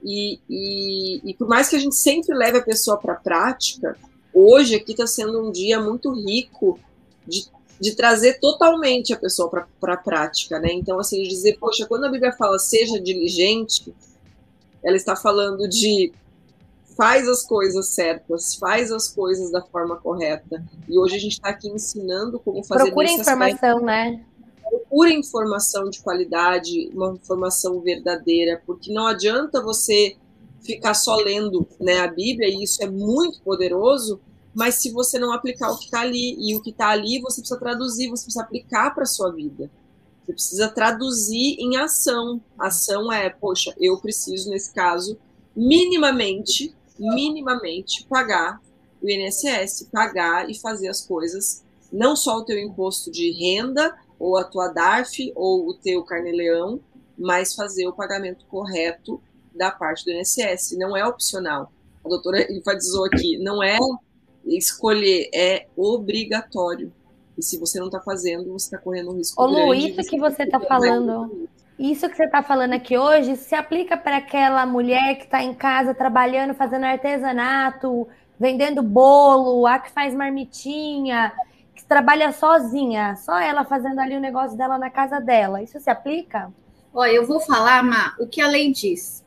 E, 0.04 0.38
e, 0.48 1.30
e 1.30 1.34
por 1.34 1.48
mais 1.48 1.68
que 1.68 1.76
a 1.76 1.78
gente 1.78 1.96
sempre 1.96 2.36
leve 2.36 2.58
a 2.58 2.62
pessoa 2.62 2.98
para 2.98 3.14
a 3.14 3.16
prática, 3.16 3.96
hoje 4.32 4.74
aqui 4.74 4.92
está 4.92 5.06
sendo 5.06 5.48
um 5.48 5.50
dia 5.50 5.80
muito 5.80 6.12
rico 6.12 6.78
de 7.26 7.48
de 7.80 7.94
trazer 7.94 8.38
totalmente 8.38 9.12
a 9.12 9.16
pessoa 9.16 9.50
para 9.80 9.94
a 9.94 9.96
prática, 9.96 10.58
né? 10.58 10.72
Então, 10.72 10.98
assim, 10.98 11.22
de 11.22 11.28
dizer, 11.28 11.58
poxa, 11.58 11.86
quando 11.86 12.04
a 12.04 12.10
Bíblia 12.10 12.32
fala 12.32 12.58
seja 12.58 13.00
diligente, 13.00 13.94
ela 14.82 14.96
está 14.96 15.16
falando 15.16 15.68
de 15.68 16.12
faz 16.96 17.28
as 17.28 17.44
coisas 17.44 17.88
certas, 17.88 18.54
faz 18.54 18.92
as 18.92 19.08
coisas 19.08 19.50
da 19.50 19.60
forma 19.60 19.96
correta. 19.96 20.64
E 20.88 20.98
hoje 20.98 21.16
a 21.16 21.18
gente 21.18 21.32
está 21.32 21.48
aqui 21.48 21.68
ensinando 21.68 22.38
como 22.38 22.62
fazer 22.62 22.84
Procure 22.84 23.12
informação, 23.12 23.48
aspecto. 23.48 23.84
né? 23.84 24.24
Procura 24.94 25.12
informação 25.12 25.90
de 25.90 26.00
qualidade, 26.00 26.88
uma 26.94 27.14
informação 27.14 27.80
verdadeira, 27.80 28.62
porque 28.64 28.92
não 28.92 29.08
adianta 29.08 29.60
você 29.60 30.16
ficar 30.62 30.94
só 30.94 31.16
lendo 31.16 31.66
né, 31.80 31.98
a 31.98 32.06
Bíblia, 32.06 32.48
e 32.48 32.62
isso 32.62 32.80
é 32.80 32.88
muito 32.88 33.40
poderoso, 33.42 34.20
mas 34.54 34.76
se 34.76 34.92
você 34.92 35.18
não 35.18 35.32
aplicar 35.32 35.72
o 35.72 35.78
que 35.78 35.86
está 35.86 36.02
ali, 36.02 36.36
e 36.38 36.54
o 36.54 36.62
que 36.62 36.70
está 36.70 36.90
ali 36.90 37.20
você 37.20 37.40
precisa 37.40 37.58
traduzir, 37.58 38.08
você 38.08 38.22
precisa 38.22 38.44
aplicar 38.44 38.94
para 38.94 39.02
a 39.02 39.06
sua 39.06 39.32
vida. 39.32 39.68
Você 40.24 40.32
precisa 40.32 40.68
traduzir 40.68 41.56
em 41.58 41.76
ação. 41.76 42.40
Ação 42.56 43.12
é, 43.12 43.28
poxa, 43.28 43.74
eu 43.80 43.98
preciso, 43.98 44.48
nesse 44.48 44.72
caso, 44.72 45.18
minimamente, 45.56 46.72
minimamente, 46.96 48.06
pagar 48.08 48.60
o 49.02 49.10
INSS, 49.10 49.88
pagar 49.92 50.48
e 50.48 50.54
fazer 50.54 50.86
as 50.86 51.04
coisas, 51.04 51.64
não 51.92 52.14
só 52.14 52.38
o 52.38 52.44
teu 52.44 52.58
imposto 52.58 53.10
de 53.10 53.32
renda, 53.32 53.92
ou 54.18 54.36
a 54.36 54.44
tua 54.44 54.68
DARF, 54.68 55.32
ou 55.34 55.68
o 55.68 55.74
teu 55.74 56.02
carnê-leão, 56.04 56.80
mas 57.18 57.54
fazer 57.54 57.86
o 57.86 57.92
pagamento 57.92 58.44
correto 58.46 59.20
da 59.54 59.70
parte 59.70 60.04
do 60.04 60.10
INSS. 60.12 60.76
Não 60.78 60.96
é 60.96 61.06
opcional. 61.06 61.72
A 62.04 62.08
doutora 62.08 62.52
enfatizou 62.52 63.06
aqui, 63.06 63.38
não 63.38 63.62
é 63.62 63.78
escolher, 64.46 65.28
é 65.34 65.66
obrigatório. 65.76 66.92
E 67.36 67.42
se 67.42 67.58
você 67.58 67.78
não 67.78 67.86
está 67.86 68.00
fazendo, 68.00 68.52
você 68.52 68.66
está 68.66 68.78
correndo 68.78 69.10
um 69.10 69.16
risco 69.16 69.42
Ô, 69.42 69.48
grande. 69.48 69.66
Lu, 69.66 69.74
isso 69.74 70.10
que 70.10 70.18
você 70.18 70.42
está 70.44 70.60
falando, 70.60 71.48
isso 71.78 72.08
que 72.08 72.16
você 72.16 72.24
está 72.24 72.42
falando 72.42 72.74
aqui 72.74 72.96
hoje, 72.96 73.36
se 73.36 73.54
aplica 73.54 73.96
para 73.96 74.18
aquela 74.18 74.64
mulher 74.64 75.16
que 75.16 75.24
está 75.24 75.42
em 75.42 75.54
casa 75.54 75.94
trabalhando, 75.94 76.54
fazendo 76.54 76.84
artesanato, 76.84 78.06
vendendo 78.38 78.82
bolo, 78.82 79.66
a 79.66 79.78
que 79.78 79.90
faz 79.90 80.14
marmitinha, 80.14 81.32
trabalha 81.88 82.32
sozinha, 82.32 83.16
só 83.16 83.38
ela 83.38 83.64
fazendo 83.64 83.98
ali 84.00 84.16
o 84.16 84.20
negócio 84.20 84.56
dela 84.56 84.78
na 84.78 84.90
casa 84.90 85.20
dela. 85.20 85.62
Isso 85.62 85.78
se 85.80 85.90
aplica? 85.90 86.52
Olha, 86.92 87.12
eu 87.12 87.26
vou 87.26 87.40
falar, 87.40 87.82
Ma, 87.82 88.14
o 88.18 88.26
que 88.26 88.40
a 88.40 88.48
lei 88.48 88.72
diz. 88.72 89.24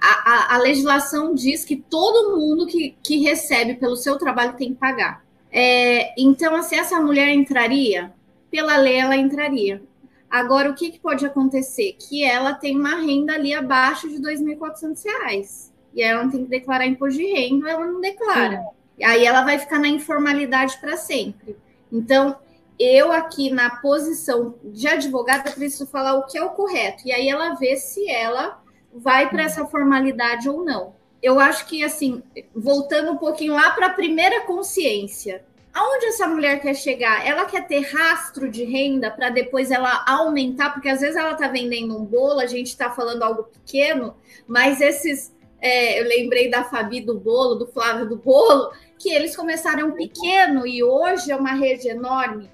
A, 0.00 0.30
a, 0.30 0.54
a 0.54 0.58
legislação 0.58 1.34
diz 1.34 1.64
que 1.64 1.76
todo 1.76 2.36
mundo 2.36 2.66
que, 2.66 2.96
que 3.02 3.22
recebe 3.22 3.74
pelo 3.74 3.96
seu 3.96 4.18
trabalho 4.18 4.52
tem 4.52 4.74
que 4.74 4.78
pagar. 4.78 5.24
É, 5.50 6.12
então, 6.20 6.54
assim, 6.54 6.76
essa 6.76 7.00
mulher 7.00 7.28
entraria, 7.30 8.12
pela 8.50 8.76
lei 8.76 8.96
ela 8.96 9.16
entraria. 9.16 9.82
Agora, 10.30 10.68
o 10.68 10.74
que, 10.74 10.90
que 10.90 10.98
pode 10.98 11.24
acontecer? 11.24 11.96
Que 11.98 12.24
ela 12.24 12.54
tem 12.54 12.76
uma 12.76 12.96
renda 12.96 13.34
ali 13.34 13.54
abaixo 13.54 14.08
de 14.08 14.16
R$ 14.16 14.34
2.400. 14.34 15.70
E 15.94 16.02
aí 16.02 16.10
ela 16.10 16.24
não 16.24 16.30
tem 16.30 16.44
que 16.44 16.50
declarar 16.50 16.86
imposto 16.86 17.18
de 17.18 17.26
renda, 17.26 17.70
ela 17.70 17.86
não 17.86 18.00
declara. 18.00 18.56
Sim. 18.58 19.04
Aí 19.04 19.24
ela 19.24 19.42
vai 19.42 19.58
ficar 19.58 19.78
na 19.78 19.88
informalidade 19.88 20.76
para 20.78 20.96
sempre. 20.96 21.56
Então, 21.94 22.36
eu 22.78 23.12
aqui 23.12 23.50
na 23.50 23.76
posição 23.76 24.56
de 24.64 24.88
advogada 24.88 25.52
preciso 25.52 25.86
falar 25.86 26.14
o 26.14 26.26
que 26.26 26.36
é 26.36 26.42
o 26.42 26.50
correto. 26.50 27.06
E 27.06 27.12
aí 27.12 27.28
ela 27.28 27.54
vê 27.54 27.76
se 27.76 28.10
ela 28.10 28.60
vai 28.92 29.30
para 29.30 29.44
essa 29.44 29.64
formalidade 29.66 30.48
ou 30.48 30.64
não 30.64 30.92
eu 31.24 31.40
acho 31.40 31.66
que, 31.66 31.82
assim, 31.82 32.22
voltando 32.54 33.12
um 33.12 33.16
pouquinho 33.16 33.54
lá 33.54 33.70
para 33.70 33.86
a 33.86 33.94
primeira 33.94 34.42
consciência, 34.42 35.42
aonde 35.72 36.04
essa 36.04 36.28
mulher 36.28 36.60
quer 36.60 36.74
chegar? 36.74 37.26
Ela 37.26 37.46
quer 37.46 37.66
ter 37.66 37.80
rastro 37.80 38.50
de 38.50 38.62
renda 38.62 39.10
para 39.10 39.30
depois 39.30 39.70
ela 39.70 40.04
aumentar, 40.06 40.74
porque 40.74 40.86
às 40.86 41.00
vezes 41.00 41.16
ela 41.16 41.32
está 41.32 41.48
vendendo 41.48 41.98
um 41.98 42.04
bolo, 42.04 42.40
a 42.40 42.46
gente 42.46 42.66
está 42.66 42.90
falando 42.90 43.22
algo 43.22 43.44
pequeno, 43.44 44.14
mas 44.46 44.82
esses. 44.82 45.32
É, 45.62 45.98
eu 45.98 46.06
lembrei 46.06 46.50
da 46.50 46.62
Fabi 46.62 47.00
do 47.00 47.18
bolo, 47.18 47.54
do 47.54 47.66
Flávio 47.68 48.06
do 48.06 48.16
bolo, 48.16 48.70
que 48.98 49.10
eles 49.10 49.36
começaram 49.36 49.92
pequeno 49.92 50.66
e 50.66 50.82
hoje 50.82 51.30
é 51.30 51.36
uma 51.36 51.52
rede 51.52 51.88
enorme. 51.88 52.50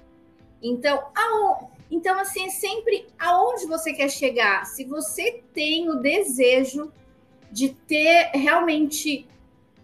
Então, 0.61 1.01
então 1.89 2.19
assim, 2.19 2.49
sempre 2.49 3.07
aonde 3.17 3.65
você 3.65 3.93
quer 3.93 4.09
chegar? 4.09 4.65
Se 4.65 4.83
você 4.85 5.43
tem 5.53 5.89
o 5.89 5.95
desejo 5.95 6.91
de 7.51 7.69
ter 7.69 8.31
realmente 8.33 9.27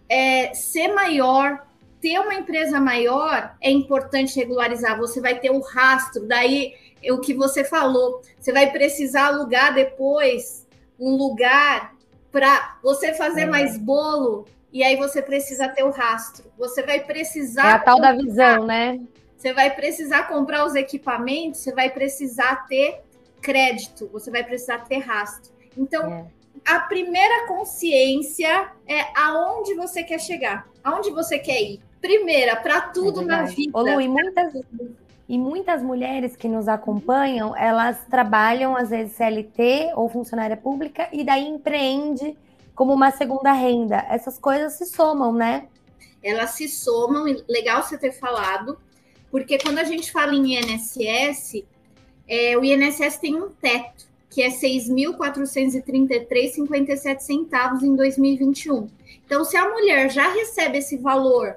é, 0.08 0.54
ser 0.54 0.88
maior, 0.88 1.66
ter 2.00 2.18
uma 2.18 2.34
empresa 2.34 2.80
maior, 2.80 3.56
é 3.60 3.70
importante 3.70 4.36
regularizar. 4.36 4.98
Você 4.98 5.20
vai 5.20 5.38
ter 5.38 5.50
o 5.50 5.60
rastro, 5.60 6.26
daí 6.26 6.74
o 7.10 7.18
que 7.18 7.34
você 7.34 7.64
falou, 7.64 8.22
você 8.38 8.52
vai 8.52 8.70
precisar 8.70 9.26
alugar 9.26 9.74
depois 9.74 10.66
um 10.98 11.16
lugar 11.16 11.94
para 12.32 12.78
você 12.82 13.14
fazer 13.14 13.44
uhum. 13.44 13.50
mais 13.50 13.76
bolo, 13.78 14.46
e 14.72 14.82
aí 14.82 14.96
você 14.96 15.22
precisa 15.22 15.68
ter 15.68 15.82
o 15.82 15.90
rastro. 15.90 16.50
Você 16.58 16.82
vai 16.82 17.00
precisar. 17.00 17.70
É 17.70 17.72
a 17.72 17.78
tal 17.78 17.96
comprar, 17.96 18.12
da 18.12 18.22
visão, 18.22 18.66
né? 18.66 19.00
Você 19.36 19.52
vai 19.52 19.74
precisar 19.74 20.24
comprar 20.28 20.66
os 20.66 20.74
equipamentos, 20.74 21.60
você 21.60 21.72
vai 21.72 21.90
precisar 21.90 22.66
ter 22.66 23.02
crédito, 23.40 24.08
você 24.12 24.30
vai 24.30 24.44
precisar 24.44 24.78
ter 24.80 24.98
rastro. 24.98 25.52
Então, 25.76 26.12
é 26.12 26.26
a 26.64 26.80
primeira 26.80 27.46
consciência 27.46 28.70
é 28.86 29.06
aonde 29.16 29.74
você 29.74 30.02
quer 30.02 30.20
chegar, 30.20 30.68
aonde 30.82 31.10
você 31.10 31.38
quer 31.38 31.60
ir. 31.62 31.80
Primeira, 32.00 32.56
para 32.56 32.80
tudo 32.80 33.22
é 33.22 33.24
na 33.24 33.42
vida. 33.44 33.76
Ô, 33.76 33.82
Lu, 33.82 34.00
e 34.00 34.08
muitas, 34.08 34.52
e 35.28 35.38
muitas 35.38 35.82
mulheres 35.82 36.36
que 36.36 36.48
nos 36.48 36.68
acompanham, 36.68 37.56
elas 37.56 37.98
trabalham, 38.10 38.76
às 38.76 38.90
vezes, 38.90 39.14
CLT 39.14 39.92
ou 39.94 40.08
funcionária 40.08 40.56
pública, 40.56 41.08
e 41.12 41.24
daí 41.24 41.46
empreende 41.46 42.36
como 42.78 42.94
uma 42.94 43.10
segunda 43.10 43.52
renda. 43.52 44.06
Essas 44.08 44.38
coisas 44.38 44.72
se 44.74 44.86
somam, 44.86 45.32
né? 45.32 45.66
Elas 46.22 46.50
se 46.50 46.68
somam, 46.68 47.24
legal 47.48 47.82
você 47.82 47.98
ter 47.98 48.12
falado, 48.12 48.78
porque 49.32 49.58
quando 49.58 49.78
a 49.78 49.84
gente 49.84 50.12
fala 50.12 50.32
em 50.32 50.56
INSS, 50.56 51.64
é, 52.28 52.56
o 52.56 52.64
INSS 52.64 53.18
tem 53.18 53.34
um 53.34 53.48
teto 53.48 54.06
que 54.30 54.42
é 54.42 54.50
6.433,57 54.50 57.18
centavos 57.18 57.82
em 57.82 57.96
2021. 57.96 58.88
Então, 59.26 59.44
se 59.44 59.56
a 59.56 59.68
mulher 59.68 60.08
já 60.08 60.32
recebe 60.32 60.78
esse 60.78 60.98
valor 60.98 61.56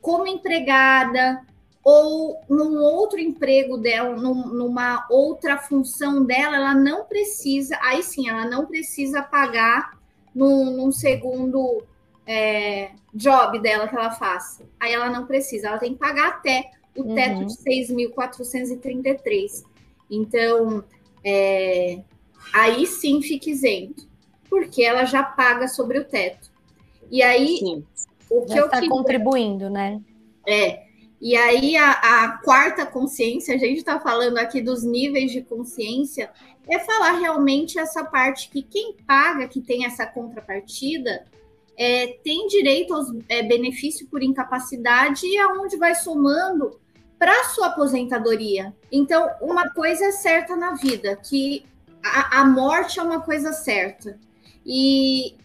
como 0.00 0.26
empregada 0.26 1.46
ou 1.84 2.40
num 2.48 2.82
outro 2.82 3.20
emprego 3.20 3.78
dela, 3.78 4.16
num, 4.16 4.48
numa 4.48 5.06
outra 5.08 5.56
função 5.56 6.24
dela, 6.24 6.56
ela 6.56 6.74
não 6.74 7.04
precisa, 7.04 7.78
aí 7.80 8.02
sim, 8.02 8.28
ela 8.28 8.44
não 8.44 8.66
precisa 8.66 9.22
pagar 9.22 9.96
num, 10.38 10.76
num 10.76 10.92
segundo 10.92 11.82
é, 12.24 12.92
job 13.12 13.58
dela 13.58 13.88
que 13.88 13.96
ela 13.96 14.12
faça. 14.12 14.64
Aí 14.78 14.92
ela 14.92 15.10
não 15.10 15.26
precisa, 15.26 15.66
ela 15.68 15.78
tem 15.78 15.94
que 15.94 15.98
pagar 15.98 16.28
até 16.28 16.70
o 16.96 17.12
teto 17.12 17.40
uhum. 17.40 17.46
de 17.46 17.54
6.433. 17.54 19.64
Então, 20.08 20.84
é, 21.24 21.98
aí 22.54 22.86
sim 22.86 23.20
fica 23.20 23.50
isento, 23.50 24.06
porque 24.48 24.84
ela 24.84 25.04
já 25.04 25.24
paga 25.24 25.66
sobre 25.66 25.98
o 25.98 26.04
teto. 26.04 26.52
E 27.10 27.20
aí, 27.22 27.58
sim. 27.58 27.84
o 28.30 28.42
que 28.42 28.52
já 28.52 28.58
eu 28.58 28.66
está 28.66 28.76
queria... 28.76 28.90
contribuindo, 28.90 29.68
né? 29.68 30.00
É. 30.46 30.86
E 31.20 31.36
aí, 31.36 31.76
a, 31.76 31.90
a 31.90 32.38
quarta 32.38 32.86
consciência, 32.86 33.54
a 33.54 33.58
gente 33.58 33.78
está 33.78 33.98
falando 33.98 34.38
aqui 34.38 34.60
dos 34.60 34.84
níveis 34.84 35.32
de 35.32 35.42
consciência, 35.42 36.30
é 36.68 36.78
falar 36.78 37.12
realmente 37.18 37.78
essa 37.78 38.04
parte 38.04 38.50
que 38.50 38.62
quem 38.62 38.94
paga, 39.06 39.48
que 39.48 39.60
tem 39.60 39.84
essa 39.84 40.06
contrapartida, 40.06 41.24
é, 41.76 42.18
tem 42.22 42.46
direito 42.46 42.94
aos 42.94 43.08
é, 43.28 43.42
benefícios 43.42 44.08
por 44.08 44.22
incapacidade 44.22 45.26
e 45.26 45.38
aonde 45.38 45.76
vai 45.76 45.94
somando 45.94 46.78
para 47.18 47.44
sua 47.44 47.68
aposentadoria. 47.68 48.74
Então, 48.92 49.28
uma 49.40 49.70
coisa 49.70 50.06
é 50.06 50.12
certa 50.12 50.54
na 50.54 50.74
vida, 50.74 51.16
que 51.16 51.64
a, 52.02 52.40
a 52.40 52.44
morte 52.44 53.00
é 53.00 53.02
uma 53.02 53.20
coisa 53.20 53.52
certa. 53.52 54.18
E 54.64 55.36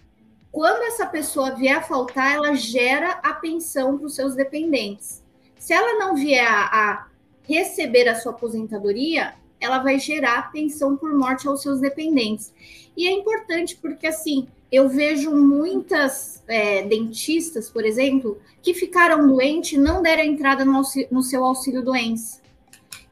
quando 0.52 0.84
essa 0.84 1.08
pessoa 1.08 1.56
vier 1.56 1.78
a 1.78 1.82
faltar, 1.82 2.36
ela 2.36 2.54
gera 2.54 3.12
a 3.24 3.34
pensão 3.34 3.98
para 3.98 4.06
os 4.06 4.16
seus 4.16 4.36
dependentes. 4.36 5.23
Se 5.64 5.72
ela 5.72 5.98
não 5.98 6.14
vier 6.14 6.46
a, 6.46 6.66
a 6.66 7.08
receber 7.44 8.06
a 8.10 8.16
sua 8.16 8.34
aposentadoria, 8.34 9.34
ela 9.62 9.80
vai 9.80 9.98
gerar 9.98 10.52
pensão 10.52 10.98
por 10.98 11.18
morte 11.18 11.48
aos 11.48 11.62
seus 11.62 11.80
dependentes. 11.80 12.54
E 12.98 13.08
é 13.08 13.12
importante 13.14 13.78
porque, 13.78 14.06
assim, 14.06 14.46
eu 14.70 14.90
vejo 14.90 15.32
muitas 15.32 16.44
é, 16.50 16.82
dentistas, 16.82 17.70
por 17.70 17.86
exemplo, 17.86 18.42
que 18.62 18.74
ficaram 18.74 19.26
doentes 19.26 19.72
e 19.72 19.78
não 19.78 20.02
deram 20.02 20.24
entrada 20.24 20.66
no, 20.66 20.82
no 21.10 21.24
seu 21.24 21.46
auxílio 21.46 21.82
doença. 21.82 22.42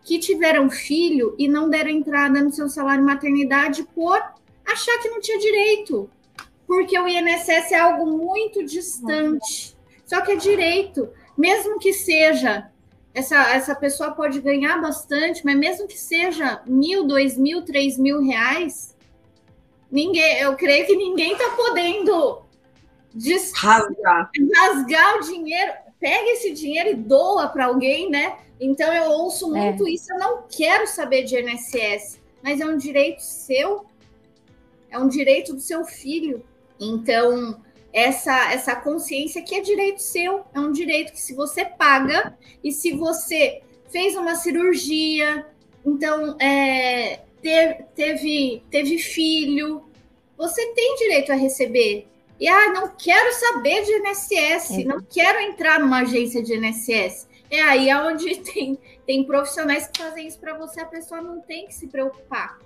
Que 0.03 0.19
tiveram 0.19 0.69
filho 0.69 1.33
e 1.39 1.47
não 1.47 1.69
deram 1.69 1.89
entrada 1.89 2.43
no 2.43 2.51
seu 2.51 2.67
salário 2.67 3.05
maternidade 3.05 3.87
por 3.95 4.21
achar 4.65 4.97
que 5.01 5.07
não 5.07 5.21
tinha 5.21 5.39
direito. 5.39 6.09
Porque 6.67 6.99
o 6.99 7.07
INSS 7.07 7.71
é 7.71 7.79
algo 7.79 8.05
muito 8.05 8.61
distante. 8.65 9.73
Só 10.05 10.19
que 10.19 10.33
é 10.33 10.35
direito. 10.35 11.07
Mesmo 11.37 11.79
que 11.79 11.93
seja 11.93 12.69
essa, 13.13 13.35
essa 13.53 13.75
pessoa 13.75 14.11
pode 14.11 14.39
ganhar 14.39 14.79
bastante, 14.79 15.43
mas 15.43 15.57
mesmo 15.57 15.87
que 15.87 15.97
seja 15.97 16.61
mil, 16.65 17.05
dois 17.05 17.37
mil, 17.37 17.63
três 17.63 17.97
mil 17.97 18.21
reais, 18.21 18.95
ninguém, 19.91 20.39
eu 20.39 20.55
creio 20.55 20.85
que 20.85 20.95
ninguém 20.95 21.33
está 21.33 21.49
podendo 21.51 22.41
des... 23.13 23.51
rasgar. 23.53 24.31
rasgar 24.55 25.17
o 25.17 25.21
dinheiro. 25.21 25.73
pega 25.99 26.31
esse 26.31 26.53
dinheiro 26.53 26.89
e 26.89 26.95
doa 26.95 27.47
para 27.49 27.65
alguém, 27.65 28.09
né? 28.09 28.37
Então 28.59 28.93
eu 28.93 29.11
ouço 29.11 29.55
é. 29.55 29.59
muito 29.59 29.87
é. 29.87 29.91
isso. 29.91 30.11
Eu 30.13 30.19
não 30.19 30.43
quero 30.49 30.87
saber 30.87 31.23
de 31.23 31.37
INSS, 31.37 32.19
mas 32.41 32.61
é 32.61 32.65
um 32.65 32.77
direito 32.77 33.21
seu, 33.21 33.85
é 34.89 34.97
um 34.97 35.07
direito 35.07 35.53
do 35.53 35.59
seu 35.59 35.83
filho. 35.83 36.45
Então 36.79 37.61
essa 37.93 38.51
essa 38.51 38.75
consciência 38.75 39.41
que 39.41 39.55
é 39.55 39.61
direito 39.61 40.01
seu, 40.01 40.45
é 40.53 40.59
um 40.59 40.71
direito 40.71 41.11
que 41.11 41.21
se 41.21 41.33
você 41.33 41.65
paga 41.65 42.37
e 42.63 42.71
se 42.71 42.91
você 42.91 43.61
fez 43.89 44.15
uma 44.15 44.35
cirurgia, 44.35 45.45
então 45.85 46.37
é, 46.39 47.21
teve, 47.41 47.83
teve 47.95 48.63
teve 48.69 48.97
filho, 48.97 49.83
você 50.37 50.73
tem 50.73 50.95
direito 50.95 51.31
a 51.31 51.35
receber 51.35 52.07
e 52.41 52.47
ah, 52.47 52.73
não 52.73 52.87
quero 52.97 53.31
saber 53.35 53.85
de 53.85 53.91
INSS, 53.99 54.71
é. 54.71 54.83
não 54.83 54.99
quero 54.99 55.39
entrar 55.41 55.79
numa 55.79 55.99
agência 55.99 56.41
de 56.41 56.55
INSS. 56.55 57.27
É 57.51 57.61
aí 57.61 57.93
onde 57.93 58.37
tem, 58.41 58.79
tem 59.05 59.23
profissionais 59.23 59.85
que 59.85 60.01
fazem 60.01 60.27
isso 60.27 60.39
para 60.39 60.57
você, 60.57 60.81
a 60.81 60.85
pessoa 60.87 61.21
não 61.21 61.39
tem 61.39 61.67
que 61.67 61.75
se 61.75 61.85
preocupar. 61.87 62.57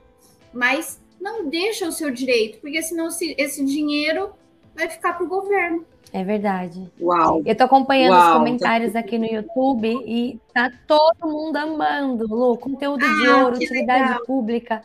Mas 0.54 1.02
não 1.20 1.50
deixa 1.50 1.86
o 1.86 1.92
seu 1.92 2.10
direito, 2.10 2.60
porque 2.62 2.82
senão 2.82 3.10
esse, 3.10 3.36
esse 3.38 3.66
dinheiro 3.66 4.34
vai 4.76 4.90
ficar 4.90 5.14
para 5.14 5.26
o 5.26 5.30
governo. 5.30 5.86
É 6.14 6.24
verdade. 6.24 6.90
Uau. 7.02 7.42
Eu 7.46 7.56
tô 7.56 7.64
acompanhando 7.64 8.14
Uau. 8.14 8.32
os 8.32 8.38
comentários 8.38 8.96
aqui 8.96 9.18
no 9.18 9.26
YouTube 9.26 9.88
e 10.06 10.40
tá 10.54 10.72
todo 10.88 11.30
mundo 11.30 11.58
amando, 11.58 12.26
Lu. 12.28 12.58
Conteúdo 12.58 13.04
ah, 13.04 13.14
de 13.22 13.28
ouro, 13.28 13.56
utilidade 13.56 14.04
legal. 14.04 14.26
pública. 14.26 14.84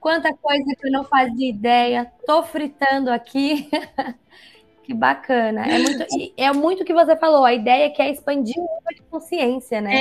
Quanta 0.00 0.34
coisa 0.34 0.64
que 0.78 0.88
eu 0.88 0.90
não 0.90 1.04
fazia 1.04 1.48
ideia. 1.48 2.10
Tô 2.26 2.42
fritando 2.42 3.10
aqui. 3.10 3.68
Que 4.84 4.92
bacana. 4.92 5.64
É 5.64 5.78
muito, 5.78 6.32
é 6.36 6.52
muito 6.52 6.82
o 6.82 6.84
que 6.84 6.92
você 6.92 7.16
falou. 7.16 7.44
A 7.44 7.54
ideia 7.54 7.84
é 7.84 7.90
que 7.90 8.02
é 8.02 8.10
expandir 8.10 8.58
o 8.58 8.62
nível 8.62 8.96
de 8.96 9.02
consciência, 9.02 9.80
né? 9.80 9.94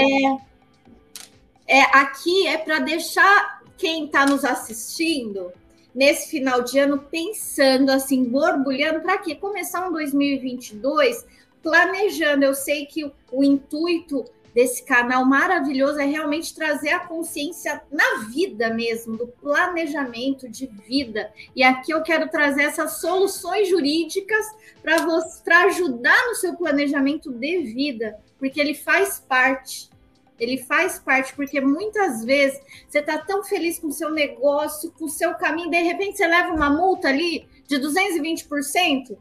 É, 1.68 1.78
é 1.78 1.82
aqui 1.94 2.48
é 2.48 2.58
para 2.58 2.80
deixar 2.80 3.62
quem 3.78 4.06
está 4.06 4.26
nos 4.26 4.44
assistindo 4.44 5.54
nesse 5.94 6.30
final 6.30 6.62
de 6.62 6.80
ano 6.80 6.98
pensando 6.98 7.90
assim, 7.90 8.24
borbulhando 8.24 9.02
para 9.02 9.18
quê? 9.18 9.36
Começar 9.36 9.88
um 9.88 9.92
2022 9.92 11.26
planejando. 11.62 12.46
Eu 12.46 12.56
sei 12.56 12.86
que 12.86 13.06
o, 13.06 13.12
o 13.32 13.44
intuito 13.44 14.26
desse 14.54 14.84
canal 14.84 15.26
maravilhoso 15.26 16.00
é 16.00 16.06
realmente 16.06 16.54
trazer 16.54 16.90
a 16.90 17.00
consciência 17.00 17.82
na 17.92 18.26
vida 18.30 18.74
mesmo, 18.74 19.18
do 19.18 19.28
planejamento 19.28 20.50
de 20.50 20.68
vida. 20.68 21.32
E 21.56 21.64
aqui 21.64 21.92
eu 21.92 22.02
quero 22.02 22.30
trazer 22.30 22.64
essas 22.64 23.00
soluções 23.00 23.70
jurídicas 23.70 24.46
para 24.84 25.66
ajudar 25.66 26.28
no 26.28 26.36
seu 26.36 26.56
planejamento 26.56 27.32
de 27.32 27.60
vida, 27.60 28.20
porque 28.38 28.60
ele 28.60 28.74
faz 28.74 29.20
parte. 29.20 29.90
Ele 30.42 30.58
faz 30.58 30.98
parte, 30.98 31.36
porque 31.36 31.62
muitas 31.62 32.26
vezes 32.26 32.60
você 32.90 32.98
está 32.98 33.20
tão 33.20 33.44
feliz 33.44 33.78
com 33.78 33.88
o 33.88 33.94
seu 33.94 34.10
negócio, 34.10 34.92
com 34.92 35.06
o 35.06 35.10
seu 35.10 35.36
caminho, 35.36 35.70
de 35.70 35.82
repente 35.82 36.18
você 36.18 36.26
leva 36.26 36.52
uma 36.52 36.70
multa 36.70 37.10
ali 37.10 37.48
de 37.68 37.78
220%. 37.78 39.16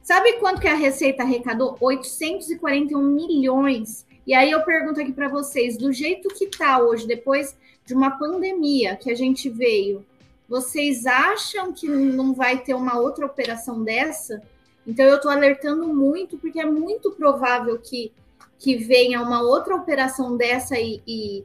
Sabe 0.00 0.34
quanto 0.34 0.60
que 0.60 0.68
a 0.68 0.74
Receita 0.74 1.24
arrecadou? 1.24 1.76
841 1.80 3.02
milhões. 3.02 4.06
E 4.24 4.32
aí 4.32 4.50
eu 4.50 4.62
pergunto 4.62 5.00
aqui 5.00 5.12
para 5.12 5.28
vocês, 5.28 5.76
do 5.76 5.92
jeito 5.92 6.28
que 6.28 6.44
está 6.44 6.78
hoje, 6.78 7.06
depois 7.06 7.56
de 7.84 7.92
uma 7.92 8.12
pandemia 8.12 8.96
que 8.96 9.10
a 9.10 9.14
gente 9.16 9.50
veio, 9.50 10.06
vocês 10.48 11.04
acham 11.04 11.72
que 11.72 11.88
não 11.88 12.32
vai 12.32 12.58
ter 12.58 12.74
uma 12.74 12.96
outra 12.96 13.26
operação 13.26 13.82
dessa? 13.82 14.40
Então 14.86 15.04
eu 15.04 15.16
estou 15.16 15.30
alertando 15.30 15.88
muito, 15.88 16.38
porque 16.38 16.60
é 16.60 16.64
muito 16.64 17.10
provável 17.10 17.76
que, 17.78 18.12
que 18.58 18.76
venha 18.76 19.20
uma 19.22 19.42
outra 19.42 19.74
operação 19.74 20.36
dessa 20.36 20.78
e, 20.78 21.02
e, 21.06 21.44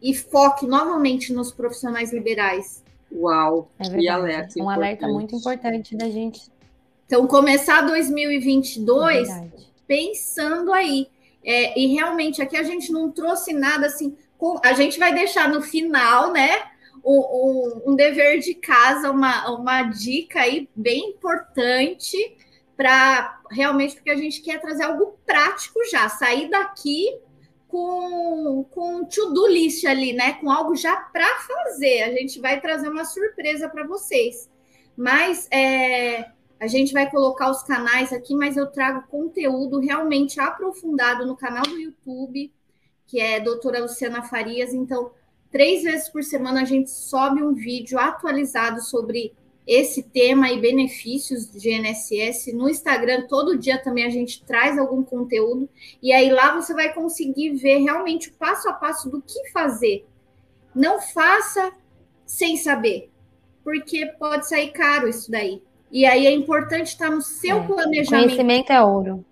e 0.00 0.14
foque 0.14 0.66
novamente 0.66 1.32
nos 1.32 1.52
profissionais 1.52 2.12
liberais. 2.12 2.84
Uau, 3.12 3.70
é 3.78 3.88
que 3.88 4.08
alerta. 4.08 4.58
Um 4.58 4.62
importante. 4.62 4.78
alerta 4.78 5.08
muito 5.08 5.34
importante 5.34 5.96
da 5.96 6.08
gente. 6.08 6.42
Então, 7.06 7.26
começar 7.26 7.82
2022 7.82 9.28
é 9.28 9.50
pensando 9.86 10.72
aí. 10.72 11.08
É, 11.44 11.76
e 11.76 11.88
realmente 11.88 12.40
aqui 12.40 12.56
a 12.56 12.62
gente 12.62 12.92
não 12.92 13.10
trouxe 13.10 13.52
nada 13.52 13.86
assim. 13.86 14.16
Com, 14.38 14.60
a 14.62 14.72
gente 14.72 14.98
vai 14.98 15.12
deixar 15.12 15.48
no 15.48 15.60
final, 15.60 16.32
né? 16.32 16.48
Um, 17.04 17.18
um, 17.18 17.82
um 17.86 17.96
dever 17.96 18.38
de 18.38 18.54
casa, 18.54 19.10
uma, 19.10 19.50
uma 19.50 19.82
dica 19.84 20.42
aí 20.42 20.68
bem 20.76 21.10
importante 21.10 22.16
para 22.80 23.42
realmente 23.50 23.94
porque 23.94 24.08
a 24.08 24.16
gente 24.16 24.40
quer 24.40 24.58
trazer 24.58 24.84
algo 24.84 25.18
prático 25.26 25.78
já, 25.90 26.08
sair 26.08 26.48
daqui 26.48 27.14
com, 27.68 28.64
com 28.70 29.04
to-do 29.04 29.46
list 29.48 29.84
ali, 29.84 30.14
né? 30.14 30.32
Com 30.40 30.50
algo 30.50 30.74
já 30.74 30.96
para 30.96 31.28
fazer. 31.40 32.04
A 32.04 32.12
gente 32.12 32.40
vai 32.40 32.58
trazer 32.58 32.88
uma 32.88 33.04
surpresa 33.04 33.68
para 33.68 33.86
vocês. 33.86 34.48
Mas 34.96 35.46
é, 35.52 36.30
a 36.58 36.66
gente 36.66 36.94
vai 36.94 37.10
colocar 37.10 37.50
os 37.50 37.62
canais 37.62 38.14
aqui, 38.14 38.34
mas 38.34 38.56
eu 38.56 38.66
trago 38.68 39.06
conteúdo 39.08 39.78
realmente 39.78 40.40
aprofundado 40.40 41.26
no 41.26 41.36
canal 41.36 41.64
do 41.64 41.78
YouTube, 41.78 42.50
que 43.06 43.20
é 43.20 43.40
doutora 43.40 43.80
Luciana 43.80 44.22
Farias. 44.22 44.72
Então, 44.72 45.10
três 45.50 45.82
vezes 45.82 46.08
por 46.08 46.24
semana 46.24 46.62
a 46.62 46.64
gente 46.64 46.90
sobe 46.90 47.42
um 47.42 47.52
vídeo 47.52 47.98
atualizado 47.98 48.80
sobre 48.80 49.34
esse 49.70 50.02
tema 50.02 50.50
e 50.50 50.60
benefícios 50.60 51.48
de 51.48 51.70
INSS. 51.70 52.52
No 52.52 52.68
Instagram, 52.68 53.28
todo 53.28 53.56
dia 53.56 53.80
também 53.80 54.04
a 54.04 54.10
gente 54.10 54.44
traz 54.44 54.76
algum 54.76 55.00
conteúdo. 55.00 55.68
E 56.02 56.12
aí 56.12 56.28
lá 56.28 56.52
você 56.52 56.74
vai 56.74 56.92
conseguir 56.92 57.50
ver 57.50 57.78
realmente 57.78 58.30
o 58.30 58.32
passo 58.32 58.68
a 58.68 58.72
passo 58.72 59.08
do 59.08 59.22
que 59.22 59.48
fazer. 59.52 60.04
Não 60.74 61.00
faça 61.00 61.72
sem 62.26 62.56
saber, 62.56 63.10
porque 63.62 64.06
pode 64.18 64.48
sair 64.48 64.72
caro 64.72 65.08
isso 65.08 65.30
daí. 65.30 65.62
E 65.88 66.04
aí 66.04 66.26
é 66.26 66.32
importante 66.32 66.88
estar 66.88 67.08
no 67.08 67.22
seu 67.22 67.58
é. 67.58 67.66
planejamento. 67.68 68.24
Conhecimento 68.24 68.72
é 68.72 68.82
ouro. 68.82 69.24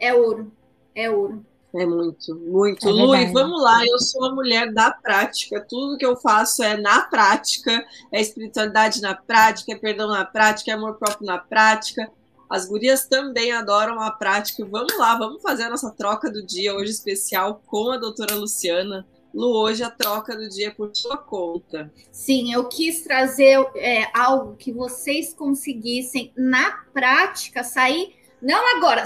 É 0.00 0.12
ouro. 0.12 0.50
É 0.96 1.08
ouro. 1.08 1.46
É 1.78 1.84
muito, 1.84 2.34
muito. 2.34 2.88
É 2.88 2.90
Luiz, 2.90 3.32
vamos 3.32 3.62
lá. 3.62 3.84
Eu 3.86 3.98
sou 3.98 4.22
uma 4.22 4.34
mulher 4.34 4.72
da 4.72 4.90
prática. 4.90 5.60
Tudo 5.60 5.98
que 5.98 6.06
eu 6.06 6.16
faço 6.16 6.62
é 6.62 6.76
na 6.76 7.02
prática. 7.02 7.84
É 8.10 8.20
espiritualidade 8.20 9.02
na 9.02 9.14
prática, 9.14 9.72
é 9.72 9.76
perdão 9.76 10.08
na 10.08 10.24
prática, 10.24 10.70
é 10.70 10.74
amor 10.74 10.94
próprio 10.94 11.26
na 11.26 11.38
prática. 11.38 12.10
As 12.48 12.66
gurias 12.66 13.06
também 13.06 13.52
adoram 13.52 14.00
a 14.00 14.10
prática. 14.10 14.64
Vamos 14.64 14.96
lá, 14.96 15.18
vamos 15.18 15.42
fazer 15.42 15.64
a 15.64 15.70
nossa 15.70 15.90
troca 15.90 16.30
do 16.30 16.46
dia 16.46 16.74
hoje 16.74 16.92
especial 16.92 17.60
com 17.66 17.90
a 17.90 17.98
doutora 17.98 18.36
Luciana. 18.36 19.06
Lu, 19.34 19.54
hoje 19.60 19.82
a 19.82 19.90
troca 19.90 20.34
do 20.34 20.48
dia 20.48 20.68
é 20.68 20.70
por 20.70 20.90
sua 20.94 21.18
conta. 21.18 21.92
Sim, 22.10 22.54
eu 22.54 22.68
quis 22.68 23.02
trazer 23.02 23.58
é, 23.74 24.06
algo 24.18 24.56
que 24.56 24.72
vocês 24.72 25.34
conseguissem, 25.34 26.32
na 26.34 26.84
prática, 26.94 27.62
sair. 27.62 28.14
Não 28.40 28.76
agora, 28.78 29.04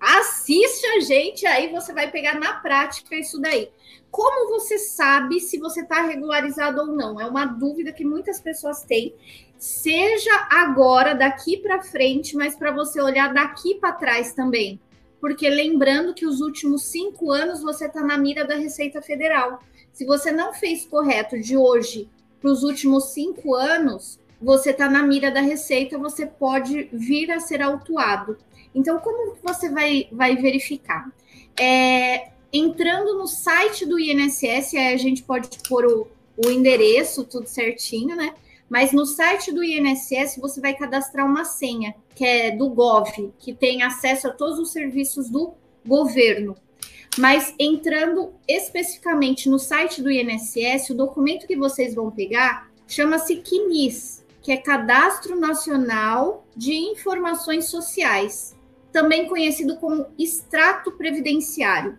assiste 0.00 0.86
a 0.86 1.00
gente, 1.00 1.46
aí 1.46 1.70
você 1.70 1.92
vai 1.92 2.10
pegar 2.10 2.38
na 2.38 2.54
prática 2.54 3.14
isso 3.14 3.40
daí. 3.40 3.70
Como 4.10 4.48
você 4.58 4.78
sabe 4.78 5.38
se 5.40 5.58
você 5.58 5.82
está 5.82 6.02
regularizado 6.02 6.80
ou 6.80 6.86
não? 6.88 7.20
É 7.20 7.26
uma 7.26 7.44
dúvida 7.44 7.92
que 7.92 8.04
muitas 8.04 8.40
pessoas 8.40 8.82
têm. 8.82 9.14
Seja 9.58 10.48
agora, 10.50 11.14
daqui 11.14 11.58
para 11.58 11.82
frente, 11.82 12.34
mas 12.36 12.56
para 12.56 12.72
você 12.72 13.00
olhar 13.00 13.32
daqui 13.32 13.74
para 13.74 13.92
trás 13.92 14.32
também 14.32 14.80
porque 15.20 15.48
lembrando 15.50 16.14
que 16.14 16.26
os 16.26 16.40
últimos 16.40 16.84
cinco 16.84 17.30
anos 17.30 17.60
você 17.60 17.86
está 17.86 18.02
na 18.02 18.16
mira 18.16 18.44
da 18.44 18.54
Receita 18.54 19.02
Federal. 19.02 19.62
Se 19.92 20.06
você 20.06 20.32
não 20.32 20.54
fez 20.54 20.86
correto 20.86 21.38
de 21.38 21.56
hoje 21.56 22.08
para 22.40 22.50
os 22.50 22.62
últimos 22.62 23.12
cinco 23.12 23.54
anos, 23.54 24.18
você 24.40 24.70
está 24.70 24.88
na 24.88 25.02
mira 25.02 25.30
da 25.30 25.40
Receita, 25.40 25.98
você 25.98 26.24
pode 26.24 26.88
vir 26.90 27.30
a 27.30 27.38
ser 27.38 27.60
autuado. 27.60 28.38
Então, 28.74 28.98
como 29.00 29.36
você 29.42 29.68
vai, 29.68 30.08
vai 30.12 30.36
verificar? 30.36 31.10
É, 31.58 32.30
entrando 32.52 33.18
no 33.18 33.26
site 33.26 33.84
do 33.84 33.98
INSS, 33.98 34.74
a 34.74 34.96
gente 34.96 35.22
pode 35.22 35.48
pôr 35.68 35.86
o, 35.86 36.08
o 36.36 36.50
endereço, 36.50 37.24
tudo 37.24 37.46
certinho, 37.46 38.16
né? 38.16 38.34
Mas 38.68 38.92
no 38.92 39.04
site 39.04 39.50
do 39.50 39.64
INSS 39.64 40.38
você 40.40 40.60
vai 40.60 40.74
cadastrar 40.74 41.26
uma 41.26 41.44
senha, 41.44 41.94
que 42.14 42.24
é 42.24 42.50
do 42.52 42.68
Gov, 42.68 43.32
que 43.38 43.52
tem 43.52 43.82
acesso 43.82 44.28
a 44.28 44.32
todos 44.32 44.60
os 44.60 44.70
serviços 44.70 45.28
do 45.28 45.52
governo. 45.84 46.56
Mas 47.18 47.52
entrando 47.58 48.32
especificamente 48.46 49.48
no 49.48 49.58
site 49.58 50.00
do 50.00 50.10
INSS, 50.10 50.90
o 50.90 50.94
documento 50.94 51.48
que 51.48 51.56
vocês 51.56 51.94
vão 51.94 52.10
pegar 52.12 52.70
chama-se 52.86 53.42
CNIS, 53.42 54.24
que 54.40 54.52
é 54.52 54.56
Cadastro 54.56 55.38
Nacional 55.38 56.46
de 56.56 56.72
Informações 56.72 57.68
Sociais, 57.68 58.56
também 58.92 59.26
conhecido 59.26 59.76
como 59.76 60.06
extrato 60.18 60.92
previdenciário. 60.92 61.98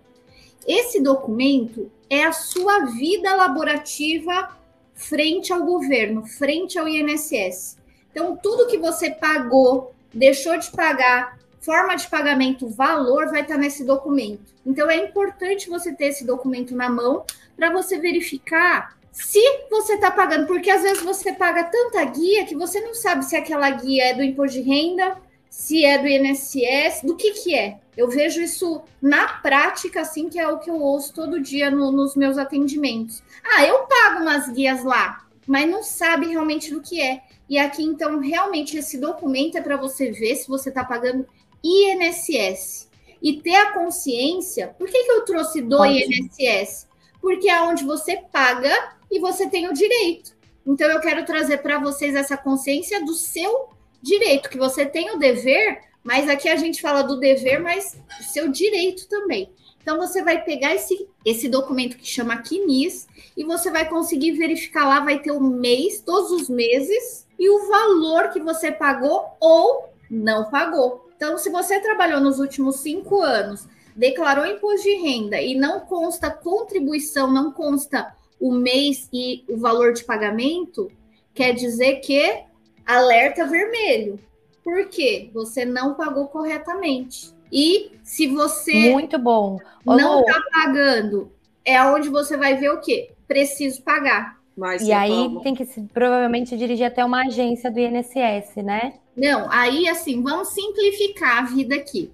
Esse 0.68 1.02
documento 1.02 1.92
é 2.10 2.24
a 2.24 2.32
sua 2.32 2.86
vida 2.86 3.34
laborativa 3.36 4.58
frente 4.94 5.52
ao 5.52 5.64
governo, 5.64 6.26
frente 6.26 6.78
ao 6.78 6.88
INSS. 6.88 7.78
Então, 8.12 8.36
tudo 8.36 8.68
que 8.68 8.78
você 8.78 9.10
pagou, 9.10 9.94
deixou 10.14 10.58
de 10.58 10.70
pagar, 10.72 11.39
forma 11.62 11.96
de 11.96 12.08
pagamento, 12.08 12.68
valor, 12.68 13.30
vai 13.30 13.42
estar 13.42 13.58
nesse 13.58 13.84
documento. 13.84 14.52
Então 14.66 14.89
é 14.89 14.98
importante 14.98 15.70
você 15.70 15.94
ter 15.94 16.08
esse 16.08 16.26
documento 16.26 16.76
na 16.76 16.89
mão 16.89 17.24
para 17.56 17.72
você 17.72 18.00
verificar 18.00 18.98
se 19.12 19.42
você 19.70 19.96
está 19.96 20.10
pagando, 20.10 20.48
porque 20.48 20.70
às 20.70 20.82
vezes 20.82 21.04
você 21.04 21.34
paga 21.34 21.66
tanta 21.66 22.04
guia 22.06 22.46
que 22.46 22.56
você 22.56 22.80
não 22.80 22.94
sabe 22.94 23.26
se 23.26 23.36
aquela 23.36 23.70
guia 23.70 24.06
é 24.06 24.14
do 24.14 24.24
imposto 24.24 24.58
de 24.58 24.62
renda, 24.62 25.18
se 25.52 25.84
é 25.84 25.97
do 25.97 26.08
INSS, 26.08 27.02
do 27.04 27.18
que 27.18 27.32
que 27.32 27.54
é. 27.54 27.78
Eu 27.97 28.08
vejo 28.08 28.41
isso 28.41 28.82
na 29.02 29.28
prática, 29.28 29.99
assim, 29.99 30.30
que 30.30 30.39
é 30.39 30.47
o 30.47 30.60
que 30.60 30.70
eu 30.70 30.80
ouço 30.80 31.14
todo 31.14 31.41
dia 31.41 31.70
no, 31.70 31.91
nos 31.91 32.16
meus 32.16 32.38
atendimentos. 32.38 33.22
Ah, 33.43 33.66
eu 33.66 33.80
pago 33.80 34.22
umas 34.22 34.47
guias 34.47 34.82
lá, 34.82 35.28
mas 35.45 35.70
não 35.70 35.84
sabe 35.84 36.28
realmente 36.28 36.74
do 36.74 36.82
que 36.82 37.02
é. 37.02 37.22
E 37.49 37.60
aqui, 37.60 37.84
então, 37.84 38.20
realmente, 38.20 38.78
esse 38.78 38.97
documento 38.97 39.58
é 39.58 39.62
para 39.62 39.76
você 39.76 40.10
ver 40.10 40.38
se 40.38 40.47
você 40.47 40.70
está 40.70 40.86
pagando 40.86 41.28
INSS. 41.62 42.89
E 43.22 43.41
ter 43.41 43.56
a 43.56 43.74
consciência. 43.74 44.74
Por 44.80 44.88
que, 44.88 45.04
que 45.04 45.12
eu 45.12 45.26
trouxe 45.26 45.62
do 45.62 45.76
Ótimo. 45.76 46.14
INSS? 46.14 46.88
Porque 47.22 47.49
é 47.49 47.62
onde 47.62 47.84
você 47.84 48.24
paga 48.32 48.95
e 49.12 49.20
você 49.20 49.49
tem 49.49 49.68
o 49.68 49.74
direito. 49.74 50.32
Então, 50.66 50.89
eu 50.89 51.02
quero 51.02 51.26
trazer 51.26 51.58
para 51.58 51.78
vocês 51.78 52.16
essa 52.16 52.38
consciência 52.38 53.04
do 53.04 53.14
seu 53.14 53.70
direito, 54.02 54.49
que 54.49 54.58
você 54.58 54.86
tem 54.86 55.12
o 55.12 55.20
dever, 55.20 55.82
mas 56.04 56.30
aqui 56.30 56.49
a 56.49 56.56
gente 56.56 56.82
fala 56.82 57.02
do 57.02 57.20
dever, 57.20 57.60
mas 57.62 57.97
o 58.20 58.24
seu 58.24 58.49
direito 58.49 59.08
também. 59.08 59.52
Então, 59.82 59.97
você 59.97 60.24
vai 60.24 60.43
pegar 60.43 60.76
esse, 60.76 61.08
esse 61.26 61.49
documento 61.49 61.97
que 61.97 62.08
chama 62.08 62.38
QNIS 62.38 63.08
e 63.36 63.43
você 63.43 63.72
vai 63.72 63.89
conseguir 63.89 64.34
verificar 64.34 64.88
lá, 64.88 64.99
vai 64.99 65.20
ter 65.20 65.32
o 65.32 65.41
mês, 65.41 66.02
todos 66.02 66.32
os 66.32 66.49
meses, 66.49 67.28
e 67.39 67.49
o 67.49 67.68
valor 67.68 68.30
que 68.30 68.39
você 68.39 68.72
pagou 68.72 69.26
ou 69.39 69.89
não 70.10 70.49
pagou. 70.52 71.10
Então, 71.16 71.38
se 71.38 71.49
você 71.49 71.80
trabalhou 71.80 72.20
nos 72.20 72.39
últimos 72.39 72.78
cinco 72.78 73.22
anos, 73.22 73.68
declarou 73.95 74.45
imposto 74.45 74.84
de 74.84 74.95
renda 74.95 75.41
e 75.41 75.56
não 75.56 75.80
consta 75.82 76.30
contribuição, 76.30 77.32
não 77.32 77.52
consta 77.52 78.16
o 78.39 78.52
mês 78.52 79.08
e 79.12 79.43
o 79.47 79.58
valor 79.58 79.93
de 79.93 80.04
pagamento, 80.04 80.91
quer 81.34 81.54
dizer 81.54 81.97
que 81.97 82.43
alerta 82.86 83.46
vermelho. 83.46 84.20
Por 84.64 84.88
quê? 84.90 85.30
Você 85.34 85.66
não 85.66 85.96
pagou 85.96 86.28
corretamente. 86.28 87.34
E 87.52 87.92
se 88.04 88.28
você 88.28 88.92
Muito 88.92 89.18
bom. 89.18 89.58
Ô, 89.86 89.96
não 89.96 90.22
está 90.22 90.42
pagando, 90.52 91.32
é 91.66 91.82
onde 91.84 92.10
você 92.10 92.38
vai 92.38 92.56
ver 92.56 92.70
o 92.70 92.80
quê? 92.80 93.12
Preciso 93.28 93.82
pagar. 93.82 94.40
Mas 94.58 94.82
e 94.84 94.92
aí 94.92 95.10
como? 95.10 95.42
tem 95.42 95.56
que 95.56 95.66
se, 95.66 95.82
provavelmente 95.94 96.58
dirigir 96.58 96.86
até 96.86 97.04
uma 97.04 97.26
agência 97.26 97.72
do 97.72 97.80
INSS, 97.80 98.58
né? 98.64 98.94
Não, 99.16 99.50
aí 99.52 99.88
assim, 99.88 100.22
vamos 100.22 100.50
simplificar 100.50 101.40
a 101.40 101.42
vida 101.48 101.76
aqui. 101.76 102.12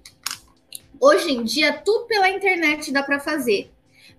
Hoje 1.00 1.32
em 1.32 1.44
dia, 1.44 1.72
tudo 1.72 2.06
pela 2.06 2.28
internet 2.28 2.92
dá 2.92 3.02
para 3.02 3.20
fazer. 3.20 3.70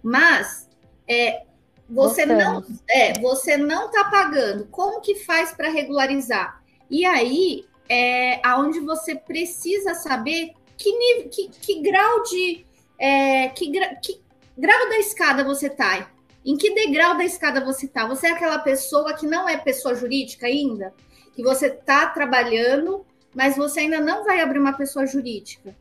Mas 0.02 0.70
é, 1.08 1.44
você 1.90 2.26
não 2.26 2.64
é, 2.90 3.20
você 3.20 3.58
não 3.58 3.88
está 3.88 4.06
pagando. 4.06 4.68
Como 4.68 5.02
que 5.02 5.16
faz 5.16 5.52
para 5.54 5.70
regularizar? 5.70 6.62
E 6.90 7.06
aí 7.06 7.66
é 7.88 8.40
aonde 8.46 8.80
você 8.80 9.16
precisa 9.16 9.96
saber 9.96 10.54
que, 10.78 10.92
nível, 10.98 11.30
que, 11.30 11.50
que 11.50 11.82
grau 11.82 12.24
de 12.24 12.66
é, 12.98 13.50
que, 13.50 13.72
que 14.02 14.22
grau 14.58 14.90
da 14.90 14.98
escada 14.98 15.44
você 15.44 15.68
está. 15.68 16.12
Em 16.46 16.56
que 16.56 16.74
degrau 16.74 17.18
da 17.18 17.26
escada 17.26 17.64
você 17.64 17.86
está? 17.86 18.06
Você 18.06 18.28
é 18.28 18.32
aquela 18.32 18.60
pessoa 18.60 19.14
que 19.14 19.28
não 19.28 19.48
é 19.48 19.58
pessoa 19.58 19.96
jurídica 19.96 20.48
ainda, 20.48 20.94
que 21.36 21.44
você 21.44 21.68
está 21.68 22.08
trabalhando, 22.08 23.06
mas 23.34 23.58
você 23.58 23.82
ainda 23.82 24.00
não 24.00 24.24
vai 24.24 24.40
abrir 24.40 24.60
uma 24.60 24.74
pessoa 24.74 25.06
jurídica. 25.06 25.76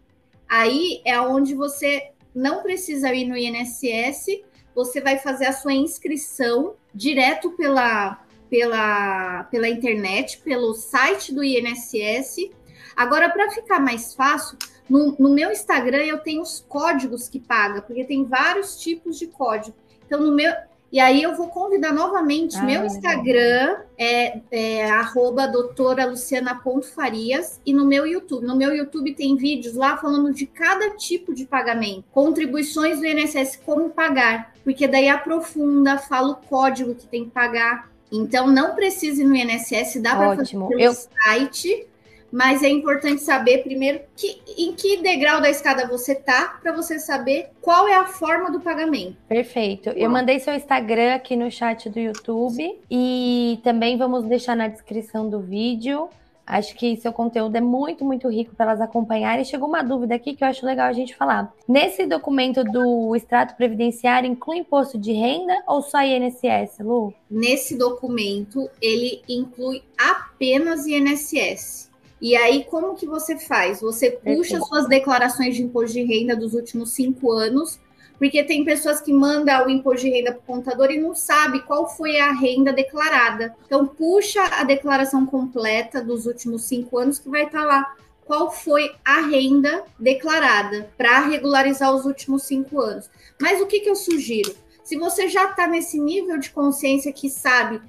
Aí 0.49 1.01
é 1.05 1.21
onde 1.21 1.55
você 1.55 2.11
não 2.35 2.63
precisa 2.63 3.13
ir 3.15 3.25
no 3.25 3.37
INSS 3.37 4.43
você 4.75 5.01
vai 5.01 5.19
fazer 5.19 5.47
a 5.47 5.53
sua 5.53 5.73
inscrição 5.73 6.75
direto 6.95 7.51
pela, 7.53 8.25
pela, 8.49 9.45
pela 9.45 9.69
internet, 9.69 10.39
pelo 10.39 10.75
site 10.75 11.35
do 11.35 11.43
INSS. 11.45 12.51
Agora, 12.97 13.29
para 13.31 13.51
ficar 13.51 13.81
mais 13.81 14.15
fácil, 14.15 14.59
no, 14.89 15.15
no, 15.19 15.31
meu 15.31 15.53
Instagram 15.53 16.05
eu 16.05 16.19
tenho 16.19 16.43
os 16.43 16.65
códigos 16.69 17.29
que 17.29 17.39
paga, 17.39 17.83
porque 17.83 18.05
tem 18.05 18.25
vários 18.25 18.81
tipos 18.81 19.19
de 19.19 19.27
código. 19.27 19.77
Então, 20.07 20.21
no 20.21 20.33
meu, 20.33 20.53
e 20.91 20.99
aí 20.99 21.23
eu 21.23 21.37
vou 21.37 21.49
convidar 21.49 21.93
novamente, 21.93 22.57
ah, 22.57 22.63
meu 22.63 22.87
Instagram 22.87 23.77
é, 23.99 24.41
é 24.51 24.91
arroba 24.91 25.47
doutora 25.47 26.07
Luciana.farias 26.07 27.61
e 27.65 27.75
no 27.75 27.85
meu 27.85 28.07
YouTube. 28.07 28.47
No 28.47 28.57
meu 28.57 28.75
YouTube 28.75 29.15
tem 29.15 29.37
vídeos 29.37 29.75
lá 29.75 29.99
falando 29.99 30.33
de 30.33 30.47
cada 30.47 30.91
tipo 30.97 31.35
de 31.35 31.45
pagamento, 31.45 32.05
contribuições 32.11 32.99
do 32.99 33.07
INSS, 33.07 33.61
como 33.67 33.91
pagar, 33.91 34.55
porque 34.65 34.89
daí 34.89 35.09
aprofunda, 35.09 35.99
fala 35.99 36.31
o 36.31 36.37
código 36.37 36.95
que 36.95 37.07
tem 37.07 37.25
que 37.25 37.31
pagar. 37.31 37.91
Então 38.11 38.47
não 38.47 38.75
precise 38.75 39.23
no 39.23 39.37
INSS, 39.37 40.01
dá 40.01 40.17
para 40.17 40.37
fazer 40.37 40.53
pelo 40.53 40.81
eu... 40.81 40.95
site 40.95 41.87
mas 42.31 42.63
é 42.63 42.69
importante 42.69 43.23
saber 43.23 43.63
primeiro 43.63 44.01
que, 44.17 44.41
em 44.57 44.73
que 44.73 44.99
degrau 45.03 45.41
da 45.41 45.51
escada 45.51 45.87
você 45.87 46.15
tá, 46.15 46.59
para 46.63 46.73
você 46.73 46.99
saber 46.99 47.51
qual 47.61 47.89
é 47.89 47.97
a 47.97 48.07
forma 48.07 48.51
do 48.51 48.61
pagamento. 48.61 49.17
Perfeito. 49.29 49.91
Eu 49.91 50.11
mandei 50.11 50.39
seu 50.39 50.55
Instagram 50.55 51.15
aqui 51.15 51.37
no 51.37 51.51
chat 51.51 51.89
do 51.89 51.99
YouTube 51.99 52.81
e 52.91 53.59
também 53.63 53.97
vamos 53.97 54.25
deixar 54.25 54.55
na 54.55 54.69
descrição 54.69 55.29
do 55.29 55.41
vídeo. 55.41 56.09
Acho 56.49 56.75
que 56.77 56.97
seu 56.97 57.13
conteúdo 57.13 57.55
é 57.57 57.61
muito, 57.61 58.07
muito 58.07 58.27
rico 58.27 58.57
para 58.57 58.71
elas 58.71 58.81
acompanharem. 58.81 59.45
Chegou 59.45 59.69
uma 59.69 59.83
dúvida 59.83 60.15
aqui 60.15 60.35
que 60.35 60.43
eu 60.43 60.49
acho 60.49 60.65
legal 60.65 60.87
a 60.87 60.95
gente 60.95 61.15
falar. 61.15 61.53
Nesse 61.69 62.07
documento 62.07 62.65
do 62.65 63.15
extrato 63.15 63.55
previdenciário, 63.55 64.31
inclui 64.31 64.57
imposto 64.57 64.97
de 64.97 65.13
renda 65.13 65.63
ou 65.67 65.83
só 65.83 66.03
INSS, 66.03 66.79
Lu? 66.81 67.13
Nesse 67.31 67.77
documento, 67.77 68.67
ele 68.81 69.21
inclui 69.29 69.83
apenas 69.99 70.87
INSS. 70.87 71.88
E 72.21 72.37
aí, 72.37 72.65
como 72.65 72.97
que 72.97 73.07
você 73.07 73.39
faz? 73.39 73.81
Você 73.81 74.11
puxa 74.11 74.61
suas 74.61 74.89
declarações 74.89 75.55
de 75.55 75.63
imposto 75.63 75.93
de 75.93 76.03
renda 76.03 76.35
dos 76.35 76.53
últimos 76.55 76.91
cinco 76.91 77.31
anos, 77.33 77.79
porque 78.19 78.43
tem 78.43 78.65
pessoas 78.65 79.01
que 79.01 79.13
mandam 79.13 79.67
o 79.67 79.71
imposto 79.71 80.07
de 80.07 80.11
renda 80.11 80.33
para 80.33 80.41
o 80.41 80.57
contador 80.57 80.91
e 80.91 81.01
não 81.01 81.15
sabe 81.15 81.63
qual 81.63 81.89
foi 81.89 82.19
a 82.19 82.33
renda 82.33 82.73
declarada. 82.73 83.55
Então, 83.65 83.87
puxa 83.87 84.43
a 84.43 84.65
declaração 84.65 85.25
completa 85.25 86.03
dos 86.03 86.27
últimos 86.27 86.65
cinco 86.65 86.99
anos, 86.99 87.19
que 87.19 87.29
vai 87.29 87.45
estar 87.45 87.61
tá 87.61 87.65
lá 87.65 87.95
qual 88.29 88.51
foi 88.51 88.95
a 89.05 89.23
renda 89.23 89.85
declarada 89.99 90.91
para 90.99 91.21
regularizar 91.21 91.95
os 91.95 92.05
últimos 92.05 92.43
cinco 92.43 92.81
anos. 92.81 93.09
Mas 93.41 93.61
o 93.63 93.67
que, 93.67 93.81
que 93.81 93.89
eu 93.89 93.97
sugiro? 93.97 94.55
Se 94.85 94.97
você 94.97 95.29
já 95.29 95.45
está 95.45 95.67
nesse 95.67 95.99
nível 95.99 96.39
de 96.39 96.51
consciência 96.51 97.13
que 97.13 97.31
sabe 97.31 97.81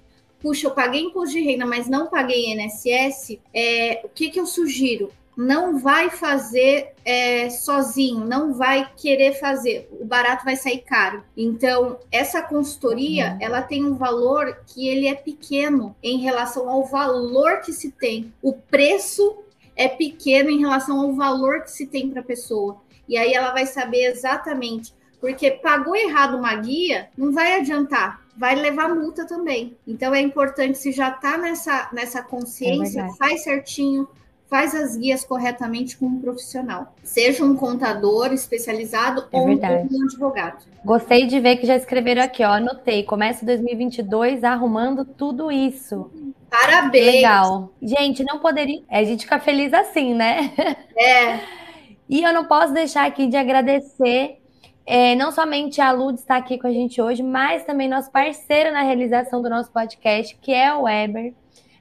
puxa, 0.42 0.68
eu 0.68 0.72
paguei 0.72 1.02
imposto 1.02 1.36
de 1.36 1.42
renda, 1.42 1.66
mas 1.66 1.88
não 1.88 2.08
paguei 2.08 2.52
INSS, 2.52 3.40
é, 3.54 4.02
o 4.04 4.10
que, 4.10 4.30
que 4.30 4.40
eu 4.40 4.46
sugiro? 4.46 5.12
Não 5.36 5.80
vai 5.80 6.10
fazer 6.10 6.94
é, 7.06 7.50
sozinho, 7.50 8.26
não 8.26 8.54
vai 8.54 8.92
querer 8.98 9.40
fazer, 9.40 9.88
o 10.00 10.04
barato 10.04 10.44
vai 10.44 10.58
sair 10.58 10.80
caro. 10.80 11.24
Então, 11.36 11.98
essa 12.12 12.42
consultoria, 12.42 13.32
uhum. 13.32 13.38
ela 13.40 13.62
tem 13.62 13.86
um 13.86 13.96
valor 13.96 14.64
que 14.68 14.88
ele 14.88 15.08
é 15.08 15.16
pequeno 15.16 15.96
em 16.04 16.18
relação 16.18 16.70
ao 16.70 16.84
valor 16.84 17.62
que 17.62 17.72
se 17.72 17.92
tem. 17.92 18.34
O 18.42 18.54
preço 18.54 19.38
é 19.78 19.88
pequeno 19.88 20.50
em 20.50 20.60
relação 20.60 21.00
ao 21.00 21.14
valor 21.14 21.62
que 21.62 21.72
se 21.72 21.88
tem 21.88 22.10
para 22.10 22.20
a 22.20 22.26
pessoa. 22.26 22.82
E 23.08 23.18
aí 23.18 23.34
ela 23.34 23.52
vai 23.52 23.66
saber 23.66 24.12
exatamente, 24.12 24.94
porque 25.22 25.52
pagou 25.52 25.96
errado 25.96 26.38
uma 26.38 26.54
guia, 26.56 27.10
não 27.18 27.32
vai 27.32 27.60
adiantar 27.60 28.22
vai 28.40 28.56
levar 28.56 28.96
multa 28.96 29.28
também. 29.28 29.76
Então 29.86 30.16
é 30.16 30.22
importante, 30.22 30.78
se 30.78 30.94
já 30.94 31.10
está 31.10 31.38
nessa, 31.38 31.90
nessa 31.92 32.24
consciência, 32.24 33.02
é 33.02 33.14
faz 33.18 33.44
certinho, 33.44 34.08
faz 34.50 34.74
as 34.74 34.96
guias 34.96 35.26
corretamente 35.26 35.98
com 35.98 36.06
um 36.06 36.22
profissional. 36.22 36.96
Seja 37.04 37.44
um 37.44 37.54
contador 37.54 38.32
especializado 38.32 39.28
é 39.30 39.38
ou 39.38 39.46
verdade. 39.46 39.94
um 39.94 40.04
advogado. 40.06 40.66
Gostei 40.86 41.28
de 41.28 41.38
ver 41.42 41.58
que 41.58 41.68
já 41.68 41.76
escreveram 41.76 42.24
aqui, 42.24 42.42
ó. 42.42 42.54
Anotei. 42.54 43.04
Começa 43.04 43.46
2022 43.46 44.46
arrumando 44.46 45.04
tudo 45.04 45.52
isso. 45.52 46.10
Parabéns! 46.50 47.16
Legal. 47.16 47.74
Gente, 47.82 48.24
não 48.24 48.40
poderia. 48.40 48.82
É, 48.90 49.00
a 49.00 49.04
gente 49.04 49.26
fica 49.26 49.40
feliz 49.40 49.74
assim, 49.74 50.16
né? 50.16 50.54
É. 50.98 51.40
e 52.08 52.24
eu 52.24 52.34
não 52.34 52.46
posso 52.46 52.74
deixar 52.74 53.06
aqui 53.06 53.28
de 53.28 53.36
agradecer 53.36 54.39
é, 54.86 55.16
não 55.16 55.32
somente 55.32 55.82
a 55.82 55.92
Lud 55.92 56.18
está 56.18 56.38
aqui 56.38 56.58
com 56.58 56.68
a 56.68 56.72
gente 56.72 57.02
hoje, 57.02 57.22
mas 57.22 57.64
também 57.64 57.88
nosso 57.88 58.12
parceiro 58.12 58.72
na 58.72 58.82
realização 58.82 59.42
do 59.42 59.50
nosso 59.50 59.72
podcast, 59.72 60.36
que 60.42 60.52
é 60.52 60.74
o 60.74 60.88
Eber. 60.88 61.34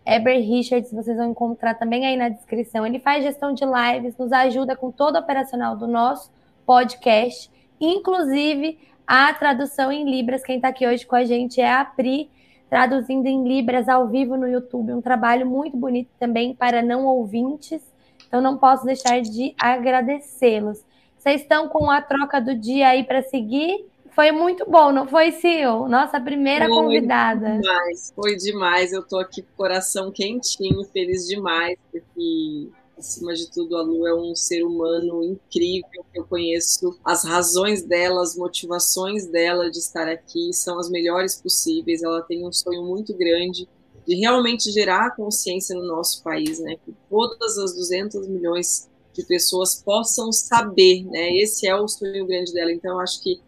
Eber 0.04 0.40
Richards, 0.40 0.92
vocês 0.92 1.16
vão 1.16 1.30
encontrar 1.30 1.74
também 1.74 2.06
aí 2.06 2.16
na 2.16 2.28
descrição. 2.28 2.86
Ele 2.86 2.98
faz 2.98 3.22
gestão 3.22 3.52
de 3.52 3.64
lives, 3.64 4.16
nos 4.16 4.32
ajuda 4.32 4.74
com 4.74 4.90
todo 4.90 5.16
o 5.16 5.18
operacional 5.18 5.76
do 5.76 5.86
nosso 5.86 6.30
podcast, 6.64 7.50
inclusive 7.80 8.78
a 9.06 9.32
tradução 9.34 9.90
em 9.90 10.10
Libras. 10.10 10.42
Quem 10.42 10.56
está 10.56 10.68
aqui 10.68 10.86
hoje 10.86 11.06
com 11.06 11.16
a 11.16 11.24
gente 11.24 11.60
é 11.60 11.70
a 11.70 11.84
Pri, 11.84 12.30
traduzindo 12.68 13.26
em 13.26 13.46
Libras 13.46 13.88
ao 13.88 14.06
vivo 14.08 14.36
no 14.36 14.46
YouTube. 14.46 14.92
Um 14.92 15.00
trabalho 15.00 15.46
muito 15.46 15.76
bonito 15.76 16.10
também 16.18 16.54
para 16.54 16.82
não 16.82 17.06
ouvintes 17.06 17.82
Então 18.26 18.40
não 18.42 18.58
posso 18.58 18.84
deixar 18.84 19.20
de 19.20 19.54
agradecê-los. 19.58 20.84
Vocês 21.18 21.42
estão 21.42 21.68
com 21.68 21.90
a 21.90 22.00
troca 22.00 22.40
do 22.40 22.54
dia 22.54 22.88
aí 22.88 23.04
para 23.04 23.22
seguir? 23.22 23.84
Foi 24.12 24.32
muito 24.32 24.68
bom, 24.68 24.90
não 24.90 25.06
foi, 25.06 25.30
Sil? 25.30 25.86
Nossa 25.88 26.20
primeira 26.20 26.66
foi 26.66 26.74
convidada. 26.74 27.58
Demais, 27.58 28.12
foi 28.14 28.36
demais. 28.36 28.92
Eu 28.92 29.02
tô 29.02 29.18
aqui 29.18 29.42
com 29.42 29.52
o 29.52 29.56
coração 29.56 30.10
quentinho, 30.10 30.82
feliz 30.84 31.26
demais, 31.26 31.78
porque 31.90 32.68
acima 32.98 33.32
de 33.34 33.50
tudo, 33.50 33.76
a 33.76 33.82
Lu 33.82 34.06
é 34.06 34.14
um 34.14 34.34
ser 34.34 34.64
humano 34.64 35.22
incrível. 35.22 36.04
Eu 36.14 36.24
conheço 36.24 36.98
as 37.04 37.24
razões 37.24 37.82
dela, 37.82 38.22
as 38.22 38.36
motivações 38.36 39.26
dela 39.26 39.70
de 39.70 39.78
estar 39.78 40.08
aqui, 40.08 40.52
são 40.52 40.78
as 40.78 40.90
melhores 40.90 41.40
possíveis. 41.40 42.02
Ela 42.02 42.22
tem 42.22 42.44
um 42.44 42.52
sonho 42.52 42.82
muito 42.82 43.14
grande 43.14 43.68
de 44.06 44.16
realmente 44.16 44.70
gerar 44.72 45.14
consciência 45.14 45.76
no 45.76 45.86
nosso 45.86 46.22
país, 46.22 46.58
né? 46.58 46.76
Que 46.84 46.94
todas 47.08 47.58
as 47.58 47.74
200 47.74 48.26
milhões 48.26 48.87
de 49.18 49.26
pessoas 49.26 49.74
possam 49.74 50.30
saber, 50.30 51.04
né? 51.06 51.36
Esse 51.38 51.66
é 51.66 51.74
o 51.74 51.88
sonho 51.88 52.24
grande 52.24 52.52
dela. 52.52 52.70
Então, 52.70 53.00
acho 53.00 53.20
que 53.20 53.40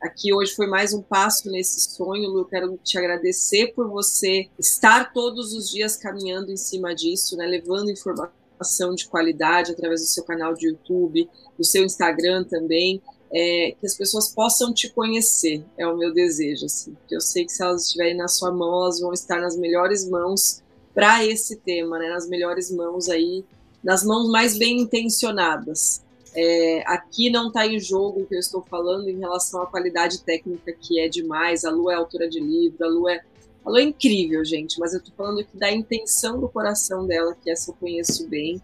aqui 0.00 0.32
hoje 0.32 0.54
foi 0.54 0.66
mais 0.66 0.94
um 0.94 1.02
passo 1.02 1.50
nesse 1.50 1.80
sonho. 1.94 2.30
Lu, 2.30 2.38
eu 2.40 2.44
quero 2.46 2.78
te 2.82 2.96
agradecer 2.96 3.74
por 3.74 3.88
você 3.90 4.48
estar 4.58 5.12
todos 5.12 5.52
os 5.52 5.70
dias 5.70 5.96
caminhando 5.96 6.50
em 6.50 6.56
cima 6.56 6.94
disso, 6.94 7.36
né? 7.36 7.46
Levando 7.46 7.90
informação 7.90 8.94
de 8.94 9.06
qualidade 9.06 9.72
através 9.72 10.00
do 10.00 10.06
seu 10.06 10.24
canal 10.24 10.54
de 10.54 10.68
YouTube, 10.68 11.28
do 11.58 11.64
seu 11.64 11.84
Instagram 11.84 12.44
também, 12.44 13.02
é, 13.30 13.74
que 13.78 13.86
as 13.86 13.94
pessoas 13.94 14.30
possam 14.30 14.72
te 14.72 14.88
conhecer, 14.88 15.62
é 15.76 15.86
o 15.86 15.94
meu 15.94 16.10
desejo, 16.14 16.64
assim, 16.64 16.94
porque 16.94 17.14
eu 17.14 17.20
sei 17.20 17.44
que 17.44 17.52
se 17.52 17.62
elas 17.62 17.84
estiverem 17.84 18.16
na 18.16 18.28
sua 18.28 18.50
mão, 18.50 18.84
elas 18.84 18.98
vão 18.98 19.12
estar 19.12 19.38
nas 19.38 19.58
melhores 19.58 20.08
mãos 20.08 20.62
para 20.94 21.22
esse 21.22 21.56
tema, 21.56 21.98
né, 21.98 22.08
nas 22.08 22.26
melhores 22.26 22.70
mãos 22.70 23.10
aí, 23.10 23.44
nas 23.88 24.04
mãos 24.04 24.28
mais 24.28 24.58
bem 24.58 24.82
intencionadas. 24.82 26.04
É, 26.34 26.82
aqui 26.86 27.30
não 27.30 27.48
está 27.48 27.66
em 27.66 27.80
jogo 27.80 28.20
o 28.20 28.26
que 28.26 28.34
eu 28.34 28.38
estou 28.38 28.62
falando 28.68 29.08
em 29.08 29.18
relação 29.18 29.62
à 29.62 29.66
qualidade 29.66 30.20
técnica, 30.20 30.74
que 30.78 31.00
é 31.00 31.08
demais, 31.08 31.64
a 31.64 31.70
Lu 31.70 31.90
é 31.90 31.94
autora 31.94 32.28
de 32.28 32.38
livro, 32.38 32.84
a 32.84 32.86
Lu 32.86 33.08
é 33.08 33.24
ela 33.66 33.80
é 33.80 33.82
incrível, 33.82 34.44
gente, 34.44 34.78
mas 34.80 34.94
eu 34.94 35.02
tô 35.02 35.10
falando 35.16 35.40
aqui 35.40 35.56
da 35.56 35.70
intenção 35.70 36.40
do 36.40 36.48
coração 36.48 37.06
dela, 37.06 37.36
que 37.42 37.50
essa 37.50 37.70
eu 37.70 37.74
conheço 37.74 38.26
bem, 38.26 38.60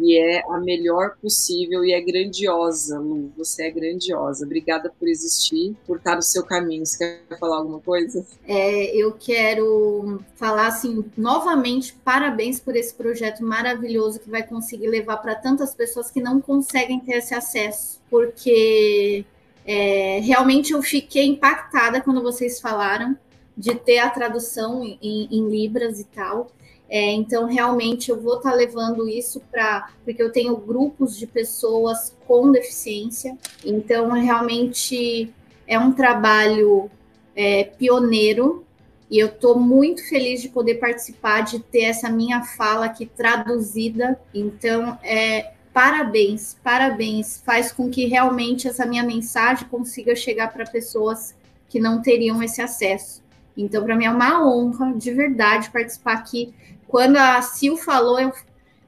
e 0.00 0.18
é 0.18 0.42
a 0.48 0.58
melhor 0.58 1.16
possível 1.22 1.84
e 1.84 1.92
é 1.92 2.00
grandiosa, 2.00 2.98
Lu. 2.98 3.32
Você 3.36 3.64
é 3.64 3.70
grandiosa. 3.70 4.44
Obrigada 4.44 4.92
por 4.98 5.06
existir, 5.06 5.76
por 5.86 5.98
estar 5.98 6.16
no 6.16 6.22
seu 6.22 6.44
caminho. 6.44 6.84
Você 6.84 6.98
quer 6.98 7.38
falar 7.38 7.58
alguma 7.58 7.80
coisa? 7.80 8.26
É, 8.46 8.96
eu 8.96 9.12
quero 9.12 10.20
falar 10.34 10.66
assim, 10.66 11.04
novamente, 11.16 11.94
parabéns 12.04 12.58
por 12.58 12.74
esse 12.74 12.92
projeto 12.94 13.44
maravilhoso 13.44 14.18
que 14.18 14.28
vai 14.28 14.42
conseguir 14.42 14.88
levar 14.88 15.18
para 15.18 15.36
tantas 15.36 15.74
pessoas 15.74 16.10
que 16.10 16.20
não 16.20 16.40
conseguem 16.40 16.98
ter 16.98 17.18
esse 17.18 17.34
acesso, 17.34 18.00
porque 18.10 19.24
é, 19.64 20.18
realmente 20.20 20.72
eu 20.72 20.82
fiquei 20.82 21.26
impactada 21.26 22.00
quando 22.00 22.22
vocês 22.22 22.60
falaram 22.60 23.16
de 23.58 23.74
ter 23.74 23.98
a 23.98 24.08
tradução 24.08 24.84
em, 24.84 25.28
em 25.30 25.48
Libras 25.48 25.98
e 25.98 26.04
tal. 26.04 26.52
É, 26.88 27.12
então, 27.12 27.46
realmente, 27.46 28.08
eu 28.08 28.18
vou 28.18 28.36
estar 28.36 28.52
tá 28.52 28.56
levando 28.56 29.08
isso 29.08 29.42
para. 29.50 29.90
Porque 30.04 30.22
eu 30.22 30.30
tenho 30.30 30.56
grupos 30.56 31.18
de 31.18 31.26
pessoas 31.26 32.16
com 32.26 32.52
deficiência. 32.52 33.36
Então, 33.64 34.10
realmente, 34.12 35.34
é 35.66 35.76
um 35.78 35.92
trabalho 35.92 36.88
é, 37.34 37.64
pioneiro. 37.64 38.64
E 39.10 39.18
eu 39.18 39.26
estou 39.26 39.58
muito 39.58 40.06
feliz 40.08 40.40
de 40.40 40.50
poder 40.50 40.76
participar, 40.76 41.40
de 41.40 41.58
ter 41.58 41.84
essa 41.84 42.08
minha 42.08 42.44
fala 42.44 42.86
aqui 42.86 43.06
traduzida. 43.06 44.20
Então, 44.32 44.98
é, 45.02 45.52
parabéns, 45.72 46.56
parabéns. 46.62 47.42
Faz 47.44 47.72
com 47.72 47.90
que 47.90 48.06
realmente 48.06 48.68
essa 48.68 48.86
minha 48.86 49.02
mensagem 49.02 49.66
consiga 49.68 50.14
chegar 50.14 50.52
para 50.52 50.64
pessoas 50.64 51.34
que 51.68 51.80
não 51.80 52.00
teriam 52.00 52.42
esse 52.42 52.62
acesso. 52.62 53.22
Então, 53.58 53.84
para 53.84 53.96
mim 53.96 54.04
é 54.04 54.10
uma 54.10 54.46
honra 54.46 54.94
de 54.94 55.12
verdade 55.12 55.68
participar 55.70 56.14
aqui. 56.14 56.54
Quando 56.86 57.16
a 57.16 57.42
Sil 57.42 57.76
falou, 57.76 58.20
eu, 58.20 58.32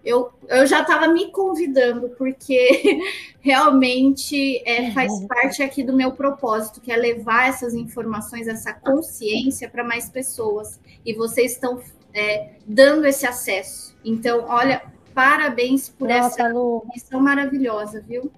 eu, 0.04 0.32
eu 0.48 0.64
já 0.64 0.82
estava 0.82 1.08
me 1.08 1.32
convidando, 1.32 2.10
porque 2.10 3.00
realmente 3.42 4.62
é, 4.64 4.92
faz 4.92 5.12
parte 5.26 5.60
aqui 5.60 5.82
do 5.82 5.92
meu 5.92 6.12
propósito, 6.12 6.80
que 6.80 6.92
é 6.92 6.96
levar 6.96 7.48
essas 7.48 7.74
informações, 7.74 8.46
essa 8.46 8.72
consciência 8.72 9.68
para 9.68 9.82
mais 9.82 10.08
pessoas. 10.08 10.78
E 11.04 11.12
vocês 11.12 11.52
estão 11.52 11.82
é, 12.14 12.50
dando 12.64 13.06
esse 13.06 13.26
acesso. 13.26 13.96
Então, 14.04 14.44
olha, 14.48 14.82
parabéns 15.12 15.88
por 15.88 16.08
Nossa, 16.08 16.42
essa 16.42 16.48
Lu. 16.48 16.86
missão 16.94 17.20
maravilhosa, 17.20 18.00
viu? 18.00 18.30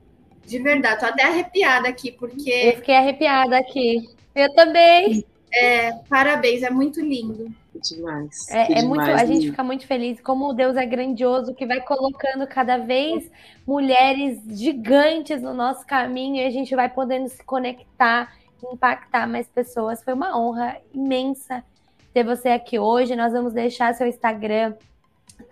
De 0.46 0.58
verdade, 0.58 1.00
tô 1.00 1.06
até 1.06 1.24
arrepiada 1.24 1.88
aqui, 1.88 2.10
porque. 2.10 2.50
Eu 2.50 2.76
fiquei 2.76 2.96
arrepiada 2.96 3.58
aqui. 3.58 4.08
Eu 4.34 4.52
também. 4.54 5.24
É, 5.52 5.92
parabéns, 6.08 6.62
é 6.62 6.70
muito 6.70 7.00
lindo. 7.00 7.52
Demais. 7.74 8.48
É, 8.48 8.80
é 8.80 8.82
muito, 8.82 9.02
a 9.02 9.24
gente 9.24 9.50
fica 9.50 9.64
muito 9.64 9.86
feliz 9.86 10.20
como 10.20 10.52
Deus 10.52 10.76
é 10.76 10.86
grandioso, 10.86 11.54
que 11.54 11.66
vai 11.66 11.80
colocando 11.80 12.46
cada 12.46 12.78
vez 12.78 13.30
mulheres 13.66 14.40
gigantes 14.48 15.42
no 15.42 15.52
nosso 15.52 15.86
caminho 15.86 16.36
e 16.36 16.46
a 16.46 16.50
gente 16.50 16.74
vai 16.76 16.88
podendo 16.88 17.28
se 17.28 17.42
conectar, 17.44 18.32
impactar 18.72 19.26
mais 19.26 19.48
pessoas. 19.48 20.02
Foi 20.02 20.14
uma 20.14 20.38
honra 20.38 20.76
imensa 20.94 21.64
ter 22.12 22.24
você 22.24 22.50
aqui 22.50 22.78
hoje. 22.78 23.16
Nós 23.16 23.32
vamos 23.32 23.52
deixar 23.52 23.94
seu 23.94 24.06
Instagram 24.06 24.74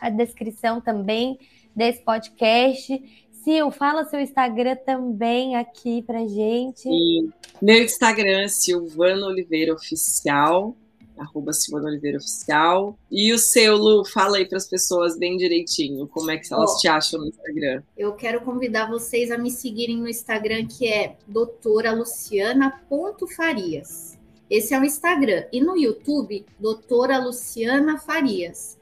na 0.00 0.10
descrição 0.10 0.80
também 0.80 1.38
desse 1.74 2.02
podcast. 2.02 3.28
Sil, 3.40 3.64
fala 3.70 4.04
seu 4.04 4.20
Instagram 4.20 4.76
também 4.76 5.56
aqui 5.56 6.02
pra 6.02 6.26
gente. 6.26 6.82
Sim. 6.82 7.32
Meu 7.60 7.82
Instagram 7.82 8.42
é 8.42 8.48
Silvana 8.48 9.26
Oliveira 9.26 9.74
Oficial, 9.74 10.76
arroba 11.16 11.52
Silvana 11.52 11.88
Oliveira 11.88 12.18
Oficial. 12.18 12.96
E 13.10 13.32
o 13.32 13.38
seu, 13.38 13.76
Lu, 13.76 14.04
fala 14.04 14.36
aí 14.38 14.46
para 14.46 14.58
as 14.58 14.68
pessoas 14.68 15.18
bem 15.18 15.36
direitinho, 15.36 16.06
como 16.06 16.30
é 16.30 16.38
que 16.38 16.52
elas 16.52 16.74
oh, 16.74 16.78
te 16.78 16.86
acham 16.88 17.20
no 17.20 17.28
Instagram. 17.28 17.82
Eu 17.96 18.12
quero 18.12 18.42
convidar 18.42 18.90
vocês 18.90 19.30
a 19.30 19.38
me 19.38 19.50
seguirem 19.50 19.96
no 19.98 20.08
Instagram, 20.08 20.66
que 20.66 20.86
é 20.86 21.16
doutoraluciana.farias. 21.26 24.18
Esse 24.50 24.74
é 24.74 24.80
o 24.80 24.84
Instagram. 24.84 25.44
E 25.52 25.60
no 25.60 25.76
YouTube, 25.76 26.44
doutora 26.58 27.18
Luciana 27.18 27.98
Farias. 27.98 28.79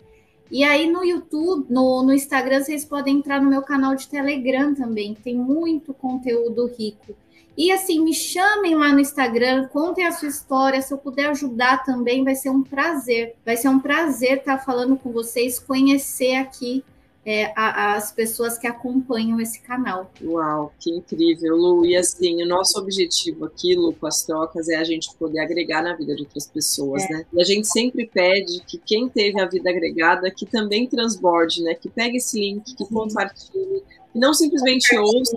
E 0.50 0.64
aí 0.64 0.90
no 0.90 1.04
YouTube, 1.04 1.66
no, 1.68 2.02
no 2.02 2.12
Instagram, 2.12 2.62
vocês 2.62 2.84
podem 2.84 3.18
entrar 3.18 3.40
no 3.40 3.50
meu 3.50 3.62
canal 3.62 3.94
de 3.94 4.08
Telegram 4.08 4.74
também, 4.74 5.14
tem 5.14 5.36
muito 5.36 5.92
conteúdo 5.92 6.66
rico. 6.66 7.14
E 7.56 7.72
assim, 7.72 8.00
me 8.04 8.14
chamem 8.14 8.76
lá 8.76 8.92
no 8.92 9.00
Instagram, 9.00 9.66
contem 9.68 10.06
a 10.06 10.12
sua 10.12 10.28
história. 10.28 10.80
Se 10.80 10.94
eu 10.94 10.98
puder 10.98 11.30
ajudar 11.30 11.84
também, 11.84 12.22
vai 12.22 12.36
ser 12.36 12.50
um 12.50 12.62
prazer. 12.62 13.34
Vai 13.44 13.56
ser 13.56 13.68
um 13.68 13.80
prazer 13.80 14.38
estar 14.38 14.58
falando 14.58 14.96
com 14.96 15.10
vocês, 15.10 15.58
conhecer 15.58 16.36
aqui 16.36 16.84
é, 17.24 17.52
a, 17.56 17.94
as 17.94 18.10
pessoas 18.10 18.56
que 18.56 18.66
acompanham 18.66 19.40
esse 19.40 19.60
canal. 19.60 20.10
Uau, 20.22 20.72
que 20.80 20.90
incrível, 20.90 21.56
Lu. 21.56 21.84
E 21.84 21.96
assim, 21.96 22.42
o 22.42 22.46
nosso 22.46 22.78
objetivo 22.78 23.44
aqui, 23.44 23.74
Lu, 23.74 23.92
com 23.92 24.06
as 24.06 24.22
trocas, 24.22 24.68
é 24.68 24.76
a 24.76 24.84
gente 24.84 25.14
poder 25.16 25.40
agregar 25.40 25.82
na 25.82 25.94
vida 25.94 26.14
de 26.14 26.22
outras 26.22 26.46
pessoas, 26.46 27.02
é. 27.04 27.12
né? 27.12 27.26
E 27.32 27.40
a 27.40 27.44
gente 27.44 27.66
sempre 27.66 28.06
pede 28.06 28.62
que 28.66 28.78
quem 28.78 29.08
teve 29.08 29.40
a 29.40 29.46
vida 29.46 29.68
agregada, 29.68 30.30
que 30.30 30.46
também 30.46 30.86
transborde, 30.86 31.62
né? 31.62 31.74
Que 31.74 31.88
pegue 31.88 32.16
esse 32.16 32.40
link, 32.40 32.74
que 32.74 32.86
compartilhe, 32.86 33.82
que 34.12 34.18
não 34.18 34.32
simplesmente 34.32 34.96
ouça 34.96 35.36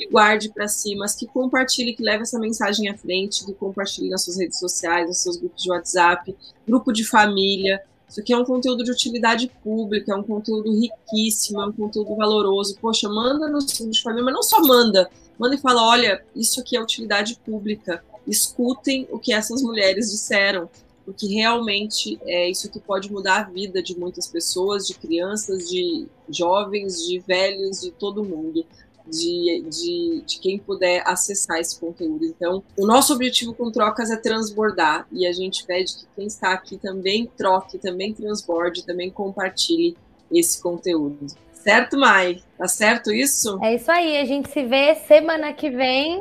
e 0.00 0.08
guarde 0.08 0.48
para 0.48 0.66
si, 0.66 0.96
mas 0.96 1.14
que 1.14 1.26
compartilhe, 1.26 1.94
que 1.94 2.02
leve 2.02 2.22
essa 2.22 2.38
mensagem 2.38 2.88
à 2.88 2.96
frente, 2.96 3.44
que 3.44 3.52
compartilhe 3.52 4.08
nas 4.08 4.24
suas 4.24 4.38
redes 4.38 4.58
sociais, 4.58 5.06
nos 5.06 5.18
seus 5.18 5.36
grupos 5.36 5.62
de 5.62 5.70
WhatsApp, 5.70 6.34
grupo 6.66 6.90
de 6.92 7.04
família, 7.04 7.80
isso 8.10 8.20
aqui 8.20 8.32
é 8.32 8.36
um 8.36 8.44
conteúdo 8.44 8.82
de 8.82 8.90
utilidade 8.90 9.48
pública, 9.62 10.12
é 10.12 10.16
um 10.16 10.22
conteúdo 10.24 10.68
riquíssimo, 10.72 11.60
é 11.60 11.66
um 11.66 11.72
conteúdo 11.72 12.16
valoroso. 12.16 12.76
Poxa, 12.80 13.08
manda 13.08 13.46
no 13.46 13.58
grupo 13.58 13.88
de 13.88 14.02
família, 14.02 14.24
mas 14.24 14.34
não 14.34 14.42
só 14.42 14.60
manda, 14.60 15.08
manda 15.38 15.54
e 15.54 15.58
fala: 15.58 15.86
olha, 15.86 16.24
isso 16.34 16.60
aqui 16.60 16.76
é 16.76 16.82
utilidade 16.82 17.38
pública. 17.46 18.02
Escutem 18.26 19.06
o 19.12 19.18
que 19.18 19.32
essas 19.32 19.62
mulheres 19.62 20.10
disseram, 20.10 20.68
porque 21.04 21.28
realmente 21.28 22.18
é 22.24 22.50
isso 22.50 22.68
que 22.68 22.80
pode 22.80 23.12
mudar 23.12 23.42
a 23.42 23.44
vida 23.44 23.80
de 23.80 23.96
muitas 23.96 24.26
pessoas, 24.26 24.88
de 24.88 24.94
crianças, 24.94 25.70
de 25.70 26.08
jovens, 26.28 27.06
de 27.06 27.20
velhos, 27.20 27.80
de 27.80 27.92
todo 27.92 28.24
mundo 28.24 28.66
de, 29.10 29.64
de, 29.68 30.22
de, 30.26 30.38
quem 30.38 30.58
puder 30.58 31.02
acessar 31.06 31.58
esse 31.58 31.78
conteúdo. 31.78 32.24
Então, 32.24 32.62
o 32.76 32.86
nosso 32.86 33.12
objetivo 33.12 33.52
com 33.54 33.70
trocas 33.70 34.10
é 34.10 34.16
transbordar 34.16 35.06
e 35.10 35.26
a 35.26 35.32
gente 35.32 35.64
pede 35.64 35.96
que 35.96 36.06
quem 36.14 36.26
está 36.26 36.52
aqui 36.52 36.78
também 36.78 37.30
troque, 37.36 37.78
também 37.78 38.14
transborde, 38.14 38.86
também 38.86 39.10
compartilhe 39.10 39.96
esse 40.32 40.62
conteúdo. 40.62 41.26
Certo, 41.52 41.98
Mai? 41.98 42.42
Tá 42.56 42.66
certo 42.66 43.12
isso? 43.12 43.58
É 43.62 43.74
isso 43.74 43.90
aí. 43.90 44.18
A 44.18 44.24
gente 44.24 44.50
se 44.50 44.64
vê 44.64 44.94
semana 44.94 45.52
que 45.52 45.68
vem. 45.68 46.20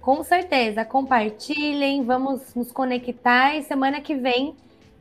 Com 0.00 0.22
certeza. 0.22 0.84
Compartilhem, 0.84 2.04
vamos 2.04 2.54
nos 2.54 2.72
conectar 2.72 3.56
e 3.56 3.62
semana 3.62 4.00
que 4.00 4.14
vem 4.14 4.54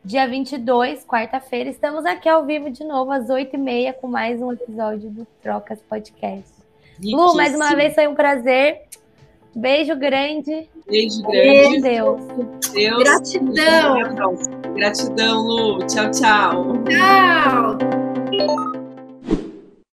dia 0.03 0.27
22, 0.27 1.05
quarta-feira. 1.05 1.69
Estamos 1.69 2.05
aqui 2.05 2.29
ao 2.29 2.45
vivo 2.45 2.69
de 2.69 2.83
novo, 2.83 3.11
às 3.11 3.27
8h30, 3.27 3.93
com 3.93 4.07
mais 4.07 4.41
um 4.41 4.51
episódio 4.51 5.09
do 5.09 5.25
Trocas 5.41 5.79
Podcast. 5.81 6.62
Lu, 7.01 7.35
mais 7.35 7.55
uma 7.55 7.75
vez 7.75 7.93
foi 7.93 8.07
um 8.07 8.15
prazer. 8.15 8.81
Beijo 9.55 9.95
grande. 9.95 10.67
Beijo 10.89 11.21
grande. 11.21 11.81
Deus. 11.81 12.21
Deus. 12.73 13.03
Gratidão. 13.03 14.35
Gratidão, 14.75 15.41
Lu. 15.41 15.85
Tchau, 15.85 16.11
tchau. 16.11 16.83
Tchau. 16.89 18.82